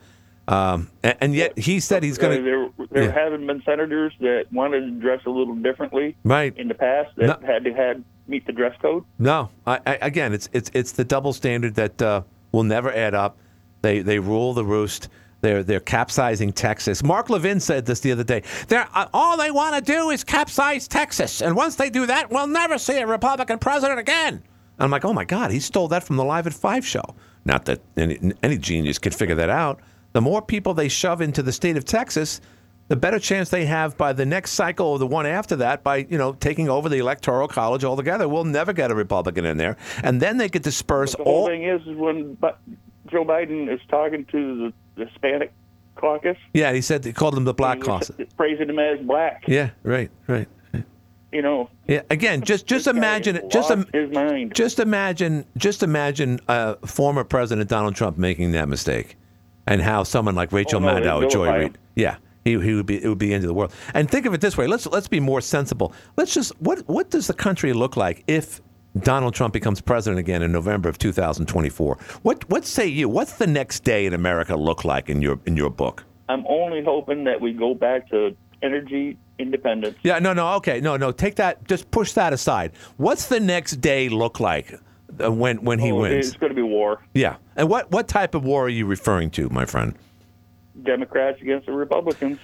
Um, 0.48 0.90
and, 1.04 1.16
and 1.22 1.36
yet 1.36 1.58
he 1.58 1.80
said 1.80 2.04
he's 2.04 2.18
going 2.18 2.34
Uh, 2.34 2.38
to. 2.38 2.44
there 2.44 2.88
there 2.92 3.04
yeah. 3.04 3.12
haven't 3.12 3.48
been 3.48 3.62
senators 3.64 4.12
that 4.20 4.46
wanted 4.52 4.82
to 4.82 4.92
dress 4.92 5.22
a 5.26 5.30
little 5.30 5.56
differently 5.56 6.16
Right. 6.26 6.56
in 6.58 6.68
the 6.68 6.74
past 6.74 7.12
that 7.18 7.42
had 7.44 7.64
to 7.64 7.74
had 7.74 8.04
meet 8.28 8.46
the 8.46 8.52
dress 8.52 8.76
code. 8.82 9.04
No, 9.20 9.50
I, 9.66 9.80
I, 9.86 9.98
again, 10.02 10.34
it's 10.34 10.50
it's 10.52 10.70
it's 10.74 10.92
the 10.92 11.06
double 11.06 11.32
standard 11.34 11.76
that 11.76 12.02
uh, 12.02 12.22
will 12.52 12.64
never 12.64 12.92
add 12.94 13.14
up. 13.14 13.38
They 13.82 14.00
they 14.02 14.20
rule 14.20 14.54
the 14.54 14.66
roost. 14.66 15.08
They're 15.40 15.64
they're 15.64 15.80
capsizing 15.80 16.52
Texas. 16.54 17.04
Mark 17.04 17.30
Levin 17.30 17.60
said 17.62 17.86
this 17.86 18.02
the 18.02 18.12
other 18.12 18.24
day. 18.26 18.44
They're 18.68 18.88
uh, 18.94 19.08
all 19.14 19.38
they 19.38 19.52
want 19.52 19.76
to 19.76 19.82
do 19.82 20.10
is 20.10 20.24
capsize 20.26 20.88
Texas, 20.90 21.42
and 21.42 21.56
once 21.56 21.76
they 21.76 21.90
do 21.90 22.06
that, 22.06 22.30
we'll 22.32 22.48
never 22.48 22.78
see 22.78 22.98
a 23.00 23.08
Republican 23.08 23.60
president 23.60 24.00
again. 24.00 24.44
I'm 24.80 24.90
like, 24.92 25.06
oh 25.06 25.14
my 25.14 25.24
God, 25.26 25.52
he 25.52 25.60
stole 25.62 25.88
that 25.90 26.04
from 26.04 26.16
the 26.18 26.24
Live 26.26 26.48
at 26.48 26.54
Five 26.54 26.86
show. 26.86 27.04
Not 27.46 27.66
that 27.66 27.80
any, 27.96 28.34
any 28.42 28.58
genius 28.58 28.98
could 29.00 29.14
figure 29.14 29.36
that 29.36 29.50
out. 29.50 29.80
The 30.14 30.22
more 30.22 30.42
people 30.42 30.74
they 30.74 30.88
shove 30.88 31.22
into 31.22 31.42
the 31.44 31.52
state 31.52 31.76
of 31.78 31.86
Texas, 31.86 32.40
the 32.88 32.96
better 32.96 33.18
chance 33.20 33.50
they 33.50 33.66
have 33.66 33.98
by 33.98 34.14
the 34.14 34.26
next 34.26 34.52
cycle 34.52 34.88
or 34.88 35.00
the 35.00 35.08
one 35.08 35.26
after 35.26 35.56
that 35.58 35.84
by 35.84 35.98
you 36.10 36.18
know 36.18 36.34
taking 36.34 36.70
over 36.70 36.90
the 36.90 36.98
electoral 36.98 37.48
college 37.48 37.84
altogether. 37.84 38.28
We'll 38.28 38.44
never 38.44 38.74
get 38.74 38.92
a 38.92 38.96
Republican 38.96 39.46
in 39.46 39.58
there, 39.58 39.78
and 40.04 40.22
then 40.22 40.38
they 40.38 40.50
could 40.50 40.62
disperse 40.64 41.16
all 41.16 41.24
The 41.24 41.30
whole 41.30 41.40
all. 41.42 41.48
thing 41.48 41.64
is, 41.64 41.82
is 41.88 41.96
when 41.98 42.38
Joe 43.12 43.26
Biden 43.26 43.74
is 43.74 43.80
talking 43.90 44.26
to 44.32 44.72
the, 44.96 45.06
Hispanic 45.06 45.52
caucus, 45.96 46.38
Yeah, 46.54 46.72
he 46.74 46.82
said 46.82 47.02
they 47.04 47.14
called 47.14 47.36
them 47.36 47.46
the 47.46 47.54
Black 47.54 47.80
Caucus. 47.82 48.12
praising 48.38 48.70
him 48.70 48.78
as 48.80 49.00
black. 49.00 49.44
Yeah, 49.48 49.72
right, 49.84 50.12
right. 50.28 50.48
You 51.32 51.42
know, 51.42 51.70
Yeah, 51.88 52.02
again, 52.12 52.42
just 52.44 52.68
just 52.68 52.86
imagine 52.86 53.38
it. 53.38 53.50
Just 53.50 53.72
mind. 54.12 54.54
just 54.54 54.78
imagine 54.80 55.46
just 55.58 55.82
imagine 55.82 56.40
uh, 56.48 56.76
former 56.86 57.24
President 57.24 57.68
Donald 57.70 57.96
Trump 57.96 58.20
making 58.20 58.52
that 58.52 58.70
mistake, 58.70 59.16
and 59.68 59.82
how 59.82 60.04
someone 60.04 60.36
like 60.36 60.52
Rachel 60.52 60.78
Oh, 60.78 60.86
no, 60.86 61.00
Maddow 61.00 61.30
Joy 61.30 61.52
Reid, 61.58 61.78
yeah, 61.96 62.18
he, 62.44 62.60
he 62.60 62.74
would 62.74 62.86
be 62.86 63.04
it 63.04 63.08
would 63.08 63.18
be 63.18 63.30
the 63.30 63.34
end 63.34 63.44
of 63.44 63.48
the 63.48 63.54
world. 63.54 63.74
And 63.94 64.10
think 64.10 64.26
of 64.26 64.34
it 64.34 64.42
this 64.42 64.58
way: 64.58 64.68
let's 64.68 64.86
let's 64.88 65.08
be 65.08 65.20
more 65.20 65.42
sensible. 65.42 65.94
Let's 66.18 66.34
just 66.34 66.52
what 66.60 66.80
what 66.88 67.10
does 67.10 67.28
the 67.28 67.34
country 67.34 67.74
look 67.74 67.96
like 67.96 68.24
if 68.28 68.62
Donald 69.00 69.34
Trump 69.34 69.54
becomes 69.54 69.82
president 69.82 70.20
again 70.20 70.42
in 70.42 70.52
November 70.52 70.90
of 70.90 70.98
2024? 70.98 71.98
What 72.24 72.50
what 72.50 72.66
say 72.66 72.88
you? 72.88 73.08
What's 73.10 73.34
the 73.34 73.48
next 73.48 73.84
day 73.84 74.06
in 74.06 74.14
America 74.14 74.56
look 74.56 74.84
like 74.84 75.10
in 75.10 75.22
your 75.22 75.40
in 75.46 75.56
your 75.56 75.70
book? 75.70 76.04
I'm 76.30 76.46
only 76.48 76.84
hoping 76.84 77.24
that 77.26 77.40
we 77.40 77.54
go 77.54 77.74
back 77.74 78.10
to 78.10 78.36
energy 78.62 79.18
independence. 79.40 79.98
Yeah, 80.04 80.20
no, 80.20 80.34
no, 80.34 80.54
okay, 80.56 80.80
no, 80.80 80.98
no. 80.98 81.12
Take 81.12 81.36
that. 81.36 81.68
Just 81.68 81.92
push 81.92 82.14
that 82.14 82.34
aside. 82.34 82.72
What's 82.98 83.28
the 83.28 83.40
next 83.40 83.78
day 83.78 84.10
look 84.10 84.40
like 84.40 84.80
uh, 85.24 85.32
when 85.32 85.64
when 85.64 85.80
he 85.80 85.92
Oh, 85.92 86.02
wins? 86.02 86.28
It's 86.30 86.38
going 86.38 86.52
to 86.52 86.56
be 86.56 86.62
war. 86.62 87.02
Yeah, 87.14 87.38
and 87.56 87.70
what 87.70 87.92
what 87.92 88.08
type 88.08 88.36
of 88.36 88.44
war 88.44 88.66
are 88.66 88.70
you 88.70 88.86
referring 88.86 89.30
to, 89.32 89.50
my 89.50 89.66
friend? 89.66 89.96
Democrats 90.84 91.42
against 91.42 91.66
the 91.68 91.72
Republicans. 91.74 92.40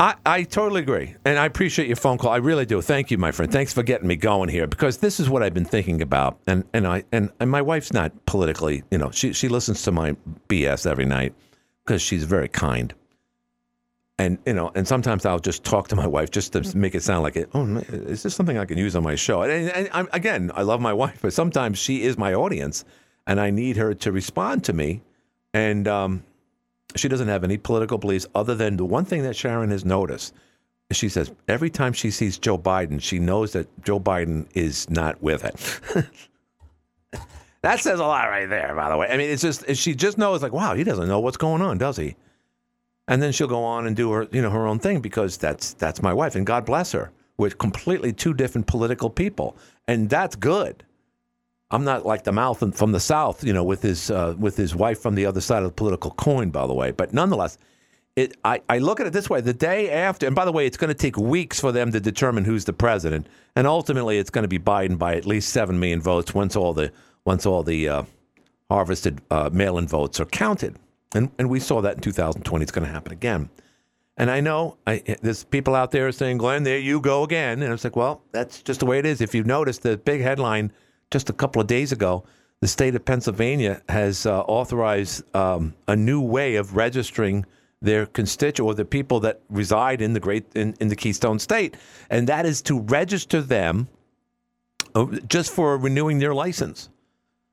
I, 0.00 0.14
I 0.24 0.44
totally 0.44 0.80
agree. 0.80 1.16
And 1.24 1.40
I 1.40 1.44
appreciate 1.44 1.88
your 1.88 1.96
phone 1.96 2.18
call. 2.18 2.30
I 2.30 2.36
really 2.36 2.64
do. 2.64 2.80
Thank 2.80 3.10
you, 3.10 3.18
my 3.18 3.32
friend. 3.32 3.50
Thanks 3.50 3.72
for 3.72 3.82
getting 3.82 4.06
me 4.06 4.14
going 4.14 4.48
here 4.48 4.68
because 4.68 4.98
this 4.98 5.18
is 5.18 5.28
what 5.28 5.42
I've 5.42 5.54
been 5.54 5.64
thinking 5.64 6.00
about. 6.02 6.38
And 6.46 6.64
and 6.72 6.86
I 6.86 7.02
and, 7.10 7.30
and 7.40 7.50
my 7.50 7.60
wife's 7.62 7.92
not 7.92 8.12
politically, 8.26 8.84
you 8.92 8.98
know, 8.98 9.10
she 9.10 9.32
she 9.32 9.48
listens 9.48 9.82
to 9.82 9.92
my 9.92 10.16
BS 10.48 10.88
every 10.88 11.04
night 11.04 11.34
because 11.84 12.00
she's 12.00 12.24
very 12.24 12.48
kind. 12.48 12.94
And 14.18 14.38
you 14.44 14.52
know, 14.52 14.72
and 14.74 14.86
sometimes 14.86 15.24
I'll 15.24 15.38
just 15.38 15.62
talk 15.62 15.88
to 15.88 15.96
my 15.96 16.06
wife 16.06 16.32
just 16.32 16.52
to 16.54 16.76
make 16.76 16.96
it 16.96 17.04
sound 17.04 17.22
like 17.22 17.36
it. 17.36 17.48
Oh, 17.54 17.64
is 17.88 18.24
this 18.24 18.34
something 18.34 18.58
I 18.58 18.64
can 18.64 18.76
use 18.76 18.96
on 18.96 19.04
my 19.04 19.14
show? 19.14 19.42
And, 19.42 19.70
and, 19.70 19.88
I'm, 19.92 20.08
again, 20.12 20.50
I 20.54 20.62
love 20.62 20.80
my 20.80 20.92
wife, 21.04 21.20
but 21.22 21.32
sometimes 21.32 21.78
she 21.78 22.02
is 22.02 22.18
my 22.18 22.34
audience, 22.34 22.84
and 23.28 23.40
I 23.40 23.50
need 23.50 23.76
her 23.76 23.94
to 23.94 24.10
respond 24.10 24.64
to 24.64 24.72
me. 24.72 25.02
And 25.54 25.86
um, 25.86 26.24
she 26.96 27.08
doesn't 27.08 27.28
have 27.28 27.44
any 27.44 27.58
political 27.58 27.96
beliefs 27.96 28.26
other 28.34 28.56
than 28.56 28.76
the 28.76 28.84
one 28.84 29.04
thing 29.04 29.22
that 29.22 29.36
Sharon 29.36 29.70
has 29.70 29.84
noticed. 29.84 30.34
She 30.90 31.08
says 31.08 31.30
every 31.46 31.70
time 31.70 31.92
she 31.92 32.10
sees 32.10 32.38
Joe 32.38 32.58
Biden, 32.58 33.00
she 33.00 33.18
knows 33.18 33.52
that 33.52 33.68
Joe 33.84 34.00
Biden 34.00 34.46
is 34.54 34.88
not 34.90 35.22
with 35.22 35.44
it. 35.44 36.06
that 37.62 37.80
says 37.80 38.00
a 38.00 38.04
lot 38.04 38.24
right 38.28 38.48
there, 38.48 38.74
by 38.74 38.88
the 38.88 38.96
way. 38.96 39.06
I 39.08 39.16
mean, 39.16 39.30
it's 39.30 39.42
just 39.42 39.76
she 39.76 39.94
just 39.94 40.16
knows 40.16 40.42
like, 40.42 40.52
wow, 40.52 40.74
he 40.74 40.84
doesn't 40.84 41.06
know 41.06 41.20
what's 41.20 41.36
going 41.36 41.60
on, 41.62 41.78
does 41.78 41.98
he? 41.98 42.16
And 43.08 43.22
then 43.22 43.32
she'll 43.32 43.48
go 43.48 43.64
on 43.64 43.86
and 43.86 43.96
do 43.96 44.12
her, 44.12 44.28
you 44.30 44.42
know, 44.42 44.50
her 44.50 44.66
own 44.66 44.78
thing 44.78 45.00
because 45.00 45.38
that's 45.38 45.72
that's 45.72 46.02
my 46.02 46.12
wife, 46.12 46.36
and 46.36 46.46
God 46.46 46.64
bless 46.66 46.92
her. 46.92 47.10
We're 47.38 47.50
completely 47.50 48.12
two 48.12 48.34
different 48.34 48.66
political 48.66 49.08
people, 49.10 49.56
and 49.88 50.10
that's 50.10 50.36
good. 50.36 50.84
I'm 51.70 51.84
not 51.84 52.06
like 52.06 52.24
the 52.24 52.32
mouth 52.32 52.76
from 52.76 52.92
the 52.92 53.00
south, 53.00 53.44
you 53.44 53.52
know, 53.52 53.64
with 53.64 53.82
his 53.82 54.10
uh, 54.10 54.34
with 54.38 54.56
his 54.56 54.74
wife 54.74 55.00
from 55.00 55.14
the 55.14 55.26
other 55.26 55.40
side 55.40 55.62
of 55.62 55.70
the 55.70 55.74
political 55.74 56.10
coin, 56.12 56.50
by 56.50 56.66
the 56.66 56.74
way. 56.74 56.90
But 56.90 57.14
nonetheless, 57.14 57.58
it 58.14 58.36
I, 58.44 58.60
I 58.68 58.78
look 58.78 59.00
at 59.00 59.06
it 59.06 59.14
this 59.14 59.30
way: 59.30 59.40
the 59.40 59.54
day 59.54 59.90
after, 59.90 60.26
and 60.26 60.36
by 60.36 60.44
the 60.44 60.52
way, 60.52 60.66
it's 60.66 60.76
going 60.76 60.88
to 60.88 60.94
take 60.94 61.16
weeks 61.16 61.58
for 61.58 61.72
them 61.72 61.92
to 61.92 62.00
determine 62.00 62.44
who's 62.44 62.66
the 62.66 62.72
president, 62.74 63.26
and 63.56 63.66
ultimately, 63.66 64.18
it's 64.18 64.30
going 64.30 64.44
to 64.44 64.48
be 64.48 64.58
Biden 64.58 64.98
by 64.98 65.16
at 65.16 65.24
least 65.24 65.50
seven 65.50 65.78
million 65.80 66.02
votes 66.02 66.34
once 66.34 66.56
all 66.56 66.74
the 66.74 66.92
once 67.24 67.46
all 67.46 67.62
the 67.62 67.88
uh, 67.88 68.02
harvested 68.70 69.22
uh, 69.30 69.48
mail-in 69.52 69.86
votes 69.86 70.20
are 70.20 70.26
counted. 70.26 70.76
And, 71.14 71.30
and 71.38 71.48
we 71.48 71.60
saw 71.60 71.80
that 71.80 71.96
in 71.96 72.00
2020. 72.00 72.62
It's 72.62 72.72
going 72.72 72.86
to 72.86 72.92
happen 72.92 73.12
again. 73.12 73.48
And 74.16 74.30
I 74.30 74.40
know 74.40 74.76
I, 74.86 75.02
there's 75.22 75.44
people 75.44 75.74
out 75.74 75.92
there 75.92 76.10
saying, 76.10 76.38
Glenn, 76.38 76.64
there 76.64 76.78
you 76.78 77.00
go 77.00 77.22
again. 77.22 77.62
And 77.62 77.68
I 77.68 77.72
was 77.72 77.84
like, 77.84 77.96
well, 77.96 78.22
that's 78.32 78.62
just 78.62 78.80
the 78.80 78.86
way 78.86 78.98
it 78.98 79.06
is. 79.06 79.20
If 79.20 79.34
you've 79.34 79.46
noticed, 79.46 79.82
the 79.82 79.96
big 79.96 80.20
headline 80.20 80.72
just 81.10 81.30
a 81.30 81.32
couple 81.32 81.62
of 81.62 81.68
days 81.68 81.92
ago, 81.92 82.24
the 82.60 82.68
state 82.68 82.94
of 82.96 83.04
Pennsylvania 83.04 83.80
has 83.88 84.26
uh, 84.26 84.40
authorized 84.40 85.22
um, 85.36 85.74
a 85.86 85.94
new 85.94 86.20
way 86.20 86.56
of 86.56 86.74
registering 86.76 87.46
their 87.80 88.06
constituent 88.06 88.68
or 88.68 88.74
the 88.74 88.84
people 88.84 89.20
that 89.20 89.40
reside 89.48 90.02
in 90.02 90.12
the 90.12 90.20
great 90.20 90.44
in, 90.56 90.74
in 90.80 90.88
the 90.88 90.96
Keystone 90.96 91.38
State, 91.38 91.76
and 92.10 92.28
that 92.28 92.44
is 92.44 92.60
to 92.62 92.80
register 92.80 93.40
them 93.40 93.86
uh, 94.96 95.06
just 95.28 95.52
for 95.52 95.78
renewing 95.78 96.18
their 96.18 96.34
license. 96.34 96.88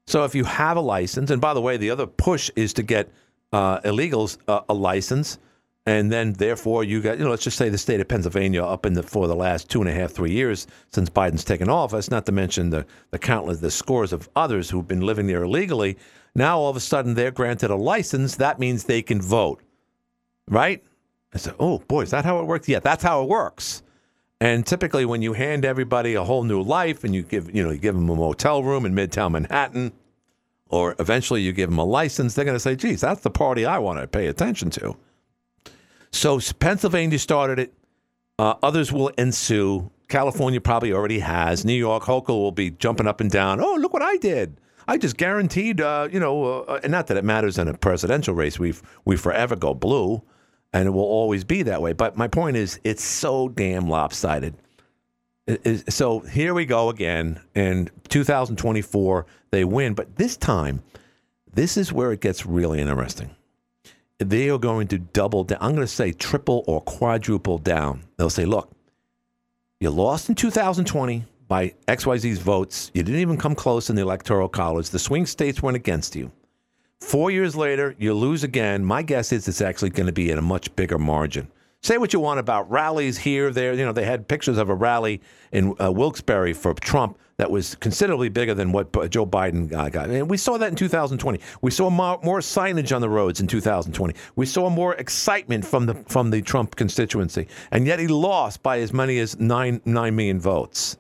So 0.08 0.24
if 0.24 0.34
you 0.34 0.44
have 0.44 0.78
a 0.78 0.82
license, 0.82 1.30
and 1.30 1.40
by 1.40 1.54
the 1.54 1.62
way, 1.62 1.78
the 1.78 1.92
other 1.92 2.08
push 2.08 2.50
is 2.56 2.74
to 2.74 2.84
get 2.84 3.12
uh, 3.54 3.80
illegals 3.82 4.38
uh, 4.48 4.62
a 4.70 4.74
license, 4.74 5.40
and 5.86 6.12
then 6.12 6.34
therefore 6.34 6.84
you 6.84 7.02
got 7.02 7.18
you 7.18 7.24
know 7.24 7.30
let's 7.30 7.44
just 7.44 7.58
say 7.58 7.70
the 7.70 7.78
state 7.78 8.00
of 8.00 8.08
Pennsylvania 8.08 8.64
up 8.64 8.86
in 8.86 8.94
the 8.94 9.04
for 9.04 9.28
the 9.28 9.36
last 9.36 9.70
two 9.70 9.82
and 9.82 9.90
a 9.90 9.94
half 9.94 10.12
three 10.12 10.32
years 10.32 10.68
since 10.92 11.10
Biden's 11.10 11.44
taken 11.44 11.70
office, 11.70 12.10
not 12.10 12.26
to 12.26 12.32
mention 12.32 12.70
the 12.70 12.86
the 13.12 13.20
countless 13.20 13.60
the 13.60 13.72
scores 13.72 14.14
of 14.14 14.30
others 14.36 14.70
who've 14.70 14.88
been 14.88 15.02
living 15.02 15.28
there 15.28 15.44
illegally. 15.44 15.98
Now 16.34 16.60
all 16.60 16.70
of 16.70 16.76
a 16.76 16.82
sudden 16.82 17.14
they're 17.14 17.32
granted 17.32 17.72
a 17.72 17.76
license. 17.76 18.36
That 18.36 18.60
means 18.60 18.84
they 18.84 19.02
can 19.02 19.22
vote, 19.22 19.62
right? 20.50 20.84
I 21.34 21.38
said, 21.38 21.56
oh 21.60 21.80
boy, 21.80 22.02
is 22.04 22.12
that 22.12 22.26
how 22.26 22.40
it 22.40 22.46
works? 22.46 22.68
Yeah, 22.68 22.80
that's 22.80 23.04
how 23.04 23.22
it 23.22 23.30
works. 23.30 23.84
And 24.42 24.66
typically, 24.66 25.06
when 25.06 25.22
you 25.22 25.34
hand 25.34 25.64
everybody 25.64 26.14
a 26.14 26.24
whole 26.24 26.44
new 26.44 26.62
life, 26.62 27.04
and 27.04 27.16
you 27.16 27.24
give 27.24 27.54
you 27.56 27.64
know 27.64 27.72
you 27.72 27.78
give 27.78 27.96
them 27.96 28.10
a 28.10 28.16
motel 28.16 28.64
room 28.64 28.86
in 28.86 28.94
Midtown 28.94 29.32
Manhattan 29.32 29.94
or 30.70 30.96
eventually 31.00 31.42
you 31.42 31.54
give 31.54 31.70
them 31.70 31.80
a 31.80 31.84
license, 31.84 32.34
they're 32.34 32.46
going 32.46 32.56
to 32.56 32.60
say, 32.60 32.76
geez, 32.76 33.02
that's 33.02 33.22
the 33.22 33.30
party 33.30 33.66
I 33.66 33.78
want 33.80 34.00
to 34.00 34.08
pay 34.08 34.28
attention 34.28 34.70
to. 34.72 34.96
So 36.12 36.40
Pennsylvania 36.60 37.20
started 37.20 37.60
it. 37.60 37.74
Uh, 38.40 38.56
others 38.64 38.92
will 38.92 39.10
ensue. 39.10 39.92
California 40.08 40.62
probably 40.62 40.94
already 40.94 41.20
has. 41.20 41.66
New 41.66 41.74
York, 41.74 42.04
Hochul 42.04 42.30
will 42.30 42.52
be 42.52 42.72
jumping 42.72 43.08
up 43.08 43.22
and 43.22 43.30
down. 43.30 43.60
Oh, 43.60 43.76
look 43.76 43.94
what 43.94 44.02
I 44.02 44.18
did. 44.18 44.60
I 44.88 44.98
just 44.98 45.18
guaranteed, 45.18 45.82
uh, 45.82 46.08
you 46.12 46.20
know, 46.20 46.64
uh, 46.64 46.80
and 46.84 46.92
not 46.92 47.08
that 47.08 47.18
it 47.18 47.24
matters 47.24 47.58
in 47.58 47.68
a 47.68 47.74
presidential 47.74 48.36
race. 48.36 48.60
We 48.60 48.76
we 49.04 49.18
forever 49.18 49.56
go 49.56 49.74
blue, 49.74 50.22
and 50.74 50.88
it 50.88 50.92
will 50.92 51.02
always 51.02 51.44
be 51.44 51.64
that 51.64 51.82
way. 51.82 51.94
But 51.94 52.18
my 52.18 52.28
point 52.28 52.56
is, 52.56 52.80
it's 52.84 53.04
so 53.04 53.50
damn 53.50 53.90
lopsided. 53.90 54.56
So 55.90 56.20
here 56.22 56.54
we 56.54 56.66
go 56.66 56.90
again. 56.90 57.40
In 57.54 57.90
2024, 58.10 59.26
they 59.52 59.64
win. 59.64 59.94
But 59.94 60.16
this 60.16 60.38
time, 60.38 60.84
this 61.54 61.78
is 61.78 61.94
where 61.94 62.12
it 62.12 62.22
gets 62.22 62.46
really 62.46 62.80
interesting. 62.80 63.30
They 64.18 64.50
are 64.50 64.58
going 64.58 64.88
to 64.90 64.98
double 64.98 65.44
down. 65.44 65.60
I'm 65.62 65.72
going 65.72 65.86
to 65.86 65.88
say 65.88 66.12
triple 66.12 66.64
or 66.68 66.82
quadruple 66.82 67.58
down. 67.58 68.04
They'll 68.18 68.30
say, 68.30 68.46
look, 68.46 68.72
you 69.80 69.90
lost 69.90 70.30
in 70.30 70.36
2020 70.36 71.26
by 71.48 71.74
XYZ's 71.88 72.40
votes. 72.40 72.92
You 72.94 73.04
didn't 73.04 73.22
even 73.22 73.38
come 73.38 73.56
close 73.56 73.90
in 73.90 73.96
the 73.96 74.02
Electoral 74.02 74.50
College. 74.50 74.90
The 74.90 75.00
swing 75.00 75.26
states 75.26 75.62
went 75.62 75.76
against 75.76 76.16
you. 76.16 76.32
Four 77.02 77.30
years 77.30 77.56
later, 77.56 77.94
you 78.00 78.14
lose 78.14 78.44
again. 78.44 78.84
My 78.84 79.04
guess 79.04 79.32
is 79.32 79.48
it's 79.48 79.62
actually 79.62 79.92
going 79.92 80.08
to 80.08 80.14
be 80.14 80.32
in 80.32 80.38
a 80.40 80.42
much 80.42 80.76
bigger 80.76 80.98
margin. 80.98 81.52
Say 81.86 82.00
what 82.00 82.14
you 82.14 82.20
want 82.20 82.40
about 82.40 82.68
rallies 82.72 83.16
here, 83.16 83.52
there. 83.52 83.72
You 83.76 83.86
know, 83.86 83.92
they 83.92 84.06
had 84.06 84.28
pictures 84.28 84.58
of 84.58 84.70
a 84.70 84.74
rally 84.74 85.22
in 85.52 85.76
uh, 85.80 85.92
Wilkes-Barre 85.92 86.52
for 86.54 86.74
Trump 86.74 87.20
that 87.38 87.52
was 87.52 87.76
considerably 87.76 88.28
bigger 88.28 88.56
than 88.56 88.72
what 88.72 88.92
Joe 89.12 89.28
Biden 89.28 89.72
uh, 89.72 89.90
got. 89.90 90.10
And 90.10 90.28
we 90.28 90.36
saw 90.36 90.58
that 90.58 90.70
in 90.70 90.76
2020. 90.76 91.40
We 91.62 91.70
saw 91.70 91.92
more, 91.92 92.20
more, 92.24 92.40
signage 92.40 92.96
on 92.96 93.02
the 93.02 93.10
roads 93.10 93.40
in 93.40 93.46
2020. 93.46 94.16
We 94.36 94.48
saw 94.48 94.68
more 94.68 94.96
excitement 94.96 95.64
from 95.64 95.86
the 95.86 95.94
from 96.08 96.32
the 96.32 96.42
Trump 96.42 96.76
constituency, 96.76 97.48
and 97.70 97.86
yet 97.86 98.00
he 98.00 98.08
lost 98.08 98.64
by 98.64 98.80
as 98.80 98.92
many 98.92 99.20
as 99.20 99.40
nine 99.40 99.80
nine 99.86 100.16
million 100.16 100.40
votes. 100.40 100.98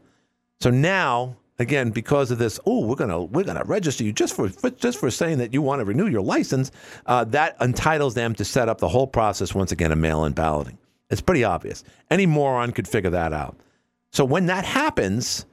So 0.59 0.69
now, 0.69 1.35
again, 1.59 1.91
because 1.91 2.31
of 2.31 2.37
this, 2.37 2.59
oh, 2.65 2.85
we're 2.85 2.95
gonna 2.95 3.23
we're 3.23 3.43
gonna 3.43 3.63
register 3.65 4.03
you 4.03 4.13
just 4.13 4.35
for, 4.35 4.49
for 4.49 4.69
just 4.69 4.99
for 4.99 5.09
saying 5.11 5.37
that 5.39 5.53
you 5.53 5.61
want 5.61 5.79
to 5.79 5.85
renew 5.85 6.07
your 6.07 6.21
license. 6.21 6.71
Uh, 7.05 7.23
that 7.25 7.55
entitles 7.61 8.13
them 8.13 8.33
to 8.35 8.45
set 8.45 8.69
up 8.69 8.79
the 8.79 8.89
whole 8.89 9.07
process 9.07 9.53
once 9.53 9.71
again 9.71 9.91
of 9.91 9.97
mail-in 9.97 10.33
balloting. 10.33 10.77
It's 11.09 11.21
pretty 11.21 11.43
obvious. 11.43 11.83
Any 12.09 12.25
moron 12.25 12.71
could 12.71 12.87
figure 12.87 13.11
that 13.11 13.33
out. 13.33 13.57
So 14.11 14.25
when 14.25 14.47
that 14.47 14.65
happens 14.65 15.45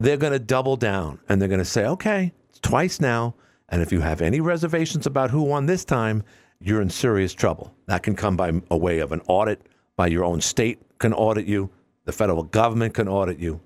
they're 0.00 0.16
going 0.16 0.32
to 0.32 0.38
double 0.38 0.76
down 0.76 1.18
and 1.28 1.40
they're 1.40 1.48
going 1.48 1.58
to 1.58 1.64
say, 1.64 1.84
okay, 1.84 2.32
it's 2.50 2.60
twice 2.60 3.00
now. 3.00 3.34
And 3.68 3.82
if 3.82 3.92
you 3.92 4.00
have 4.00 4.22
any 4.22 4.40
reservations 4.40 5.06
about 5.06 5.30
who 5.30 5.42
won 5.42 5.66
this 5.66 5.84
time, 5.84 6.22
you're 6.60 6.80
in 6.80 6.90
serious 6.90 7.34
trouble. 7.34 7.74
That 7.86 8.02
can 8.02 8.16
come 8.16 8.36
by 8.36 8.52
a 8.70 8.76
way 8.76 9.00
of 9.00 9.12
an 9.12 9.20
audit, 9.26 9.66
by 9.96 10.06
your 10.06 10.24
own 10.24 10.40
state 10.40 10.80
can 10.98 11.12
audit 11.12 11.46
you, 11.46 11.70
the 12.04 12.12
federal 12.12 12.44
government 12.44 12.94
can 12.94 13.08
audit 13.08 13.38
you. 13.38 13.60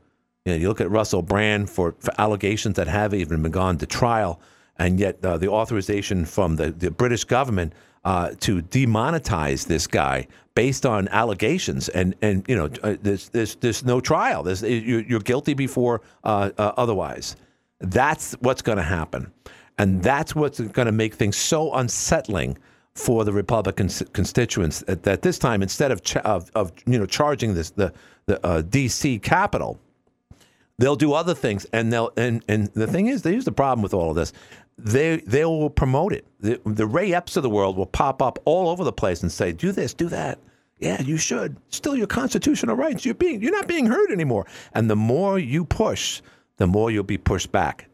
You, 0.44 0.52
know, 0.52 0.58
you 0.58 0.68
look 0.68 0.80
at 0.80 0.90
Russell 0.90 1.22
Brand 1.22 1.70
for, 1.70 1.94
for 1.98 2.12
allegations 2.18 2.76
that 2.76 2.88
have 2.88 3.14
even 3.14 3.42
been 3.42 3.52
gone 3.52 3.78
to 3.78 3.86
trial, 3.86 4.40
and 4.76 4.98
yet 4.98 5.24
uh, 5.24 5.38
the 5.38 5.48
authorization 5.48 6.24
from 6.24 6.56
the, 6.56 6.70
the 6.72 6.90
British 6.90 7.24
government 7.24 7.74
uh, 8.04 8.30
to 8.40 8.62
demonetize 8.62 9.66
this 9.66 9.86
guy 9.86 10.26
based 10.54 10.84
on 10.84 11.08
allegations, 11.08 11.88
and 11.88 12.14
and 12.20 12.44
you 12.48 12.56
know 12.56 12.68
uh, 12.82 12.96
there's 13.00 13.28
there's 13.28 13.54
there's 13.56 13.84
no 13.84 14.00
trial. 14.00 14.42
There's 14.42 14.62
you're 14.62 15.20
guilty 15.20 15.54
before 15.54 16.02
uh, 16.24 16.50
uh, 16.58 16.72
otherwise. 16.76 17.36
That's 17.78 18.32
what's 18.40 18.62
going 18.62 18.78
to 18.78 18.84
happen, 18.84 19.32
and 19.78 20.02
that's 20.02 20.34
what's 20.34 20.60
going 20.60 20.86
to 20.86 20.92
make 20.92 21.14
things 21.14 21.36
so 21.36 21.72
unsettling 21.74 22.58
for 22.94 23.24
the 23.24 23.32
Republican 23.32 23.88
constituents 24.12 24.80
that, 24.80 25.02
that 25.04 25.22
this 25.22 25.38
time 25.38 25.62
instead 25.62 25.90
of, 25.90 26.02
ch- 26.02 26.16
of, 26.18 26.50
of 26.54 26.72
you 26.86 26.98
know 26.98 27.06
charging 27.06 27.54
this 27.54 27.70
the 27.70 27.92
the 28.26 28.44
uh, 28.46 28.62
D.C. 28.62 29.18
Capitol, 29.18 29.80
they'll 30.82 30.96
do 30.96 31.12
other 31.12 31.34
things, 31.34 31.64
and 31.72 31.92
they'll 31.92 32.12
and 32.16 32.42
and 32.48 32.66
the 32.74 32.86
thing 32.86 33.06
is, 33.06 33.22
here's 33.22 33.44
the 33.44 33.52
problem 33.52 33.82
with 33.82 33.94
all 33.94 34.10
of 34.10 34.16
this 34.16 34.32
they 34.78 35.18
they 35.18 35.44
will 35.44 35.70
promote 35.70 36.12
it. 36.12 36.26
The, 36.40 36.60
the 36.64 36.86
Ray 36.86 37.14
Epps 37.14 37.36
of 37.36 37.42
the 37.42 37.50
world 37.50 37.76
will 37.76 37.86
pop 37.86 38.20
up 38.20 38.38
all 38.44 38.68
over 38.68 38.84
the 38.84 38.92
place 38.92 39.22
and 39.22 39.30
say, 39.30 39.52
"Do 39.52 39.72
this, 39.72 39.94
do 39.94 40.08
that." 40.08 40.38
Yeah, 40.78 41.00
you 41.00 41.16
should. 41.16 41.56
Still 41.68 41.94
your 41.94 42.08
constitutional 42.08 42.74
rights. 42.74 43.04
You're 43.04 43.14
being 43.14 43.40
you're 43.40 43.52
not 43.52 43.68
being 43.68 43.86
heard 43.86 44.10
anymore. 44.10 44.46
And 44.74 44.90
the 44.90 44.96
more 44.96 45.38
you 45.38 45.64
push, 45.64 46.20
the 46.56 46.66
more 46.66 46.90
you'll 46.90 47.04
be 47.04 47.18
pushed 47.18 47.52
back. 47.52 47.88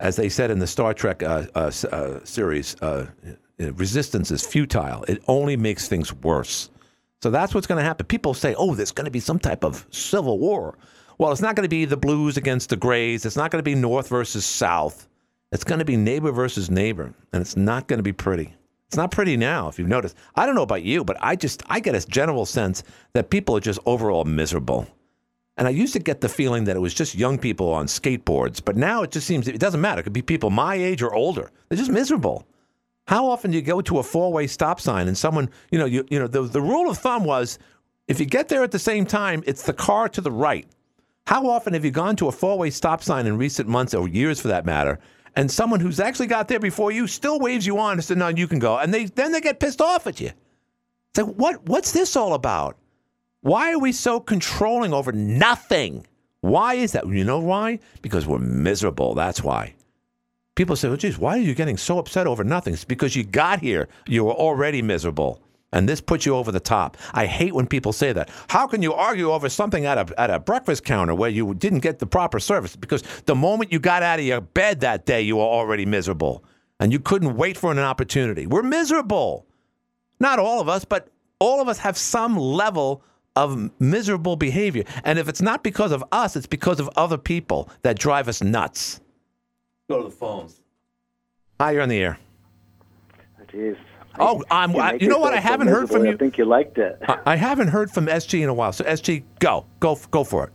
As 0.00 0.14
they 0.14 0.28
said 0.28 0.52
in 0.52 0.60
the 0.60 0.66
Star 0.66 0.94
Trek 0.94 1.24
uh, 1.24 1.46
uh, 1.56 1.72
uh, 1.90 2.20
series, 2.22 2.76
uh, 2.80 3.06
resistance 3.58 4.30
is 4.30 4.46
futile. 4.46 5.02
It 5.08 5.20
only 5.26 5.56
makes 5.56 5.88
things 5.88 6.14
worse. 6.14 6.70
So 7.20 7.30
that's 7.30 7.52
what's 7.52 7.66
going 7.66 7.78
to 7.78 7.84
happen. 7.84 8.06
People 8.06 8.34
say, 8.34 8.54
"Oh, 8.56 8.76
there's 8.76 8.92
going 8.92 9.06
to 9.06 9.10
be 9.10 9.20
some 9.20 9.40
type 9.40 9.64
of 9.64 9.86
civil 9.90 10.38
war." 10.38 10.78
Well, 11.18 11.32
it's 11.32 11.42
not 11.42 11.56
going 11.56 11.64
to 11.64 11.68
be 11.68 11.84
the 11.84 11.96
blues 11.96 12.36
against 12.36 12.70
the 12.70 12.76
grays. 12.76 13.26
It's 13.26 13.36
not 13.36 13.50
going 13.50 13.58
to 13.58 13.68
be 13.68 13.74
North 13.74 14.08
versus 14.08 14.46
South. 14.46 15.08
It's 15.50 15.64
going 15.64 15.80
to 15.80 15.84
be 15.84 15.96
neighbor 15.96 16.30
versus 16.30 16.70
neighbor, 16.70 17.12
and 17.32 17.40
it's 17.40 17.56
not 17.56 17.88
going 17.88 17.98
to 17.98 18.04
be 18.04 18.12
pretty. 18.12 18.54
It's 18.86 18.96
not 18.96 19.10
pretty 19.10 19.36
now, 19.36 19.68
if 19.68 19.78
you've 19.78 19.88
noticed. 19.88 20.16
I 20.36 20.46
don't 20.46 20.54
know 20.54 20.62
about 20.62 20.84
you, 20.84 21.04
but 21.04 21.16
I 21.20 21.34
just 21.34 21.62
I 21.66 21.80
get 21.80 21.96
a 21.96 22.06
general 22.06 22.46
sense 22.46 22.84
that 23.14 23.30
people 23.30 23.56
are 23.56 23.60
just 23.60 23.80
overall 23.84 24.24
miserable. 24.24 24.86
And 25.56 25.66
I 25.66 25.70
used 25.70 25.92
to 25.94 25.98
get 25.98 26.20
the 26.20 26.28
feeling 26.28 26.64
that 26.64 26.76
it 26.76 26.80
was 26.80 26.94
just 26.94 27.16
young 27.16 27.36
people 27.36 27.72
on 27.72 27.86
skateboards, 27.86 28.64
but 28.64 28.76
now 28.76 29.02
it 29.02 29.10
just 29.10 29.26
seems 29.26 29.48
it 29.48 29.58
doesn't 29.58 29.80
matter. 29.80 30.00
It 30.00 30.04
could 30.04 30.12
be 30.12 30.22
people 30.22 30.50
my 30.50 30.76
age 30.76 31.02
or 31.02 31.12
older. 31.12 31.50
They're 31.68 31.78
just 31.78 31.90
miserable. 31.90 32.46
How 33.08 33.26
often 33.26 33.50
do 33.50 33.56
you 33.56 33.62
go 33.62 33.80
to 33.80 33.98
a 33.98 34.02
four-way 34.04 34.46
stop 34.46 34.80
sign 34.80 35.08
and 35.08 35.18
someone, 35.18 35.50
you 35.72 35.78
know, 35.78 35.86
you, 35.86 36.06
you 36.10 36.18
know, 36.18 36.28
the, 36.28 36.42
the 36.42 36.60
rule 36.60 36.88
of 36.88 36.98
thumb 36.98 37.24
was 37.24 37.58
if 38.06 38.20
you 38.20 38.26
get 38.26 38.48
there 38.48 38.62
at 38.62 38.70
the 38.70 38.78
same 38.78 39.04
time, 39.04 39.42
it's 39.46 39.62
the 39.62 39.72
car 39.72 40.08
to 40.10 40.20
the 40.20 40.30
right. 40.30 40.66
How 41.28 41.46
often 41.46 41.74
have 41.74 41.84
you 41.84 41.90
gone 41.90 42.16
to 42.16 42.28
a 42.28 42.32
four-way 42.32 42.70
stop 42.70 43.02
sign 43.02 43.26
in 43.26 43.36
recent 43.36 43.68
months 43.68 43.92
or 43.92 44.08
years 44.08 44.40
for 44.40 44.48
that 44.48 44.64
matter, 44.64 44.98
and 45.36 45.50
someone 45.50 45.78
who's 45.78 46.00
actually 46.00 46.26
got 46.26 46.48
there 46.48 46.58
before 46.58 46.90
you 46.90 47.06
still 47.06 47.38
waves 47.38 47.66
you 47.66 47.78
on 47.78 47.92
and 47.92 48.02
says, 48.02 48.16
"No, 48.16 48.28
you 48.28 48.48
can 48.48 48.58
go," 48.58 48.78
and 48.78 48.94
they 48.94 49.04
then 49.04 49.32
they 49.32 49.42
get 49.42 49.60
pissed 49.60 49.82
off 49.82 50.06
at 50.06 50.20
you. 50.20 50.30
It's 51.10 51.18
like, 51.18 51.36
what 51.36 51.68
what's 51.68 51.92
this 51.92 52.16
all 52.16 52.32
about? 52.32 52.78
Why 53.42 53.74
are 53.74 53.78
we 53.78 53.92
so 53.92 54.20
controlling 54.20 54.94
over 54.94 55.12
nothing? 55.12 56.06
Why 56.40 56.76
is 56.76 56.92
that? 56.92 57.06
You 57.06 57.24
know 57.24 57.40
why? 57.40 57.80
Because 58.00 58.26
we're 58.26 58.38
miserable. 58.38 59.14
That's 59.14 59.42
why. 59.42 59.74
People 60.54 60.76
say, 60.76 60.88
well, 60.88 60.96
geez, 60.96 61.18
why 61.18 61.36
are 61.36 61.42
you 61.42 61.54
getting 61.54 61.76
so 61.76 61.98
upset 61.98 62.26
over 62.26 62.42
nothing? 62.42 62.72
It's 62.72 62.86
because 62.86 63.14
you 63.14 63.24
got 63.24 63.60
here. 63.60 63.86
You 64.06 64.24
were 64.24 64.32
already 64.32 64.80
miserable. 64.80 65.42
And 65.72 65.88
this 65.88 66.00
puts 66.00 66.24
you 66.24 66.34
over 66.34 66.50
the 66.50 66.60
top. 66.60 66.96
I 67.12 67.26
hate 67.26 67.54
when 67.54 67.66
people 67.66 67.92
say 67.92 68.12
that. 68.14 68.30
How 68.48 68.66
can 68.66 68.80
you 68.80 68.94
argue 68.94 69.30
over 69.30 69.48
something 69.48 69.84
at 69.84 69.98
a, 69.98 70.20
at 70.20 70.30
a 70.30 70.40
breakfast 70.40 70.84
counter 70.84 71.14
where 71.14 71.28
you 71.28 71.54
didn't 71.54 71.80
get 71.80 71.98
the 71.98 72.06
proper 72.06 72.40
service? 72.40 72.74
Because 72.74 73.02
the 73.26 73.34
moment 73.34 73.70
you 73.70 73.78
got 73.78 74.02
out 74.02 74.18
of 74.18 74.24
your 74.24 74.40
bed 74.40 74.80
that 74.80 75.04
day, 75.04 75.20
you 75.20 75.36
were 75.36 75.42
already 75.42 75.84
miserable. 75.84 76.42
And 76.80 76.92
you 76.92 77.00
couldn't 77.00 77.36
wait 77.36 77.56
for 77.58 77.70
an 77.70 77.78
opportunity. 77.78 78.46
We're 78.46 78.62
miserable. 78.62 79.46
Not 80.20 80.38
all 80.38 80.60
of 80.60 80.68
us, 80.68 80.84
but 80.84 81.08
all 81.38 81.60
of 81.60 81.68
us 81.68 81.78
have 81.78 81.98
some 81.98 82.36
level 82.36 83.02
of 83.36 83.70
miserable 83.78 84.36
behavior. 84.36 84.84
And 85.04 85.18
if 85.18 85.28
it's 85.28 85.42
not 85.42 85.62
because 85.62 85.92
of 85.92 86.02
us, 86.12 86.34
it's 86.34 86.46
because 86.46 86.80
of 86.80 86.88
other 86.96 87.18
people 87.18 87.68
that 87.82 87.98
drive 87.98 88.26
us 88.26 88.42
nuts. 88.42 89.00
Go 89.88 89.98
to 90.02 90.08
the 90.08 90.14
phones. 90.14 90.60
Hi, 91.60 91.72
you're 91.72 91.82
on 91.82 91.88
the 91.88 91.98
air. 91.98 92.18
Jeez. 93.52 93.76
Oh, 94.20 94.42
I'm. 94.50 94.72
You 94.72 94.78
I, 94.80 94.92
you 94.94 95.08
know 95.08 95.18
what? 95.18 95.34
I 95.34 95.40
haven't 95.40 95.68
heard 95.68 95.88
from 95.88 96.04
you. 96.04 96.12
I 96.12 96.16
think 96.16 96.38
you 96.38 96.44
liked 96.44 96.78
it. 96.78 96.98
I, 97.08 97.18
I 97.26 97.36
haven't 97.36 97.68
heard 97.68 97.90
from 97.90 98.06
SG 98.06 98.42
in 98.42 98.48
a 98.48 98.54
while. 98.54 98.72
So 98.72 98.84
SG, 98.84 99.22
go, 99.38 99.66
go, 99.80 99.98
go 100.10 100.24
for 100.24 100.44
it. 100.44 100.52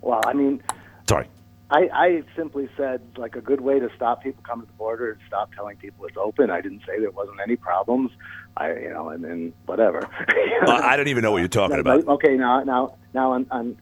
Well, 0.00 0.20
I 0.26 0.32
mean, 0.32 0.62
Sorry. 1.08 1.26
I, 1.70 1.88
I 1.92 2.22
simply 2.34 2.68
said 2.78 3.02
like 3.18 3.36
a 3.36 3.42
good 3.42 3.60
way 3.60 3.78
to 3.78 3.90
stop 3.94 4.22
people 4.22 4.42
coming 4.42 4.64
to 4.66 4.72
the 4.72 4.78
border 4.78 5.10
is 5.12 5.18
stop 5.26 5.52
telling 5.54 5.76
people 5.76 6.06
it's 6.06 6.16
open. 6.16 6.50
I 6.50 6.60
didn't 6.62 6.80
say 6.86 6.98
there 6.98 7.10
wasn't 7.10 7.40
any 7.40 7.56
problems. 7.56 8.10
I, 8.56 8.72
you 8.74 8.88
know, 8.90 9.10
and 9.10 9.22
then 9.22 9.52
whatever. 9.66 10.08
Well, 10.66 10.82
I 10.82 10.96
don't 10.96 11.08
even 11.08 11.22
know 11.22 11.30
what 11.30 11.38
you're 11.38 11.48
talking 11.48 11.76
No, 11.76 11.80
about. 11.80 12.04
but- 12.06 12.12
Okay, 12.14 12.36
now, 12.36 12.62
now, 12.64 12.96
now, 13.14 13.32
on, 13.32 13.46
on, 13.50 13.76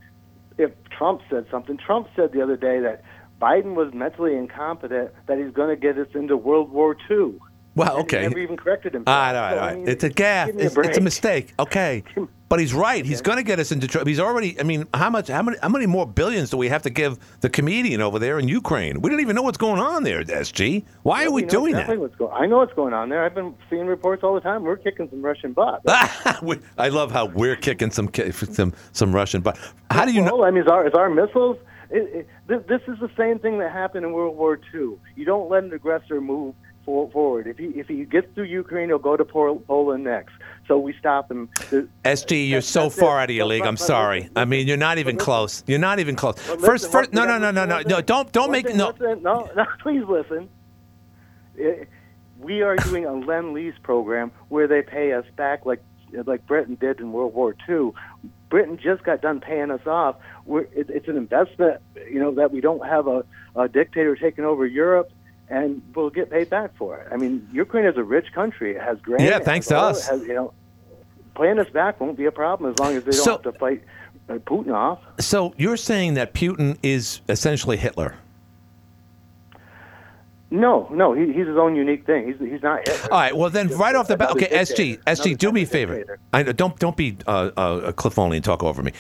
if 0.59 0.73
Trump 0.91 1.23
said 1.31 1.47
something, 1.51 1.79
Trump 1.79 2.09
said 2.17 2.33
the 2.33 2.43
other 2.43 2.57
day 2.57 2.81
that 2.81 3.03
Biden 3.41 3.75
was 3.75 3.95
mentally 3.95 4.37
incompetent, 4.37 5.11
that 5.27 5.39
he's 5.39 5.53
going 5.53 5.69
to 5.71 5.77
get 5.81 5.97
us 5.97 6.09
into 6.15 6.37
World 6.37 6.71
War 6.71 6.97
II. 7.11 7.35
Well, 7.77 7.99
okay. 7.99 8.23
Never 8.23 8.39
even 8.39 8.57
corrected 8.57 8.95
himself. 8.95 9.15
All 9.17 9.33
right, 9.33 9.37
all 9.37 9.43
right, 9.43 9.53
So, 9.55 9.59
all 9.61 9.69
I 9.69 9.75
mean, 9.77 9.89
It's 9.89 10.05
a 10.05 10.11
gaffe. 10.11 10.47
give 10.47 10.57
a 10.57 10.61
It's, 10.65 10.77
it's 10.89 10.99
a 10.99 11.03
mistake. 11.03 11.55
Okay. 11.59 12.03
But 12.49 12.61
he's 12.61 12.73
right. 12.73 13.05
He's 13.05 13.21
going 13.23 13.39
to 13.39 13.43
get 13.43 13.59
us 13.59 13.73
into 13.73 13.89
trouble. 13.89 14.07
He's 14.07 14.21
already. 14.21 14.59
I 14.61 14.63
mean, 14.63 14.87
how 14.95 15.11
much? 15.11 15.27
How 15.27 15.43
many? 15.43 15.59
How 15.61 15.69
many 15.69 15.87
more 15.87 16.07
billions 16.07 16.51
do 16.51 16.57
we 16.57 16.69
have 16.69 16.83
to 16.83 16.91
give 16.91 17.19
the 17.41 17.49
comedian 17.49 18.01
over 18.01 18.21
there 18.21 18.39
in 18.39 18.47
Ukraine? 18.47 19.01
We 19.01 19.11
don't 19.11 19.19
even 19.19 19.35
know 19.35 19.43
what's 19.43 19.59
going 19.59 19.81
on 19.81 20.05
there, 20.05 20.23
SG. 20.23 20.85
Why 21.03 21.25
are 21.25 21.33
we 21.33 21.43
know 21.43 21.49
doing 21.49 21.71
exactly 21.73 21.97
that? 21.97 22.01
What's 22.03 22.15
go- 22.15 22.31
I 22.31 22.47
know 22.47 22.59
what's 22.59 22.75
going 22.75 22.95
on 22.95 23.09
there. 23.09 23.25
I've 23.25 23.35
been 23.35 23.53
seeing 23.69 23.87
reports 23.89 24.23
all 24.23 24.35
the 24.35 24.41
time. 24.41 24.63
We're 24.63 24.77
kicking 24.77 25.11
some 25.11 25.23
Russian 25.23 25.55
butt. 25.55 25.83
I 25.89 26.89
love 26.89 27.11
how 27.11 27.27
we're 27.27 27.57
kicking 27.57 27.91
some 27.91 28.11
some 28.33 28.73
some 28.93 29.13
Russian. 29.13 29.41
butt. 29.41 29.59
how 29.91 30.05
do 30.05 30.13
you 30.13 30.23
know? 30.23 30.45
I 30.45 30.53
mean, 30.53 30.63
is 30.63 30.69
our, 30.69 30.87
is 30.87 30.95
our 30.95 31.11
missiles? 31.11 31.57
It, 31.91 32.29
it, 32.49 32.67
this 32.69 32.83
is 32.87 32.99
the 33.01 33.11
same 33.17 33.41
thing 33.41 33.59
that 33.59 33.73
happened 33.73 34.05
in 34.07 34.13
World 34.13 34.37
War 34.37 34.61
II. 34.73 34.99
You 35.17 35.25
don't 35.25 35.51
let 35.51 35.65
an 35.65 35.73
aggressor 35.73 36.21
move 36.21 36.55
for, 36.87 37.11
forward. 37.11 37.47
If 37.47 37.59
he 37.59 37.67
if 37.67 37.89
he 37.89 38.05
gets 38.07 38.27
through 38.35 38.45
Ukraine, 38.45 38.89
he'll 38.89 38.99
go 38.99 39.17
to 39.17 39.25
Poland 39.25 40.05
next. 40.05 40.33
So 40.67 40.79
we 40.79 40.95
stop 40.99 41.31
him. 41.31 41.51
The- 41.71 41.87
SG, 42.05 42.49
you're 42.49 42.63
so 42.63 42.85
that's 42.85 42.97
it. 42.97 43.01
far 43.01 43.21
out 43.21 43.29
of 43.29 43.37
your 43.37 43.45
league. 43.45 43.67
I'm 43.67 43.77
sorry. 43.77 44.31
I 44.35 44.47
mean, 44.47 44.67
you're 44.67 44.79
not 44.79 44.97
even 44.97 45.19
close. 45.19 45.63
You're 45.67 45.79
not 45.79 45.99
even 45.99 46.17
close. 46.17 46.37
But 46.37 46.61
First, 46.61 46.85
listen, 46.85 46.91
first, 46.93 47.13
no, 47.13 47.27
no, 47.27 47.37
no, 47.37 47.51
no, 47.51 47.67
no, 47.67 47.83
no. 47.87 48.01
Don't, 48.01 48.33
don't 48.33 48.51
make 48.51 48.65
listen, 48.65 48.79
no. 48.79 48.89
listen, 48.99 49.23
no, 49.23 49.51
no. 49.55 49.67
Please 49.83 50.05
listen. 50.09 50.49
Eh, 51.61 51.85
We 52.41 52.63
are 52.63 52.77
doing 52.77 53.05
a 53.05 53.13
lend 53.13 53.53
lease 53.53 53.75
program 53.83 54.31
where 54.49 54.67
they 54.67 54.83
pay 54.83 55.13
us 55.13 55.27
back 55.37 55.67
like 55.67 55.83
like 56.25 56.47
Britain 56.47 56.77
did 56.81 57.01
in 57.01 57.13
World 57.13 57.35
War 57.35 57.55
II. 57.69 57.91
Britain 58.49 58.79
just 58.81 59.03
got 59.03 59.21
done 59.21 59.41
paying 59.41 59.71
us 59.73 59.85
off. 59.87 60.17
We're, 60.45 60.63
it, 60.63 60.89
it's 60.89 61.09
an 61.09 61.17
investment, 61.17 61.81
you 62.11 62.21
know, 62.21 62.33
that 62.37 62.53
we 62.53 62.61
don't 62.61 62.87
have 62.87 63.09
a, 63.09 63.25
a 63.57 63.69
dictator 63.69 64.15
taking 64.15 64.45
over 64.45 64.65
Europe, 64.65 65.11
and 65.49 65.83
we'll 65.95 66.11
get 66.11 66.31
paid 66.31 66.51
back 66.51 66.77
for 66.77 66.99
it. 66.99 67.09
I 67.13 67.17
mean, 67.17 67.49
Ukraine 67.53 67.85
is 67.87 67.97
a 67.97 68.03
rich 68.03 68.33
country. 68.33 68.75
It 68.77 68.83
has 68.83 68.99
grain. 69.01 69.25
Yeah, 69.27 69.39
thanks 69.39 69.67
to 69.69 69.77
oil, 69.77 69.85
us. 69.85 70.09
Has, 70.09 70.23
you 70.23 70.35
know, 70.35 70.53
paying 71.39 71.59
us 71.59 71.69
back 71.71 72.01
won't 72.01 72.17
be 72.17 72.25
a 72.25 72.33
problem 72.33 72.71
as 72.73 72.79
long 72.79 72.97
as 72.97 73.05
they 73.05 73.13
don't 73.13 73.25
So- 73.25 73.33
have 73.33 73.43
to 73.43 73.53
fight 73.53 73.83
uh, 74.29 74.35
Putin 74.35 74.75
off. 74.75 74.99
So 75.21 75.55
you're 75.57 75.77
saying 75.77 76.15
that 76.15 76.35
Putin 76.35 76.79
is 76.83 77.21
essentially 77.29 77.77
Hitler? 77.77 78.17
No, 80.57 80.89
no, 80.91 81.13
he, 81.13 81.27
he's 81.27 81.47
his 81.47 81.57
own 81.57 81.77
unique 81.77 82.07
thing. 82.07 82.27
He's 82.27 82.39
he's 82.39 82.63
not. 82.63 82.89
All 82.89 83.09
right. 83.11 83.37
Well, 83.37 83.51
then, 83.51 83.69
right 83.77 83.95
off 83.95 84.09
the 84.09 84.17
bat, 84.17 84.31
okay, 84.31 84.49
SG. 84.49 84.99
SG, 85.05 85.37
do 85.37 85.53
me 85.53 85.63
a 85.63 85.67
favor. 85.67 86.19
I 86.33 86.43
don't 86.45 86.79
don't 86.79 86.97
be 86.97 87.19
uh, 87.27 87.51
uh, 87.57 87.81
a 87.85 87.93
Cliff 87.93 88.19
Olney 88.19 88.37
and 88.37 88.45
talk 88.45 88.63
over 88.63 88.83
me. 88.83 88.93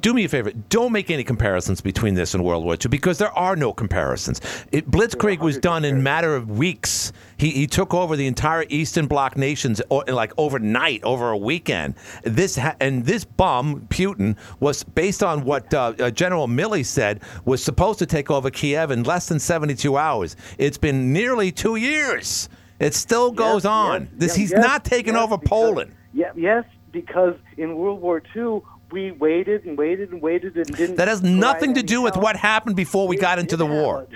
Do 0.00 0.12
me 0.12 0.24
a 0.24 0.28
favor. 0.28 0.50
Don't 0.70 0.90
make 0.90 1.10
any 1.10 1.22
comparisons 1.22 1.80
between 1.80 2.14
this 2.14 2.34
and 2.34 2.44
World 2.44 2.64
War 2.64 2.74
II 2.74 2.88
because 2.90 3.18
there 3.18 3.32
are 3.38 3.54
no 3.54 3.72
comparisons. 3.72 4.40
It, 4.72 4.90
Blitzkrieg 4.90 5.38
was 5.38 5.56
done 5.58 5.84
in 5.84 5.96
a 5.96 6.00
matter 6.00 6.34
of 6.34 6.50
weeks. 6.50 7.12
He, 7.36 7.50
he 7.50 7.66
took 7.66 7.92
over 7.94 8.16
the 8.16 8.26
entire 8.26 8.64
Eastern 8.68 9.06
Bloc 9.06 9.36
nations 9.36 9.80
o- 9.90 10.04
like 10.08 10.32
overnight, 10.38 11.02
over 11.04 11.30
a 11.30 11.36
weekend. 11.36 11.94
This 12.22 12.56
ha- 12.56 12.76
and 12.80 13.04
this 13.04 13.24
bum 13.24 13.86
Putin, 13.90 14.36
was 14.60 14.84
based 14.84 15.22
on 15.22 15.44
what 15.44 15.72
uh, 15.74 15.94
uh, 15.98 16.10
General 16.10 16.46
Milley 16.48 16.84
said 16.84 17.22
was 17.44 17.62
supposed 17.62 17.98
to 17.98 18.06
take 18.06 18.30
over 18.30 18.50
Kiev 18.50 18.90
in 18.90 19.02
less 19.02 19.26
than 19.28 19.38
72 19.38 19.96
hours. 19.96 20.36
It's 20.58 20.78
been 20.78 21.12
nearly 21.12 21.50
two 21.52 21.76
years. 21.76 22.48
It 22.80 22.94
still 22.94 23.30
goes 23.32 23.64
on. 23.64 24.02
Yes, 24.02 24.10
this 24.14 24.28
yes, 24.30 24.36
he's 24.36 24.50
yes, 24.52 24.60
not 24.60 24.84
taking 24.84 25.14
yes, 25.14 25.22
over 25.22 25.36
because- 25.38 25.48
Poland. 25.48 25.94
Yeah, 26.12 26.30
yes, 26.36 26.64
because 26.92 27.34
in 27.56 27.76
World 27.76 28.00
War 28.00 28.22
II 28.36 28.60
we 28.92 29.10
waited 29.10 29.64
and 29.64 29.76
waited 29.76 30.12
and 30.12 30.22
waited 30.22 30.56
and 30.56 30.66
didn't. 30.76 30.96
That 30.96 31.08
has 31.08 31.20
nothing 31.22 31.74
to 31.74 31.82
do 31.82 32.00
with 32.02 32.16
what 32.16 32.36
happened 32.36 32.76
before 32.76 33.08
we 33.08 33.16
got 33.16 33.40
into 33.40 33.56
the 33.56 33.66
war. 33.66 34.06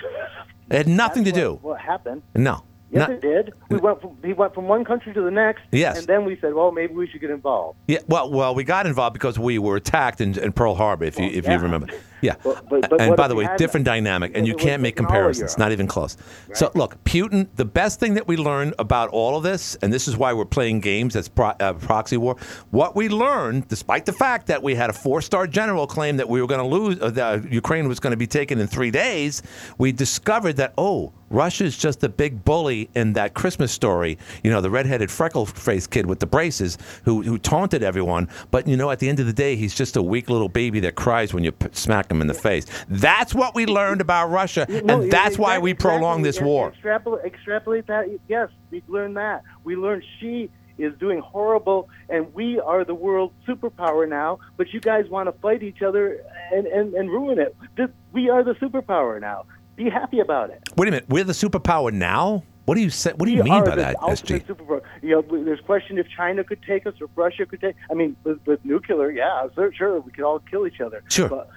It 0.69 0.75
had 0.77 0.87
nothing 0.87 1.25
to 1.25 1.31
That's 1.31 1.43
do. 1.43 1.51
What, 1.55 1.63
what 1.63 1.81
happened? 1.81 2.21
No. 2.35 2.63
Yes, 2.91 3.07
Not- 3.07 3.11
it 3.11 3.21
did. 3.21 3.53
We 3.69 3.77
went 3.77 4.01
from 4.01 4.17
he 4.23 4.33
went 4.33 4.53
from 4.53 4.67
one 4.67 4.83
country 4.83 5.13
to 5.13 5.21
the 5.21 5.31
next. 5.31 5.61
Yes. 5.71 5.99
And 5.99 6.07
then 6.07 6.25
we 6.25 6.37
said, 6.39 6.53
well, 6.53 6.71
maybe 6.71 6.93
we 6.93 7.07
should 7.07 7.21
get 7.21 7.29
involved. 7.29 7.77
Yeah, 7.87 7.99
well, 8.07 8.31
well, 8.31 8.55
we 8.55 8.63
got 8.63 8.87
involved 8.87 9.13
because 9.13 9.37
we 9.37 9.59
were 9.59 9.75
attacked 9.75 10.21
in, 10.21 10.37
in 10.39 10.51
Pearl 10.51 10.75
Harbor, 10.75 11.05
if 11.05 11.19
you 11.19 11.25
if 11.25 11.45
yeah. 11.45 11.53
you 11.53 11.59
remember. 11.59 11.87
Yeah, 12.21 12.35
But- 12.43 12.67
but- 12.69 12.89
but 12.89 13.01
and 13.01 13.15
by 13.15 13.27
the 13.27 13.35
way, 13.35 13.47
different 13.57 13.85
dynamic, 13.85 14.31
and 14.35 14.45
you 14.47 14.55
can't 14.55 14.81
make 14.81 14.95
taking 14.95 15.05
all 15.05 15.11
of 15.11 15.15
comparisons. 15.17 15.57
Not 15.57 15.71
even 15.71 15.87
close. 15.87 16.17
So, 16.53 16.71
look, 16.75 17.01
Putin. 17.03 17.47
The 17.55 17.65
best 17.65 17.99
thing 17.99 18.13
that 18.15 18.27
we 18.27 18.35
learned 18.37 18.73
about 18.79 19.09
all 19.09 19.37
of 19.37 19.43
this, 19.43 19.77
and 19.81 19.91
this 19.93 20.07
is 20.07 20.17
why 20.17 20.33
we're 20.33 20.45
playing 20.45 20.79
games 20.81 21.15
as 21.15 21.27
pro, 21.27 21.47
uh, 21.59 21.73
proxy 21.73 22.17
war. 22.17 22.35
What 22.71 22.95
we 22.95 23.09
learned, 23.09 23.67
despite 23.67 24.05
the 24.05 24.13
fact 24.13 24.47
that 24.47 24.61
we 24.63 24.75
had 24.75 24.89
a 24.89 24.93
four-star 24.93 25.47
general 25.47 25.87
claim 25.87 26.17
that 26.17 26.27
we 26.29 26.41
were 26.41 26.47
going 26.47 26.61
to 26.61 26.65
lose, 26.67 26.97
uh, 27.01 27.09
that 27.11 27.51
Ukraine 27.51 27.87
was 27.87 27.99
going 27.99 28.11
to 28.11 28.17
be 28.17 28.27
taken 28.27 28.59
in 28.59 28.67
three 28.67 28.91
days, 28.91 29.41
we 29.77 29.91
discovered 29.91 30.57
that 30.57 30.73
oh, 30.77 31.13
Russia's 31.31 31.77
just 31.77 32.03
a 32.03 32.09
big 32.09 32.43
bully 32.43 32.89
in 32.95 33.13
that 33.13 33.35
Christmas 33.35 33.71
story. 33.71 34.17
You 34.43 34.49
know, 34.49 34.61
the 34.61 34.69
redheaded 34.71 35.11
freckle-faced 35.11 35.91
kid 35.91 36.07
with 36.07 36.19
the 36.19 36.25
braces 36.25 36.77
who 37.05 37.21
who 37.21 37.37
taunted 37.37 37.83
everyone. 37.83 38.27
But 38.51 38.67
you 38.67 38.75
know, 38.75 38.89
at 38.89 38.99
the 38.99 39.07
end 39.09 39.19
of 39.19 39.27
the 39.27 39.33
day, 39.33 39.55
he's 39.55 39.75
just 39.75 39.95
a 39.95 40.01
weak 40.01 40.29
little 40.29 40.49
baby 40.49 40.79
that 40.81 40.95
cries 40.95 41.33
when 41.33 41.43
you 41.43 41.51
p- 41.51 41.67
smack 41.71 42.08
him 42.11 42.21
in 42.21 42.27
the 42.27 42.33
face. 42.33 42.65
That's 42.87 43.33
what 43.33 43.55
we 43.55 43.65
learned 43.65 44.01
about 44.01 44.29
Russia, 44.29 44.65
No, 44.83 45.01
and 45.01 45.11
that's 45.11 45.37
why 45.37 45.59
we 45.59 45.73
prolong 45.73 46.21
this 46.21 46.41
war. 46.41 46.69
Extrapolate, 46.69 47.25
extrapolate 47.25 47.87
that. 47.87 48.05
Yes, 48.27 48.49
we 48.71 48.83
learned 48.87 49.17
that. 49.17 49.43
We 49.63 49.75
learned 49.75 50.03
she 50.19 50.49
is 50.77 50.97
doing 50.97 51.19
horrible, 51.19 51.89
and 52.09 52.33
we 52.33 52.59
are 52.59 52.85
the 52.85 52.95
world 52.95 53.33
superpower 53.47 54.07
now. 54.07 54.39
But 54.57 54.73
you 54.73 54.79
guys 54.79 55.09
want 55.09 55.27
to 55.27 55.39
fight 55.39 55.61
each 55.61 55.81
other 55.81 56.23
and, 56.53 56.65
and, 56.67 56.93
and 56.93 57.09
ruin 57.09 57.37
it. 57.39 57.55
This, 57.75 57.89
we 58.13 58.29
are 58.29 58.43
the 58.43 58.53
superpower 58.53 59.19
now. 59.19 59.45
Be 59.75 59.89
happy 59.89 60.19
about 60.19 60.49
it. 60.49 60.61
Wait 60.75 60.87
a 60.87 60.91
minute, 60.91 61.05
we're 61.09 61.23
the 61.23 61.33
superpower 61.33 61.91
now. 61.91 62.43
What 62.65 62.75
do 62.75 62.81
you 62.81 62.91
say? 62.91 63.13
What 63.13 63.25
do 63.25 63.31
you 63.31 63.41
We 63.41 63.49
mean 63.49 63.63
by 63.63 63.75
that, 63.77 63.95
SG? 63.97 64.45
superpower. 64.45 64.81
You 65.01 65.09
know, 65.27 65.43
there's 65.43 65.59
question 65.61 65.97
if 65.97 66.05
China 66.15 66.43
could 66.43 66.61
take 66.61 66.85
us 66.85 66.93
or 67.01 67.07
Russia 67.15 67.45
could 67.47 67.61
take. 67.61 67.75
I 67.89 67.95
mean, 67.95 68.15
with, 68.23 68.45
with 68.45 68.63
nuclear, 68.63 69.09
yeah, 69.09 69.47
sure, 69.55 69.73
sure, 69.73 69.99
we 69.99 70.11
could 70.11 70.23
all 70.23 70.37
kill 70.39 70.67
each 70.67 70.79
other. 70.79 71.01
Sure. 71.09 71.29
But 71.29 71.49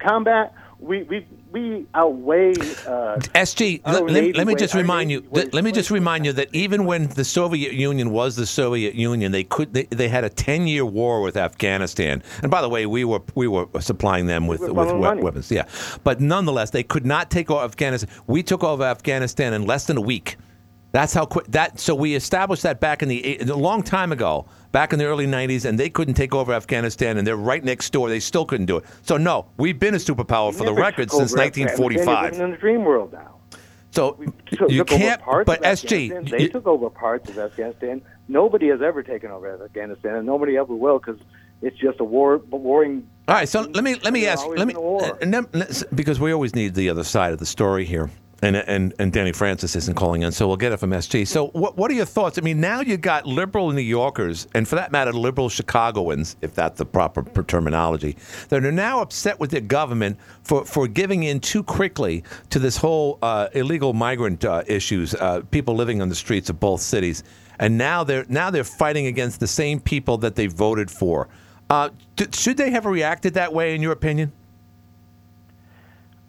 combat, 0.00 0.52
we 0.78 1.02
we 1.04 1.26
we 1.52 1.86
outweigh. 1.94 2.52
Uh, 2.52 3.16
SG, 3.34 3.80
let, 3.86 4.04
let- 4.10 4.36
let 4.36 4.46
me 4.46 4.54
just 4.54 4.74
remind 4.74 5.10
you. 5.10 5.26
Let, 5.30 5.54
let 5.54 5.64
me 5.64 5.72
just 5.72 5.90
remind 5.90 6.26
you 6.26 6.32
that 6.34 6.48
even 6.54 6.84
when 6.84 7.08
the 7.08 7.24
Soviet 7.24 7.72
Union 7.72 8.10
was 8.10 8.36
the 8.36 8.46
Soviet 8.46 8.94
Union, 8.94 9.32
they 9.32 9.44
could 9.44 9.72
they, 9.72 9.84
they 9.84 10.08
had 10.08 10.24
a 10.24 10.28
ten 10.28 10.66
year 10.66 10.84
war 10.84 11.22
with 11.22 11.36
Afghanistan. 11.36 12.22
And 12.42 12.50
by 12.50 12.60
the 12.60 12.68
way, 12.68 12.86
we 12.86 13.04
were 13.04 13.20
we 13.34 13.48
were 13.48 13.66
supplying 13.80 14.26
them 14.26 14.46
with 14.46 14.60
We 14.60 14.70
with 14.70 14.92
we- 14.92 14.98
weapons. 15.22 15.50
Yeah, 15.50 15.64
but 16.04 16.20
nonetheless, 16.20 16.70
they 16.70 16.82
could 16.82 17.06
not 17.06 17.30
take 17.30 17.50
over 17.50 17.64
Afghanistan. 17.64 18.10
We 18.26 18.42
took 18.42 18.62
over 18.62 18.84
Afghanistan 18.84 19.52
in 19.54 19.64
less 19.66 19.86
than 19.86 19.96
a 19.96 20.02
week. 20.02 20.36
That's 20.92 21.12
how 21.12 21.26
quick 21.26 21.46
that. 21.48 21.78
So 21.78 21.94
we 21.94 22.14
established 22.14 22.62
that 22.62 22.80
back 22.80 23.02
in 23.02 23.08
the 23.08 23.38
a 23.40 23.54
long 23.56 23.82
time 23.82 24.12
ago, 24.12 24.46
back 24.76 24.92
in 24.92 24.98
the 24.98 25.06
early 25.06 25.26
'90s, 25.26 25.64
and 25.64 25.80
they 25.80 25.88
couldn't 25.88 26.12
take 26.12 26.34
over 26.34 26.52
Afghanistan, 26.52 27.16
and 27.16 27.26
they're 27.26 27.34
right 27.34 27.64
next 27.64 27.90
door. 27.94 28.10
They 28.10 28.20
still 28.20 28.44
couldn't 28.44 28.66
do 28.66 28.76
it. 28.76 28.84
So 29.00 29.16
no, 29.16 29.46
we've 29.56 29.78
been 29.78 29.94
a 29.94 29.96
superpower 29.96 30.54
for 30.54 30.64
the 30.64 30.74
record 30.74 31.10
since 31.10 31.32
over 31.32 31.42
Afghanistan. 31.42 31.78
You're 31.78 32.04
1945. 32.04 32.40
in 32.44 32.50
the 32.50 32.56
dream 32.58 32.84
world 32.84 33.10
now. 33.10 33.36
So 33.92 34.20
took, 34.44 34.70
you 34.70 34.84
took 34.84 34.88
can't. 34.88 35.22
But 35.46 35.62
SG, 35.62 36.28
they 36.28 36.42
you- 36.42 36.48
took 36.50 36.66
over 36.66 36.90
parts 36.90 37.30
of 37.30 37.38
Afghanistan. 37.38 38.02
Nobody 38.28 38.68
has 38.68 38.82
ever 38.82 39.02
taken 39.02 39.30
over 39.30 39.64
Afghanistan, 39.64 40.16
and 40.16 40.26
nobody 40.26 40.58
ever 40.58 40.74
will 40.74 40.98
because 40.98 41.22
it's 41.62 41.78
just 41.78 41.98
a 42.00 42.04
war, 42.04 42.36
warring. 42.50 43.08
All 43.28 43.34
right, 43.34 43.48
so 43.48 43.62
let 43.62 43.82
me 43.82 43.94
let 44.04 44.12
me 44.12 44.26
ask 44.26 44.46
let 44.46 44.66
me 44.66 44.74
uh, 44.74 45.14
and 45.22 45.86
because 45.94 46.20
we 46.20 46.32
always 46.32 46.54
need 46.54 46.74
the 46.74 46.90
other 46.90 47.04
side 47.04 47.32
of 47.32 47.38
the 47.38 47.46
story 47.46 47.86
here. 47.86 48.10
And, 48.42 48.54
and 48.54 48.92
and 48.98 49.12
Danny 49.14 49.32
Francis 49.32 49.74
isn't 49.76 49.94
calling 49.94 50.20
in, 50.20 50.30
so 50.30 50.46
we'll 50.46 50.58
get 50.58 50.70
it 50.70 50.76
from 50.76 50.90
SG. 50.90 51.26
So, 51.26 51.46
what 51.48 51.78
what 51.78 51.90
are 51.90 51.94
your 51.94 52.04
thoughts? 52.04 52.36
I 52.36 52.42
mean, 52.42 52.60
now 52.60 52.82
you 52.82 52.98
got 52.98 53.24
liberal 53.24 53.72
New 53.72 53.80
Yorkers, 53.80 54.46
and 54.52 54.68
for 54.68 54.74
that 54.74 54.92
matter, 54.92 55.10
liberal 55.10 55.48
Chicagoans, 55.48 56.36
if 56.42 56.54
that's 56.54 56.76
the 56.76 56.84
proper 56.84 57.22
terminology, 57.44 58.14
that 58.50 58.62
are 58.62 58.70
now 58.70 59.00
upset 59.00 59.40
with 59.40 59.52
their 59.52 59.62
government 59.62 60.18
for, 60.42 60.66
for 60.66 60.86
giving 60.86 61.22
in 61.22 61.40
too 61.40 61.62
quickly 61.62 62.24
to 62.50 62.58
this 62.58 62.76
whole 62.76 63.18
uh, 63.22 63.48
illegal 63.54 63.94
migrant 63.94 64.44
uh, 64.44 64.62
issues, 64.66 65.14
uh, 65.14 65.40
people 65.50 65.74
living 65.74 66.02
on 66.02 66.10
the 66.10 66.14
streets 66.14 66.50
of 66.50 66.60
both 66.60 66.82
cities, 66.82 67.24
and 67.58 67.78
now 67.78 68.04
they're 68.04 68.26
now 68.28 68.50
they're 68.50 68.64
fighting 68.64 69.06
against 69.06 69.40
the 69.40 69.46
same 69.46 69.80
people 69.80 70.18
that 70.18 70.34
they 70.34 70.46
voted 70.46 70.90
for. 70.90 71.26
Uh, 71.70 71.88
d- 72.16 72.26
should 72.32 72.58
they 72.58 72.70
have 72.70 72.84
reacted 72.84 73.34
that 73.34 73.52
way, 73.52 73.74
in 73.74 73.80
your 73.80 73.92
opinion? 73.92 74.30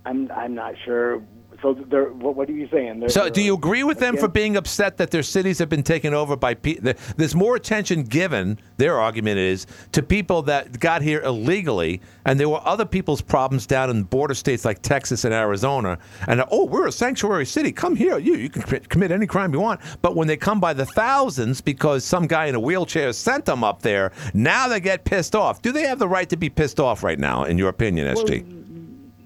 I'm 0.06 0.32
I'm 0.32 0.56
not 0.56 0.74
sure. 0.86 1.22
So, 1.62 1.74
they're, 1.74 2.10
what, 2.14 2.36
what 2.36 2.50
are 2.50 2.54
you 2.54 2.68
saying? 2.72 3.00
They're- 3.00 3.10
So, 3.10 3.30
do 3.30 3.42
you 3.42 3.54
agree 3.56 3.84
with 3.84 4.00
them 4.00 4.16
for 4.18 4.28
being 4.28 4.56
upset 4.58 4.98
that 4.98 5.10
their 5.12 5.24
cities 5.24 5.58
have 5.60 5.70
been 5.70 5.84
taken 5.84 6.14
over 6.14 6.36
by 6.36 6.54
people? 6.54 6.94
There's 7.16 7.36
more 7.36 7.56
attention 7.56 8.04
given, 8.04 8.60
their 8.78 9.00
argument 9.00 9.40
is, 9.40 9.66
to 9.94 10.04
people 10.04 10.44
that 10.44 10.80
got 10.80 11.02
here 11.02 11.22
illegally, 11.22 12.02
and 12.26 12.40
there 12.40 12.48
were 12.50 12.62
other 12.66 12.86
people's 12.86 13.22
problems 13.22 13.66
down 13.66 13.90
in 13.90 14.04
border 14.04 14.34
states 14.36 14.66
like 14.66 14.82
Texas 14.82 15.26
and 15.26 15.34
Arizona. 15.34 15.98
And, 16.28 16.44
oh, 16.52 16.66
we're 16.66 16.88
a 16.88 16.92
sanctuary 16.92 17.46
city. 17.46 17.72
Come 17.72 17.96
here. 17.96 18.20
You, 18.20 18.36
you 18.36 18.50
can 18.50 18.62
commit- 18.62 18.90
commit 18.90 19.12
any 19.12 19.26
crime 19.26 19.54
you 19.54 19.60
want. 19.60 19.80
But 20.02 20.16
when 20.16 20.28
they 20.28 20.38
come 20.38 20.60
by 20.60 20.74
the 20.74 20.86
thousands 20.86 21.62
because 21.62 22.04
some 22.06 22.28
guy 22.28 22.46
in 22.46 22.56
a 22.56 22.60
wheelchair 22.60 23.14
sent 23.14 23.46
them 23.46 23.64
up 23.64 23.82
there, 23.82 24.12
now 24.34 24.68
they 24.68 24.80
get 24.80 25.06
pissed 25.06 25.36
off. 25.36 25.62
Do 25.62 25.72
they 25.72 25.88
have 25.88 25.98
the 26.00 26.08
right 26.08 26.30
to 26.30 26.38
be 26.38 26.50
pissed 26.50 26.80
off 26.80 27.04
right 27.04 27.18
now, 27.20 27.44
in 27.46 27.58
your 27.58 27.70
opinion, 27.70 28.08
SG? 28.16 28.54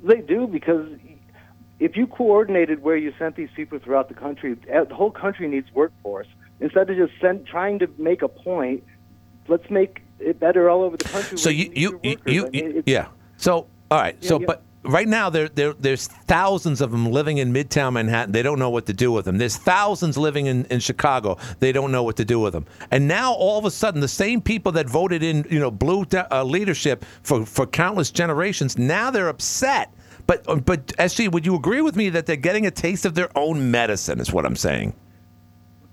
They 0.04 0.22
do 0.22 0.48
because 0.48 0.88
if 1.82 1.98
you 1.98 2.06
coordinated 2.06 2.84
where 2.84 2.96
you 2.96 3.12
sent 3.18 3.36
these 3.36 3.50
people 3.56 3.80
throughout 3.80 4.08
the 4.08 4.14
country, 4.14 4.56
eh, 4.70 4.84
the 4.84 4.94
whole 4.94 5.10
country 5.10 5.48
needs 5.48 5.68
workforce. 5.74 6.28
Instead 6.60 6.92
of 6.92 6.96
just 6.96 7.20
send, 7.20 7.48
trying 7.48 7.80
to 7.80 7.90
make 7.98 8.22
a 8.22 8.28
point, 8.28 8.84
let's 9.48 9.68
make 9.72 10.04
it 10.20 10.40
better 10.40 10.70
all 10.70 10.84
over 10.84 10.96
the 10.96 11.06
country. 11.06 11.40
So 11.40 11.50
you 11.50 11.72
you 11.74 12.00
you, 12.04 12.18
you, 12.28 12.46
I 12.46 12.50
mean, 12.52 12.84
yeah. 12.86 13.08
So 13.38 13.66
all 13.90 14.00
right. 14.00 14.16
Yeah, 14.22 14.30
So 14.30 14.40
yeah. 14.40 14.46
but 14.46 14.64
right 14.84 15.08
now 15.08 15.32
there 15.32 15.50
there 15.50 15.74
there's 15.74 16.06
thousands 16.06 16.82
of 16.82 16.92
them 16.92 17.12
living 17.12 17.40
in 17.40 17.52
Midtown 17.52 17.94
Manhattan. 17.94 18.32
They 18.32 18.44
don't 18.44 18.60
know 18.60 18.70
what 18.70 18.86
to 18.86 18.94
do 18.94 19.12
with 19.12 19.26
them. 19.26 19.40
There's 19.40 19.58
thousands 19.58 20.20
living 20.20 20.46
in, 20.46 20.66
in 20.66 20.82
Chicago. 20.82 21.40
They 21.60 21.72
don't 21.72 21.92
know 21.92 22.04
what 22.04 22.16
to 22.18 22.26
do 22.26 22.40
with 22.40 22.54
them. 22.54 22.68
And 22.92 23.08
now 23.08 23.34
all 23.34 23.58
of 23.58 23.66
a 23.66 23.72
sudden 23.72 24.02
the 24.02 24.08
same 24.08 24.40
people 24.40 24.72
that 24.74 24.88
voted 24.88 25.24
in 25.24 25.48
you 25.50 25.60
know 25.60 25.72
blue 25.72 26.06
uh, 26.14 26.44
leadership 26.44 27.06
for 27.24 27.44
for 27.44 27.66
countless 27.66 28.12
generations 28.12 28.78
now 28.78 29.10
they're 29.10 29.30
upset. 29.30 29.92
But 30.28 30.48
uh, 30.48 30.56
but 30.56 30.88
SG, 30.88 31.32
would 31.32 31.46
you 31.46 31.56
agree 31.56 31.82
with 31.82 31.96
me 31.96 32.10
that 32.10 32.26
they're 32.26 32.36
getting 32.36 32.66
a 32.66 32.72
taste 32.72 33.06
of 33.06 33.16
their 33.16 33.30
own 33.38 33.72
medicine? 33.72 34.20
Is 34.20 34.32
what 34.32 34.46
I'm 34.46 34.56
saying. 34.56 34.94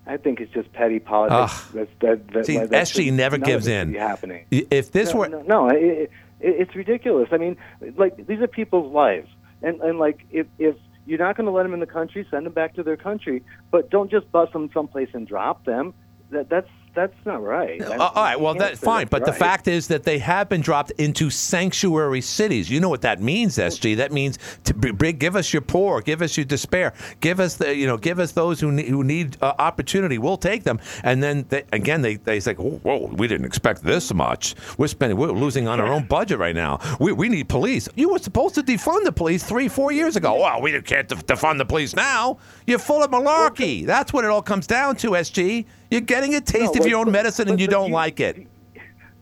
I 0.07 0.17
think 0.17 0.41
it's 0.41 0.53
just 0.53 0.73
petty 0.73 0.99
politics. 0.99 1.53
Ugh. 1.53 1.75
That's, 1.75 1.91
that, 2.01 2.33
that, 2.33 2.47
See, 2.47 2.57
that 2.57 2.71
SG 2.71 3.13
never 3.13 3.37
none 3.37 3.47
gives 3.47 3.67
in. 3.67 3.93
happening. 3.93 4.47
If 4.51 4.91
this 4.91 5.13
no, 5.13 5.19
were 5.19 5.29
no, 5.29 5.43
no 5.43 5.69
it, 5.69 5.79
it, 5.79 6.11
it's 6.41 6.75
ridiculous. 6.75 7.29
I 7.31 7.37
mean, 7.37 7.57
like 7.97 8.27
these 8.27 8.41
are 8.41 8.47
people's 8.47 8.93
lives, 8.93 9.29
and 9.63 9.81
and 9.83 9.99
like 9.99 10.25
if 10.31 10.47
if 10.59 10.77
you're 11.05 11.19
not 11.19 11.37
going 11.37 11.47
to 11.47 11.53
let 11.53 11.63
them 11.65 11.75
in 11.75 11.81
the 11.81 11.87
country, 11.87 12.27
send 12.31 12.47
them 12.47 12.53
back 12.53 12.75
to 12.75 12.83
their 12.83 12.97
country, 12.97 13.43
but 13.71 13.91
don't 13.91 14.11
just 14.11 14.31
bus 14.33 14.51
them 14.53 14.71
someplace 14.73 15.11
and 15.13 15.27
drop 15.27 15.65
them. 15.67 15.93
That 16.31 16.49
that's 16.49 16.69
that's 16.99 17.25
not 17.25 17.45
right. 17.45 17.81
Uh, 17.81 18.11
all 18.13 18.25
right, 18.25 18.41
well, 18.41 18.55
that's 18.55 18.81
fine. 18.81 19.07
that's 19.07 19.11
But 19.11 19.25
the 19.25 19.33
fact 19.33 19.69
is 19.69 19.87
that 19.87 20.03
they 20.03 20.19
have 20.19 20.49
been 20.49 20.61
dropped 20.61 20.91
into 20.93 21.31
sanctuary 21.31 22.21
cities. 22.21 22.69
You 22.69 22.81
know 22.81 22.89
what 22.89 23.03
that 23.03 23.23
means, 23.23 23.57
SG? 23.57 23.97
That 23.99 24.11
means 24.11 24.37
to 24.65 24.75
b- 24.75 24.91
bring, 24.91 25.17
give 25.17 25.37
us 25.37 25.53
your 25.53 25.63
poor, 25.63 26.01
give 26.01 26.23
us 26.23 26.37
your 26.37 26.45
despair, 26.45 26.93
give 27.21 27.39
us 27.39 27.55
the, 27.55 27.77
you 27.77 27.87
know, 27.87 27.97
give 27.97 28.19
us 28.19 28.33
those 28.33 28.59
who 28.59 28.73
need, 28.73 28.89
who 28.89 29.05
need 29.05 29.37
uh, 29.41 29.55
opportunity. 29.61 30.19
We'll 30.19 30.37
take 30.37 30.65
them. 30.65 30.81
And 31.05 31.23
then 31.23 31.47
they, 31.51 31.63
again, 31.73 32.03
they 32.03 32.17
they 32.17 32.41
say, 32.41 32.57
oh, 32.59 32.81
whoa, 32.83 33.07
we 33.15 33.29
didn't 33.29 33.47
expect 33.47 33.85
this 33.85 34.13
much. 34.13 34.57
We're 34.77 34.89
spending, 34.89 35.17
we're 35.17 35.31
losing 35.31 35.69
on 35.69 35.81
our 35.81 35.87
own 35.87 36.07
budget 36.07 36.41
right 36.41 36.57
now. 36.57 36.81
We, 36.99 37.13
we 37.13 37.29
need 37.29 37.49
police. 37.49 37.89
You 37.95 38.09
were 38.09 38.19
supposed 38.19 38.57
to 38.57 38.65
defund 38.65 39.05
the 39.05 39.13
police 39.13 39.45
three, 39.45 39.69
four 39.69 39.93
years 39.93 40.17
ago. 40.17 40.41
Well, 40.41 40.61
we 40.61 40.73
can't 40.83 41.09
defund 41.09 41.59
the 41.59 41.65
police 41.65 41.95
now. 41.95 42.39
You're 42.69 42.79
full 42.79 43.03
of 43.03 43.11
malarkey. 43.11 43.87
That's 43.87 44.13
what 44.13 44.25
it 44.25 44.31
all 44.31 44.43
comes 44.43 44.67
down 44.67 44.97
to, 44.97 45.11
SG. 45.13 45.65
You're 45.91 46.01
getting 46.03 46.35
a 46.35 46.41
taste 46.41 46.75
No, 46.75 46.81
of 46.83 46.87
your 46.87 46.99
own 46.99 47.07
but- 47.07 47.13
medicine 47.13 47.49
and 47.49 47.57
but 47.57 47.61
you 47.63 47.67
don't 47.69 47.89
U- 47.89 47.95
like 47.95 48.21
it. 48.21 48.47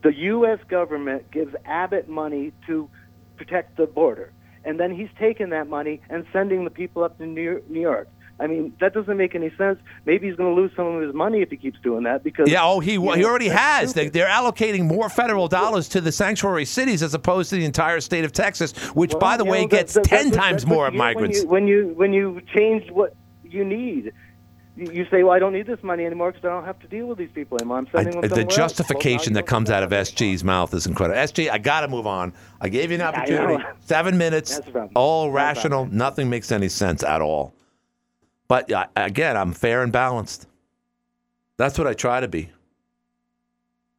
the 0.03 0.13
U.S. 0.13 0.59
government 0.69 1.31
gives 1.31 1.55
Abbott 1.65 2.09
money 2.09 2.51
to 2.67 2.89
protect 3.37 3.77
the 3.77 3.85
border, 3.87 4.33
and 4.65 4.79
then 4.79 4.93
he's 4.93 5.09
taking 5.17 5.49
that 5.51 5.67
money 5.69 6.01
and 6.09 6.25
sending 6.33 6.63
the 6.65 6.69
people 6.69 7.03
up 7.03 7.17
to 7.19 7.25
New 7.25 7.61
York. 7.69 8.09
I 8.39 8.45
mean, 8.45 8.71
that 8.79 8.93
doesn't 8.93 9.17
make 9.17 9.33
any 9.33 9.49
sense. 9.57 9.79
Maybe 10.05 10.27
he's 10.27 10.35
going 10.35 10.53
to 10.55 10.61
lose 10.61 10.71
some 10.75 10.85
of 10.85 11.01
his 11.01 11.11
money 11.15 11.41
if 11.41 11.49
he 11.49 11.57
keeps 11.57 11.79
doing 11.79 12.03
that 12.03 12.23
because 12.23 12.47
Yeah, 12.47 12.63
oh, 12.63 12.79
he 12.79 12.91
he 12.91 12.97
know, 12.99 13.09
already 13.27 13.47
has. 13.47 13.93
They, 13.95 14.09
they're 14.09 14.27
allocating 14.27 14.83
more 14.85 15.09
federal 15.09 15.47
dollars 15.47 15.89
to 15.89 16.01
the 16.01 16.11
sanctuary 16.11 16.65
cities 16.65 17.01
as 17.01 17.15
opposed 17.15 17.49
to 17.49 17.55
the 17.55 17.65
entire 17.65 17.99
state 17.99 18.25
of 18.25 18.33
Texas, 18.33 18.73
which, 18.93 19.13
Well, 19.13 19.19
by 19.21 19.37
the 19.37 19.45
way, 19.45 19.61
know, 19.61 19.67
that- 19.69 19.77
gets 19.77 19.93
that- 19.95 20.03
ten 20.03 20.25
what- 20.29 20.35
times 20.35 20.67
more 20.67 20.85
you 20.85 20.91
get 20.91 20.97
migrants. 20.99 21.45
When 21.45 21.67
you, 21.67 21.87
when 21.95 22.13
you 22.13 22.33
when 22.35 22.41
you 22.41 22.41
change 22.55 22.91
what 22.91 23.15
you 23.53 23.65
need, 23.65 24.11
you 24.75 25.05
say, 25.09 25.23
"Well, 25.23 25.33
I 25.33 25.39
don't 25.39 25.53
need 25.53 25.67
this 25.67 25.81
money 25.83 26.05
anymore 26.05 26.31
because 26.31 26.45
I 26.45 26.49
don't 26.49 26.65
have 26.65 26.79
to 26.79 26.87
deal 26.87 27.07
with 27.07 27.17
these 27.17 27.31
people 27.33 27.57
anymore. 27.57 27.79
I'm 27.79 27.87
I- 27.93 28.03
sending 28.03 28.13
them 28.13 28.21
the 28.21 28.29
somewhere 28.29 28.43
else." 28.45 28.55
justification 28.55 29.33
Well, 29.33 29.41
that 29.43 29.47
comes 29.47 29.69
out 29.69 29.83
of 29.83 29.91
SG's 29.91 30.43
mouth 30.43 30.73
is 30.73 30.85
incredible. 30.87 31.19
SG, 31.19 31.49
I 31.49 31.57
got 31.57 31.81
to 31.81 31.87
move 31.87 32.07
on. 32.07 32.33
I 32.61 32.69
gave 32.69 32.91
you 32.91 32.95
an 32.95 33.01
I 33.01 33.05
opportunity. 33.07 33.63
Seven 33.81 34.17
minutes, 34.17 34.59
all 34.95 35.31
rational. 35.31 35.85
Nothing 35.87 36.29
makes 36.29 36.51
any 36.51 36.69
sense 36.69 37.03
at 37.03 37.21
all. 37.21 37.53
But 38.47 38.71
uh, 38.71 38.87
again, 38.95 39.35
I'm 39.35 39.53
fair 39.53 39.83
and 39.83 39.91
balanced. 39.91 40.47
That's 41.57 41.77
what 41.77 41.87
I 41.87 41.93
try 41.93 42.19
to 42.19 42.27
be. 42.27 42.49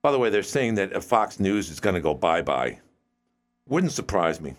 By 0.01 0.13
the 0.13 0.19
way, 0.19 0.31
they're 0.31 0.43
saying 0.45 0.77
that 0.77 1.03
Fox 1.03 1.41
News 1.41 1.71
is 1.71 1.81
going 1.81 1.95
to 1.95 2.01
go 2.01 2.15
bye 2.15 2.41
bye. 2.43 2.79
Wouldn't 3.67 3.93
surprise 3.93 4.41
me. 4.41 4.55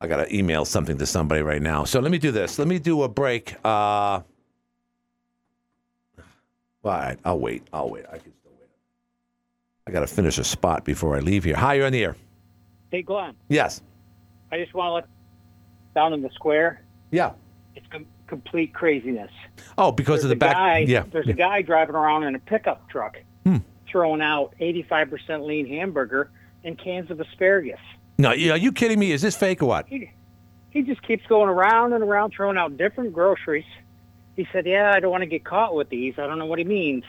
I 0.00 0.06
got 0.06 0.18
to 0.18 0.34
email 0.36 0.64
something 0.64 0.96
to 0.98 1.06
somebody 1.06 1.42
right 1.42 1.60
now. 1.60 1.84
So 1.84 2.00
let 2.00 2.10
me 2.12 2.18
do 2.18 2.30
this. 2.30 2.58
Let 2.58 2.68
me 2.68 2.78
do 2.78 3.02
a 3.02 3.08
break. 3.08 3.54
Uh, 3.64 3.68
all 3.68 4.22
right, 6.84 7.18
I'll 7.24 7.38
wait. 7.40 7.64
I'll 7.72 7.90
wait. 7.90 8.04
I 8.06 8.18
can 8.18 8.32
still 8.40 8.52
wait. 8.58 8.68
I 9.86 9.90
got 9.90 10.00
to 10.00 10.06
finish 10.06 10.38
a 10.38 10.44
spot 10.44 10.84
before 10.84 11.16
I 11.16 11.20
leave 11.20 11.44
here. 11.44 11.56
Hi, 11.56 11.74
you're 11.74 11.86
on 11.86 11.92
the 11.92 12.04
air. 12.04 12.16
Hey, 12.90 13.02
Glenn, 13.02 13.34
Yes. 13.48 13.82
I 14.50 14.56
just 14.58 14.72
want 14.72 14.88
to 14.88 14.92
let 14.94 15.04
down 15.94 16.14
in 16.14 16.22
the 16.22 16.30
square. 16.30 16.80
Yeah. 17.10 17.32
It's 17.74 17.86
com- 17.88 18.06
complete 18.28 18.72
craziness. 18.72 19.30
Oh, 19.76 19.92
because 19.92 20.20
there's 20.20 20.24
of 20.24 20.28
the 20.30 20.36
back. 20.36 20.54
Guy, 20.54 20.78
yeah. 20.78 21.04
There's 21.12 21.26
yeah. 21.26 21.32
a 21.34 21.36
guy 21.36 21.60
driving 21.62 21.96
around 21.96 22.22
in 22.24 22.34
a 22.34 22.38
pickup 22.38 22.88
truck, 22.88 23.18
Hmm. 23.44 23.58
throwing 23.90 24.22
out 24.22 24.54
85% 24.60 25.44
lean 25.44 25.66
hamburger 25.66 26.30
and 26.64 26.78
cans 26.78 27.10
of 27.10 27.20
asparagus. 27.20 27.80
No, 28.18 28.32
yeah, 28.32 28.52
are 28.52 28.56
you 28.56 28.72
kidding 28.72 28.98
me? 28.98 29.12
Is 29.12 29.22
this 29.22 29.36
fake 29.36 29.62
or 29.62 29.66
what? 29.66 29.86
He, 29.88 30.10
he 30.70 30.82
just 30.82 31.02
keeps 31.02 31.24
going 31.26 31.48
around 31.48 31.92
and 31.92 32.02
around, 32.02 32.32
throwing 32.32 32.58
out 32.58 32.76
different 32.76 33.12
groceries. 33.12 33.64
He 34.36 34.46
said, 34.52 34.66
"Yeah, 34.66 34.92
I 34.94 35.00
don't 35.00 35.10
want 35.10 35.22
to 35.22 35.26
get 35.26 35.44
caught 35.44 35.74
with 35.74 35.88
these. 35.88 36.14
I 36.18 36.26
don't 36.26 36.38
know 36.38 36.46
what 36.46 36.58
he 36.58 36.64
means." 36.64 37.04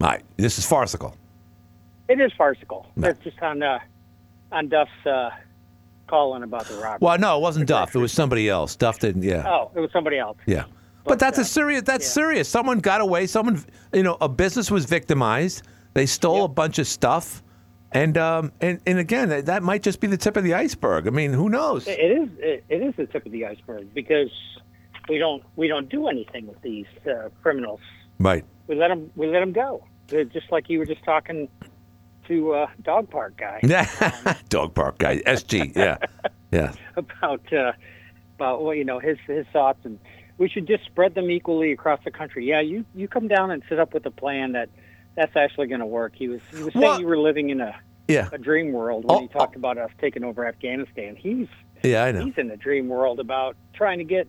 All 0.00 0.08
right, 0.08 0.22
this 0.36 0.58
is 0.58 0.66
farcical. 0.66 1.16
It 2.08 2.20
is 2.20 2.32
farcical. 2.32 2.86
No. 2.96 3.08
That's 3.08 3.22
just 3.22 3.40
on 3.42 3.62
uh, 3.62 3.78
on 4.52 4.68
Duff's 4.68 4.90
uh, 5.04 5.30
calling 6.06 6.42
about 6.42 6.66
the 6.66 6.74
robbery. 6.74 6.98
Well, 7.00 7.18
no, 7.18 7.36
it 7.38 7.40
wasn't 7.40 7.66
Duff. 7.66 7.94
It 7.94 7.98
was 7.98 8.12
somebody 8.12 8.48
else. 8.48 8.76
Duff 8.76 8.98
didn't. 8.98 9.22
Yeah. 9.22 9.48
Oh, 9.48 9.70
it 9.74 9.80
was 9.80 9.90
somebody 9.92 10.18
else. 10.18 10.38
Yeah. 10.46 10.64
But 11.04 11.18
that's 11.18 11.38
a 11.38 11.44
serious. 11.44 11.82
That's 11.82 12.06
serious. 12.06 12.48
Someone 12.48 12.78
got 12.78 13.00
away. 13.00 13.26
Someone, 13.26 13.64
you 13.92 14.02
know, 14.02 14.16
a 14.20 14.28
business 14.28 14.70
was 14.70 14.84
victimized. 14.84 15.62
They 15.94 16.06
stole 16.06 16.44
a 16.44 16.48
bunch 16.48 16.78
of 16.78 16.86
stuff, 16.86 17.42
and 17.92 18.16
um, 18.16 18.52
and 18.60 18.80
and 18.86 18.98
again, 18.98 19.28
that, 19.30 19.46
that 19.46 19.62
might 19.62 19.82
just 19.82 20.00
be 20.00 20.06
the 20.06 20.16
tip 20.16 20.36
of 20.36 20.44
the 20.44 20.54
iceberg. 20.54 21.06
I 21.06 21.10
mean, 21.10 21.32
who 21.32 21.48
knows? 21.48 21.86
It 21.86 21.98
is. 21.98 22.28
It, 22.38 22.64
it 22.68 22.82
is 22.82 22.94
the 22.96 23.06
tip 23.06 23.26
of 23.26 23.32
the 23.32 23.46
iceberg 23.46 23.92
because 23.94 24.30
we 25.08 25.18
don't 25.18 25.42
we 25.56 25.68
don't 25.68 25.88
do 25.88 26.06
anything 26.06 26.46
with 26.46 26.60
these 26.62 26.86
uh, 27.06 27.28
criminals. 27.42 27.80
Right. 28.18 28.44
We 28.66 28.76
let 28.76 28.88
them 28.88 29.10
we 29.16 29.26
let 29.26 29.40
them 29.40 29.52
go. 29.52 29.84
They're 30.08 30.24
just 30.24 30.50
like 30.52 30.68
you 30.68 30.78
were 30.78 30.86
just 30.86 31.04
talking 31.04 31.48
to 32.28 32.52
uh, 32.52 32.66
dog 32.82 33.10
park 33.10 33.36
guy 33.36 33.60
Dog 34.48 34.74
park 34.74 34.98
guy, 34.98 35.18
SG. 35.18 35.74
Yeah, 35.74 35.98
yeah. 36.52 36.72
about 36.96 37.52
uh, 37.52 37.72
about 38.36 38.62
well, 38.62 38.74
you 38.74 38.84
know 38.84 39.00
his 39.00 39.18
his 39.26 39.46
thoughts 39.52 39.80
and 39.84 39.98
we 40.38 40.48
should 40.48 40.66
just 40.66 40.84
spread 40.86 41.14
them 41.14 41.30
equally 41.30 41.70
across 41.70 42.00
the 42.04 42.10
country. 42.10 42.46
Yeah, 42.46 42.60
you 42.60 42.84
you 42.94 43.08
come 43.08 43.28
down 43.28 43.50
and 43.50 43.62
sit 43.68 43.78
up 43.78 43.92
with 43.92 44.06
a 44.06 44.10
plan 44.10 44.52
that 44.52 44.70
that's 45.16 45.36
actually 45.36 45.66
going 45.66 45.80
to 45.80 45.86
work. 45.86 46.12
He 46.16 46.28
was 46.28 46.40
he 46.54 46.62
was 46.62 46.72
saying 46.72 46.82
Well- 46.84 47.00
you 47.00 47.06
were 47.06 47.18
living 47.18 47.50
in 47.50 47.60
a 47.60 47.74
Yeah. 48.08 48.28
a 48.32 48.38
dream 48.38 48.72
world 48.72 49.04
when 49.04 49.16
Oh, 49.18 49.20
he 49.20 49.28
talked 49.28 49.56
about 49.56 49.78
us 49.78 49.90
taking 50.00 50.24
over 50.24 50.46
Afghanistan. 50.46 51.16
He's 51.16 51.46
Yeah, 51.82 52.04
I 52.04 52.12
know. 52.12 52.24
he's 52.24 52.36
in 52.38 52.50
a 52.50 52.56
dream 52.56 52.88
world 52.88 53.20
about 53.20 53.56
trying 53.74 53.98
to 53.98 54.04
get 54.04 54.28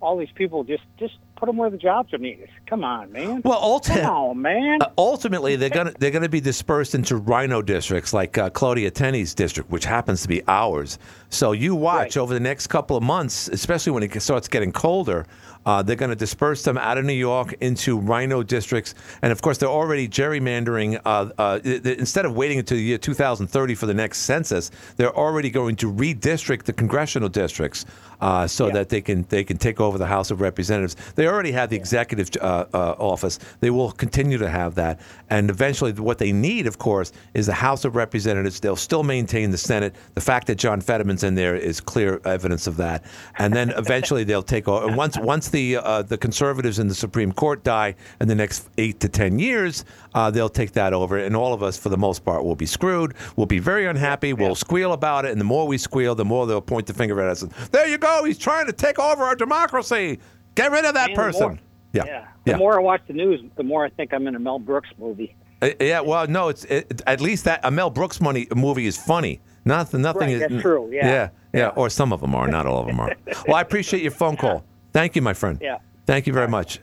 all 0.00 0.16
these 0.16 0.30
people 0.34 0.64
just 0.64 0.82
just 0.98 1.14
put 1.36 1.44
them 1.46 1.56
where 1.58 1.68
the 1.70 1.76
jobs 1.76 2.12
are 2.14 2.18
needed. 2.18 2.48
Come 2.66 2.84
on, 2.84 3.12
man. 3.12 3.42
Well, 3.44 3.58
on, 3.58 4.40
man. 4.40 4.78
Uh, 4.82 4.88
ultimately, 4.96 5.56
they're 5.56 5.68
gonna 5.68 5.92
they're 5.98 6.10
gonna 6.10 6.28
be 6.28 6.40
dispersed 6.40 6.94
into 6.94 7.16
RINO 7.16 7.60
districts 7.62 8.14
like 8.14 8.38
uh, 8.38 8.48
Claudia 8.50 8.90
Tenney's 8.90 9.34
district, 9.34 9.70
which 9.70 9.84
happens 9.84 10.22
to 10.22 10.28
be 10.28 10.42
ours. 10.48 10.98
So 11.28 11.52
you 11.52 11.74
watch 11.74 12.16
over 12.16 12.32
the 12.32 12.40
next 12.40 12.68
couple 12.68 12.96
of 12.96 13.02
months, 13.02 13.48
especially 13.48 13.92
when 13.92 14.02
it 14.02 14.22
starts 14.22 14.48
getting 14.48 14.72
colder. 14.72 15.26
Uh, 15.66 15.82
they're 15.82 15.96
going 15.96 16.10
to 16.10 16.16
disperse 16.16 16.62
them 16.62 16.78
out 16.78 16.98
of 16.98 17.04
New 17.04 17.12
York 17.12 17.54
into 17.60 17.98
RINO 17.98 18.42
districts, 18.42 18.94
and 19.22 19.30
of 19.30 19.42
course, 19.42 19.58
they're 19.58 19.68
already 19.68 20.08
gerrymandering. 20.08 21.00
Uh, 21.04 21.30
uh, 21.38 21.60
instead 21.64 22.24
of 22.24 22.34
waiting 22.34 22.58
until 22.58 22.76
the 22.76 22.82
year 22.82 22.98
2030 22.98 23.74
for 23.74 23.86
the 23.86 23.94
next 23.94 24.18
census, 24.20 24.70
they're 24.96 25.14
already 25.16 25.50
going 25.50 25.76
to 25.76 25.92
redistrict 25.92 26.64
the 26.64 26.72
congressional 26.72 27.28
districts 27.28 27.84
uh, 28.20 28.46
so 28.46 28.70
that 28.70 28.88
they 28.88 29.00
can 29.00 29.24
they 29.28 29.44
can 29.44 29.56
take 29.56 29.80
over 29.80 29.98
the 29.98 30.06
House 30.06 30.30
of 30.30 30.40
Representatives. 30.40 30.96
They 31.14 31.26
already 31.26 31.52
have 31.52 31.70
the 31.70 31.76
executive 31.76 32.30
uh, 32.40 32.66
uh, 32.72 32.94
office. 32.98 33.38
They 33.60 33.70
will 33.70 33.92
continue 33.92 34.38
to 34.38 34.48
have 34.48 34.74
that, 34.76 35.00
and 35.30 35.50
eventually, 35.50 35.92
what 35.92 36.18
they 36.18 36.32
need, 36.32 36.66
of 36.66 36.78
course, 36.78 37.12
is 37.34 37.46
the 37.46 37.52
House 37.52 37.84
of 37.84 37.96
Representatives. 37.96 38.60
They'll 38.60 38.76
still 38.76 39.02
maintain 39.02 39.50
the 39.50 39.58
Senate. 39.58 39.94
The 40.14 40.20
fact 40.20 40.46
that 40.46 40.56
John 40.56 40.80
Fetterman's 40.80 41.24
in 41.24 41.34
there 41.34 41.56
is 41.56 41.80
clear 41.80 42.20
evidence 42.24 42.66
of 42.66 42.76
that, 42.78 43.04
and 43.38 43.52
then 43.52 43.70
eventually 43.76 44.24
they'll 44.24 44.42
take 44.42 44.68
over. 44.68 44.94
Once 44.94 45.18
once 45.18 45.49
the 45.50 45.76
uh, 45.76 46.02
the 46.02 46.16
conservatives 46.18 46.78
in 46.78 46.88
the 46.88 46.94
Supreme 46.94 47.32
Court 47.32 47.62
die 47.64 47.94
in 48.20 48.28
the 48.28 48.34
next 48.34 48.68
eight 48.78 49.00
to 49.00 49.08
ten 49.08 49.38
years, 49.38 49.84
uh, 50.14 50.30
they'll 50.30 50.48
take 50.48 50.72
that 50.72 50.92
over, 50.92 51.18
and 51.18 51.36
all 51.36 51.52
of 51.54 51.62
us, 51.62 51.76
for 51.76 51.88
the 51.88 51.96
most 51.96 52.24
part, 52.24 52.44
will 52.44 52.56
be 52.56 52.66
screwed. 52.66 53.14
We'll 53.36 53.46
be 53.46 53.58
very 53.58 53.86
unhappy. 53.86 54.32
We'll 54.32 54.54
squeal 54.54 54.92
about 54.92 55.24
it, 55.24 55.32
and 55.32 55.40
the 55.40 55.44
more 55.44 55.66
we 55.66 55.78
squeal, 55.78 56.14
the 56.14 56.24
more 56.24 56.46
they'll 56.46 56.60
point 56.60 56.86
the 56.86 56.94
finger 56.94 57.20
at 57.20 57.28
us. 57.28 57.42
And, 57.42 57.52
there 57.72 57.86
you 57.88 57.98
go. 57.98 58.24
He's 58.24 58.38
trying 58.38 58.66
to 58.66 58.72
take 58.72 58.98
over 58.98 59.22
our 59.22 59.36
democracy. 59.36 60.18
Get 60.54 60.70
rid 60.72 60.84
of 60.84 60.94
that 60.94 61.10
And 61.10 61.16
person. 61.16 61.40
more- 61.42 61.58
yeah. 61.92 62.04
yeah. 62.06 62.26
The 62.44 62.50
Yeah. 62.52 62.56
more 62.56 62.78
I 62.78 62.82
watch 62.82 63.02
the 63.06 63.12
news, 63.14 63.40
the 63.56 63.62
more 63.62 63.84
I 63.84 63.90
think 63.90 64.12
I'm 64.14 64.26
in 64.26 64.34
a 64.34 64.38
Mel 64.38 64.58
Brooks 64.58 64.88
movie. 64.98 65.34
Uh, 65.62 65.70
yeah, 65.80 66.00
well, 66.00 66.26
no, 66.26 66.48
it's 66.48 66.64
it, 66.64 67.02
at 67.06 67.20
least 67.20 67.44
that 67.44 67.60
a 67.64 67.70
Mel 67.70 67.90
Brooks 67.90 68.20
money 68.20 68.46
movie 68.54 68.86
is 68.86 68.96
funny. 68.96 69.40
Nothing, 69.64 70.00
nothing 70.00 70.22
Right, 70.22 70.30
is 70.30 70.40
that's 70.40 70.62
true, 70.62 70.88
yeah. 70.90 71.06
yeah, 71.06 71.28
yeah, 71.52 71.68
Or 71.76 71.90
some 71.90 72.14
of 72.14 72.22
them 72.22 72.34
are, 72.34 72.48
not 72.48 72.64
all 72.64 72.80
of 72.80 72.86
them 72.86 72.98
are. 72.98 73.14
Well, 73.46 73.56
I 73.56 73.60
appreciate 73.60 74.02
your 74.02 74.10
phone 74.12 74.36
call. 74.38 74.64
Thank 74.92 75.16
you, 75.16 75.22
my 75.22 75.34
friend. 75.34 75.58
Yeah. 75.60 75.78
Thank 76.06 76.26
you 76.26 76.32
very 76.32 76.48
much. 76.48 76.80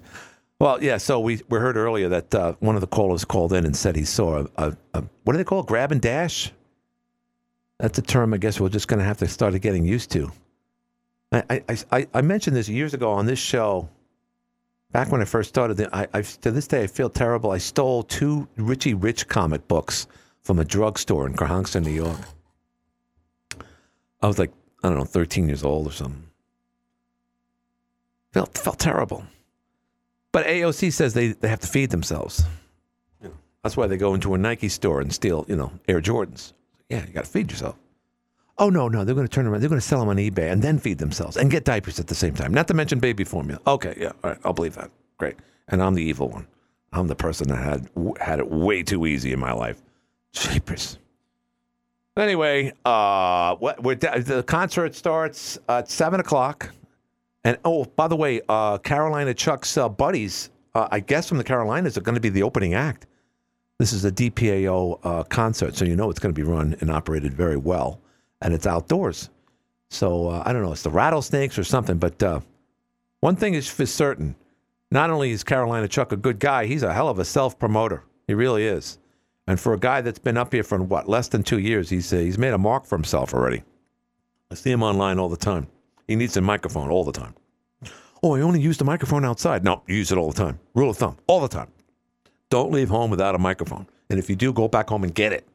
Well, 0.59 0.81
yeah. 0.83 0.97
So 0.97 1.19
we 1.19 1.41
we 1.49 1.59
heard 1.59 1.77
earlier 1.77 2.09
that 2.09 2.33
uh, 2.33 2.53
one 2.59 2.75
of 2.75 2.81
the 2.81 2.87
callers 2.87 3.25
called 3.25 3.53
in 3.53 3.65
and 3.65 3.75
said 3.75 3.95
he 3.95 4.05
saw 4.05 4.39
a, 4.39 4.47
a, 4.57 4.77
a 4.95 5.03
what 5.23 5.33
do 5.33 5.37
they 5.37 5.43
call 5.43 5.61
it? 5.61 5.67
grab 5.67 5.91
and 5.91 6.01
dash. 6.01 6.51
That's 7.79 7.97
a 7.99 8.01
term 8.01 8.33
I 8.33 8.37
guess 8.37 8.59
we're 8.59 8.69
just 8.69 8.87
going 8.87 8.99
to 8.99 9.05
have 9.05 9.17
to 9.19 9.27
start 9.27 9.59
getting 9.61 9.85
used 9.85 10.09
to. 10.11 10.31
I, 11.31 11.61
I, 11.69 11.77
I, 11.91 12.07
I 12.13 12.21
mentioned 12.21 12.55
this 12.55 12.69
years 12.69 12.93
ago 12.93 13.11
on 13.11 13.25
this 13.25 13.39
show. 13.39 13.89
Back 14.91 15.11
when 15.11 15.21
I 15.21 15.25
first 15.25 15.49
started, 15.49 15.85
I, 15.91 16.07
I 16.13 16.21
to 16.21 16.49
this 16.49 16.67
day 16.67 16.83
I 16.83 16.87
feel 16.87 17.09
terrible. 17.09 17.51
I 17.51 17.57
stole 17.57 18.03
two 18.03 18.47
Richie 18.55 18.93
Rich 18.93 19.27
comic 19.27 19.67
books 19.67 20.07
from 20.41 20.59
a 20.59 20.65
drugstore 20.65 21.27
in 21.27 21.33
Cohasset, 21.33 21.83
New 21.83 21.91
York. 21.91 22.17
I 24.21 24.27
was 24.27 24.39
like, 24.39 24.51
I 24.81 24.87
don't 24.89 24.97
know, 24.97 25.03
13 25.03 25.47
years 25.47 25.63
old 25.63 25.87
or 25.87 25.91
something. 25.91 26.26
Felt 28.33 28.57
felt 28.57 28.79
terrible. 28.79 29.25
But 30.31 30.45
AOC 30.45 30.93
says 30.93 31.13
they, 31.13 31.29
they 31.29 31.47
have 31.47 31.61
to 31.61 31.67
feed 31.67 31.89
themselves. 31.89 32.43
You 33.21 33.29
know, 33.29 33.35
that's 33.63 33.77
why 33.77 33.87
they 33.87 33.97
go 33.97 34.13
into 34.13 34.33
a 34.33 34.37
Nike 34.37 34.69
store 34.69 35.01
and 35.01 35.11
steal, 35.13 35.45
you 35.47 35.55
know, 35.55 35.71
Air 35.87 36.01
Jordans. 36.01 36.53
Yeah, 36.89 37.05
you 37.05 37.13
got 37.13 37.25
to 37.25 37.29
feed 37.29 37.49
yourself. 37.49 37.75
Oh 38.59 38.69
no, 38.69 38.87
no, 38.87 39.03
they're 39.03 39.15
going 39.15 39.27
to 39.27 39.33
turn 39.33 39.45
around. 39.45 39.61
They're 39.61 39.69
going 39.69 39.81
to 39.81 39.87
sell 39.87 39.99
them 39.99 40.09
on 40.09 40.17
eBay 40.17 40.51
and 40.51 40.61
then 40.61 40.79
feed 40.79 40.97
themselves 40.97 41.37
and 41.37 41.51
get 41.51 41.63
diapers 41.63 41.99
at 41.99 42.07
the 42.07 42.15
same 42.15 42.33
time. 42.33 42.53
Not 42.53 42.67
to 42.69 42.73
mention 42.73 42.99
baby 42.99 43.23
formula. 43.23 43.59
Okay, 43.67 43.95
yeah, 43.99 44.11
all 44.23 44.31
right, 44.31 44.39
I'll 44.43 44.53
believe 44.53 44.75
that. 44.75 44.89
Great. 45.17 45.35
And 45.67 45.81
I'm 45.81 45.93
the 45.93 46.03
evil 46.03 46.29
one. 46.29 46.47
I'm 46.93 47.07
the 47.07 47.15
person 47.15 47.47
that 47.49 47.57
had 47.57 47.89
had 48.19 48.39
it 48.39 48.49
way 48.49 48.81
too 48.83 49.05
easy 49.05 49.33
in 49.33 49.39
my 49.39 49.51
life. 49.51 49.81
Jeepers. 50.31 50.97
Anyway, 52.15 52.73
uh, 52.83 53.55
what 53.57 53.83
we're, 53.83 53.95
the 53.95 54.43
concert 54.47 54.95
starts 54.95 55.59
at 55.69 55.89
seven 55.89 56.19
o'clock, 56.19 56.71
and 57.47 57.57
oh, 57.63 57.85
by 57.85 58.09
the 58.09 58.15
way, 58.17 58.41
uh, 58.49 58.77
Carolina 58.79 59.33
Chuck's 59.33 59.77
uh, 59.77 59.87
buddies, 59.87 60.49
uh, 60.75 60.89
I 60.91 60.99
guess 60.99 61.29
from 61.29 61.37
the 61.37 61.45
Carolinas, 61.45 61.97
are 61.97 62.01
going 62.01 62.15
to 62.15 62.19
be 62.19 62.27
the 62.27 62.43
opening 62.43 62.73
act. 62.73 63.05
This 63.79 63.93
is 63.93 64.03
a 64.03 64.11
DPAO 64.11 64.99
uh, 65.01 65.23
concert, 65.23 65.73
so 65.73 65.85
you 65.85 65.95
know 65.95 66.09
it's 66.09 66.19
going 66.19 66.35
to 66.35 66.37
be 66.37 66.45
run 66.45 66.75
and 66.81 66.91
operated 66.91 67.33
very 67.33 67.55
well, 67.55 68.01
and 68.41 68.53
it's 68.53 68.67
outdoors. 68.67 69.29
So 69.89 70.27
uh, 70.27 70.43
I 70.45 70.51
don't 70.51 70.61
know, 70.61 70.73
it's 70.73 70.83
the 70.83 70.89
Rattlesnakes 70.89 71.57
or 71.57 71.63
something, 71.63 71.97
but 71.97 72.21
uh, 72.21 72.41
one 73.21 73.37
thing 73.37 73.53
is 73.53 73.69
for 73.69 73.85
certain: 73.85 74.35
not 74.91 75.09
only 75.09 75.31
is 75.31 75.45
Carolina 75.45 75.87
Chuck 75.87 76.11
a 76.11 76.17
good 76.17 76.39
guy, 76.39 76.65
he's 76.65 76.83
a 76.83 76.93
hell 76.93 77.07
of 77.07 77.17
a 77.17 77.23
self 77.23 77.57
promoter. 77.57 78.03
He 78.27 78.33
really 78.33 78.65
is. 78.65 78.97
And 79.47 79.57
for 79.57 79.71
a 79.71 79.79
guy 79.79 80.01
that's 80.01 80.19
been 80.19 80.35
up 80.35 80.51
here 80.51 80.63
for 80.63 80.83
what 80.83 81.07
less 81.07 81.29
than 81.29 81.43
two 81.43 81.59
years, 81.59 81.89
he's 81.89 82.09
he's 82.09 82.37
made 82.37 82.51
a 82.51 82.57
mark 82.57 82.85
for 82.85 82.97
himself 82.97 83.33
already. 83.33 83.63
I 84.51 84.55
see 84.55 84.69
him 84.69 84.83
online 84.83 85.17
all 85.17 85.29
the 85.29 85.37
time. 85.37 85.67
He 86.07 86.15
needs 86.15 86.37
a 86.37 86.41
microphone 86.41 86.89
all 86.89 87.03
the 87.03 87.11
time. 87.11 87.35
Oh, 88.23 88.35
I 88.35 88.41
only 88.41 88.59
use 88.59 88.77
the 88.77 88.85
microphone 88.85 89.23
outside. 89.25 89.63
No, 89.63 89.83
you 89.87 89.95
use 89.95 90.11
it 90.11 90.17
all 90.17 90.31
the 90.31 90.37
time. 90.37 90.59
Rule 90.73 90.89
of 90.89 90.97
thumb, 90.97 91.17
all 91.27 91.39
the 91.39 91.47
time. 91.47 91.67
Don't 92.49 92.71
leave 92.71 92.89
home 92.89 93.11
without 93.11 93.35
a 93.35 93.37
microphone. 93.37 93.87
And 94.09 94.17
if 94.17 94.29
you 94.29 94.35
do, 94.35 94.53
go 94.53 94.67
back 94.67 94.89
home 94.89 95.03
and 95.03 95.13
get 95.13 95.33
it. 95.33 95.47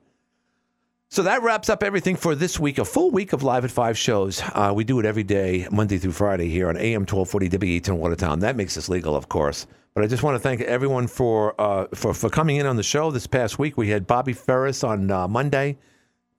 So 1.09 1.23
that 1.25 1.43
wraps 1.43 1.69
up 1.69 1.83
everything 1.83 2.17
for 2.17 2.35
this 2.35 2.59
week. 2.59 2.79
A 2.79 2.85
full 2.85 3.11
week 3.11 3.33
of 3.33 3.43
Live 3.43 3.65
at 3.65 3.71
Five 3.71 3.99
shows. 3.99 4.43
Uh, 4.55 4.73
we 4.75 4.85
do 4.85 4.99
it 4.99 5.05
every 5.05 5.23
day, 5.23 5.67
Monday 5.71 5.99
through 5.99 6.13
Friday, 6.13 6.49
here 6.49 6.69
on 6.69 6.77
AM 6.77 7.03
1240 7.03 7.51
WATN 7.51 7.99
Watertown. 7.99 8.39
That 8.41 8.57
makes 8.57 8.79
us 8.79 8.89
legal, 8.89 9.15
of 9.15 9.29
course. 9.29 9.67
But 9.95 10.05
I 10.05 10.07
just 10.07 10.23
want 10.23 10.37
to 10.37 10.39
thank 10.39 10.63
everyone 10.63 11.07
for 11.07 11.55
uh, 11.61 11.87
for 11.95 12.15
for 12.15 12.31
coming 12.31 12.57
in 12.57 12.65
on 12.65 12.77
the 12.77 12.83
show 12.83 13.11
this 13.11 13.27
past 13.27 13.59
week. 13.59 13.77
We 13.77 13.91
had 13.91 14.07
Bobby 14.07 14.33
Ferris 14.33 14.83
on 14.83 15.11
uh, 15.11 15.29
Monday, 15.29 15.77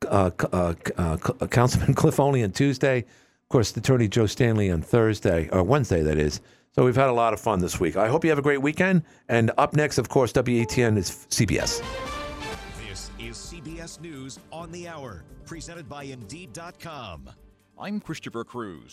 uh, 0.07 0.31
uh, 0.51 0.73
uh, 0.97 1.17
Councilman 1.51 1.93
Cliff 1.95 2.19
Olney 2.19 2.43
on 2.43 2.51
Tuesday, 2.51 3.05
of 3.43 3.49
course, 3.49 3.75
Attorney 3.75 4.07
Joe 4.07 4.25
Stanley 4.25 4.71
on 4.71 4.81
Thursday 4.81 5.49
or 5.51 5.63
Wednesday, 5.63 6.01
that 6.01 6.17
is. 6.17 6.41
So 6.71 6.83
we've 6.83 6.95
had 6.95 7.09
a 7.09 7.13
lot 7.13 7.33
of 7.33 7.39
fun 7.39 7.59
this 7.59 7.79
week. 7.79 7.95
I 7.95 8.07
hope 8.07 8.23
you 8.23 8.31
have 8.31 8.39
a 8.39 8.43
great 8.43 8.61
weekend. 8.61 9.03
And 9.29 9.51
up 9.59 9.75
next, 9.75 9.99
of 9.99 10.09
course, 10.09 10.33
WATN 10.33 10.97
is 10.97 11.27
CBS. 11.29 11.83
This 12.87 13.11
is 13.19 13.37
CBS 13.37 14.01
News 14.01 14.39
on 14.51 14.71
the 14.71 14.87
Hour, 14.87 15.23
presented 15.45 15.87
by 15.87 16.03
Indeed.com. 16.03 17.29
I'm 17.79 17.99
Christopher 17.99 18.43
Cruz. 18.43 18.91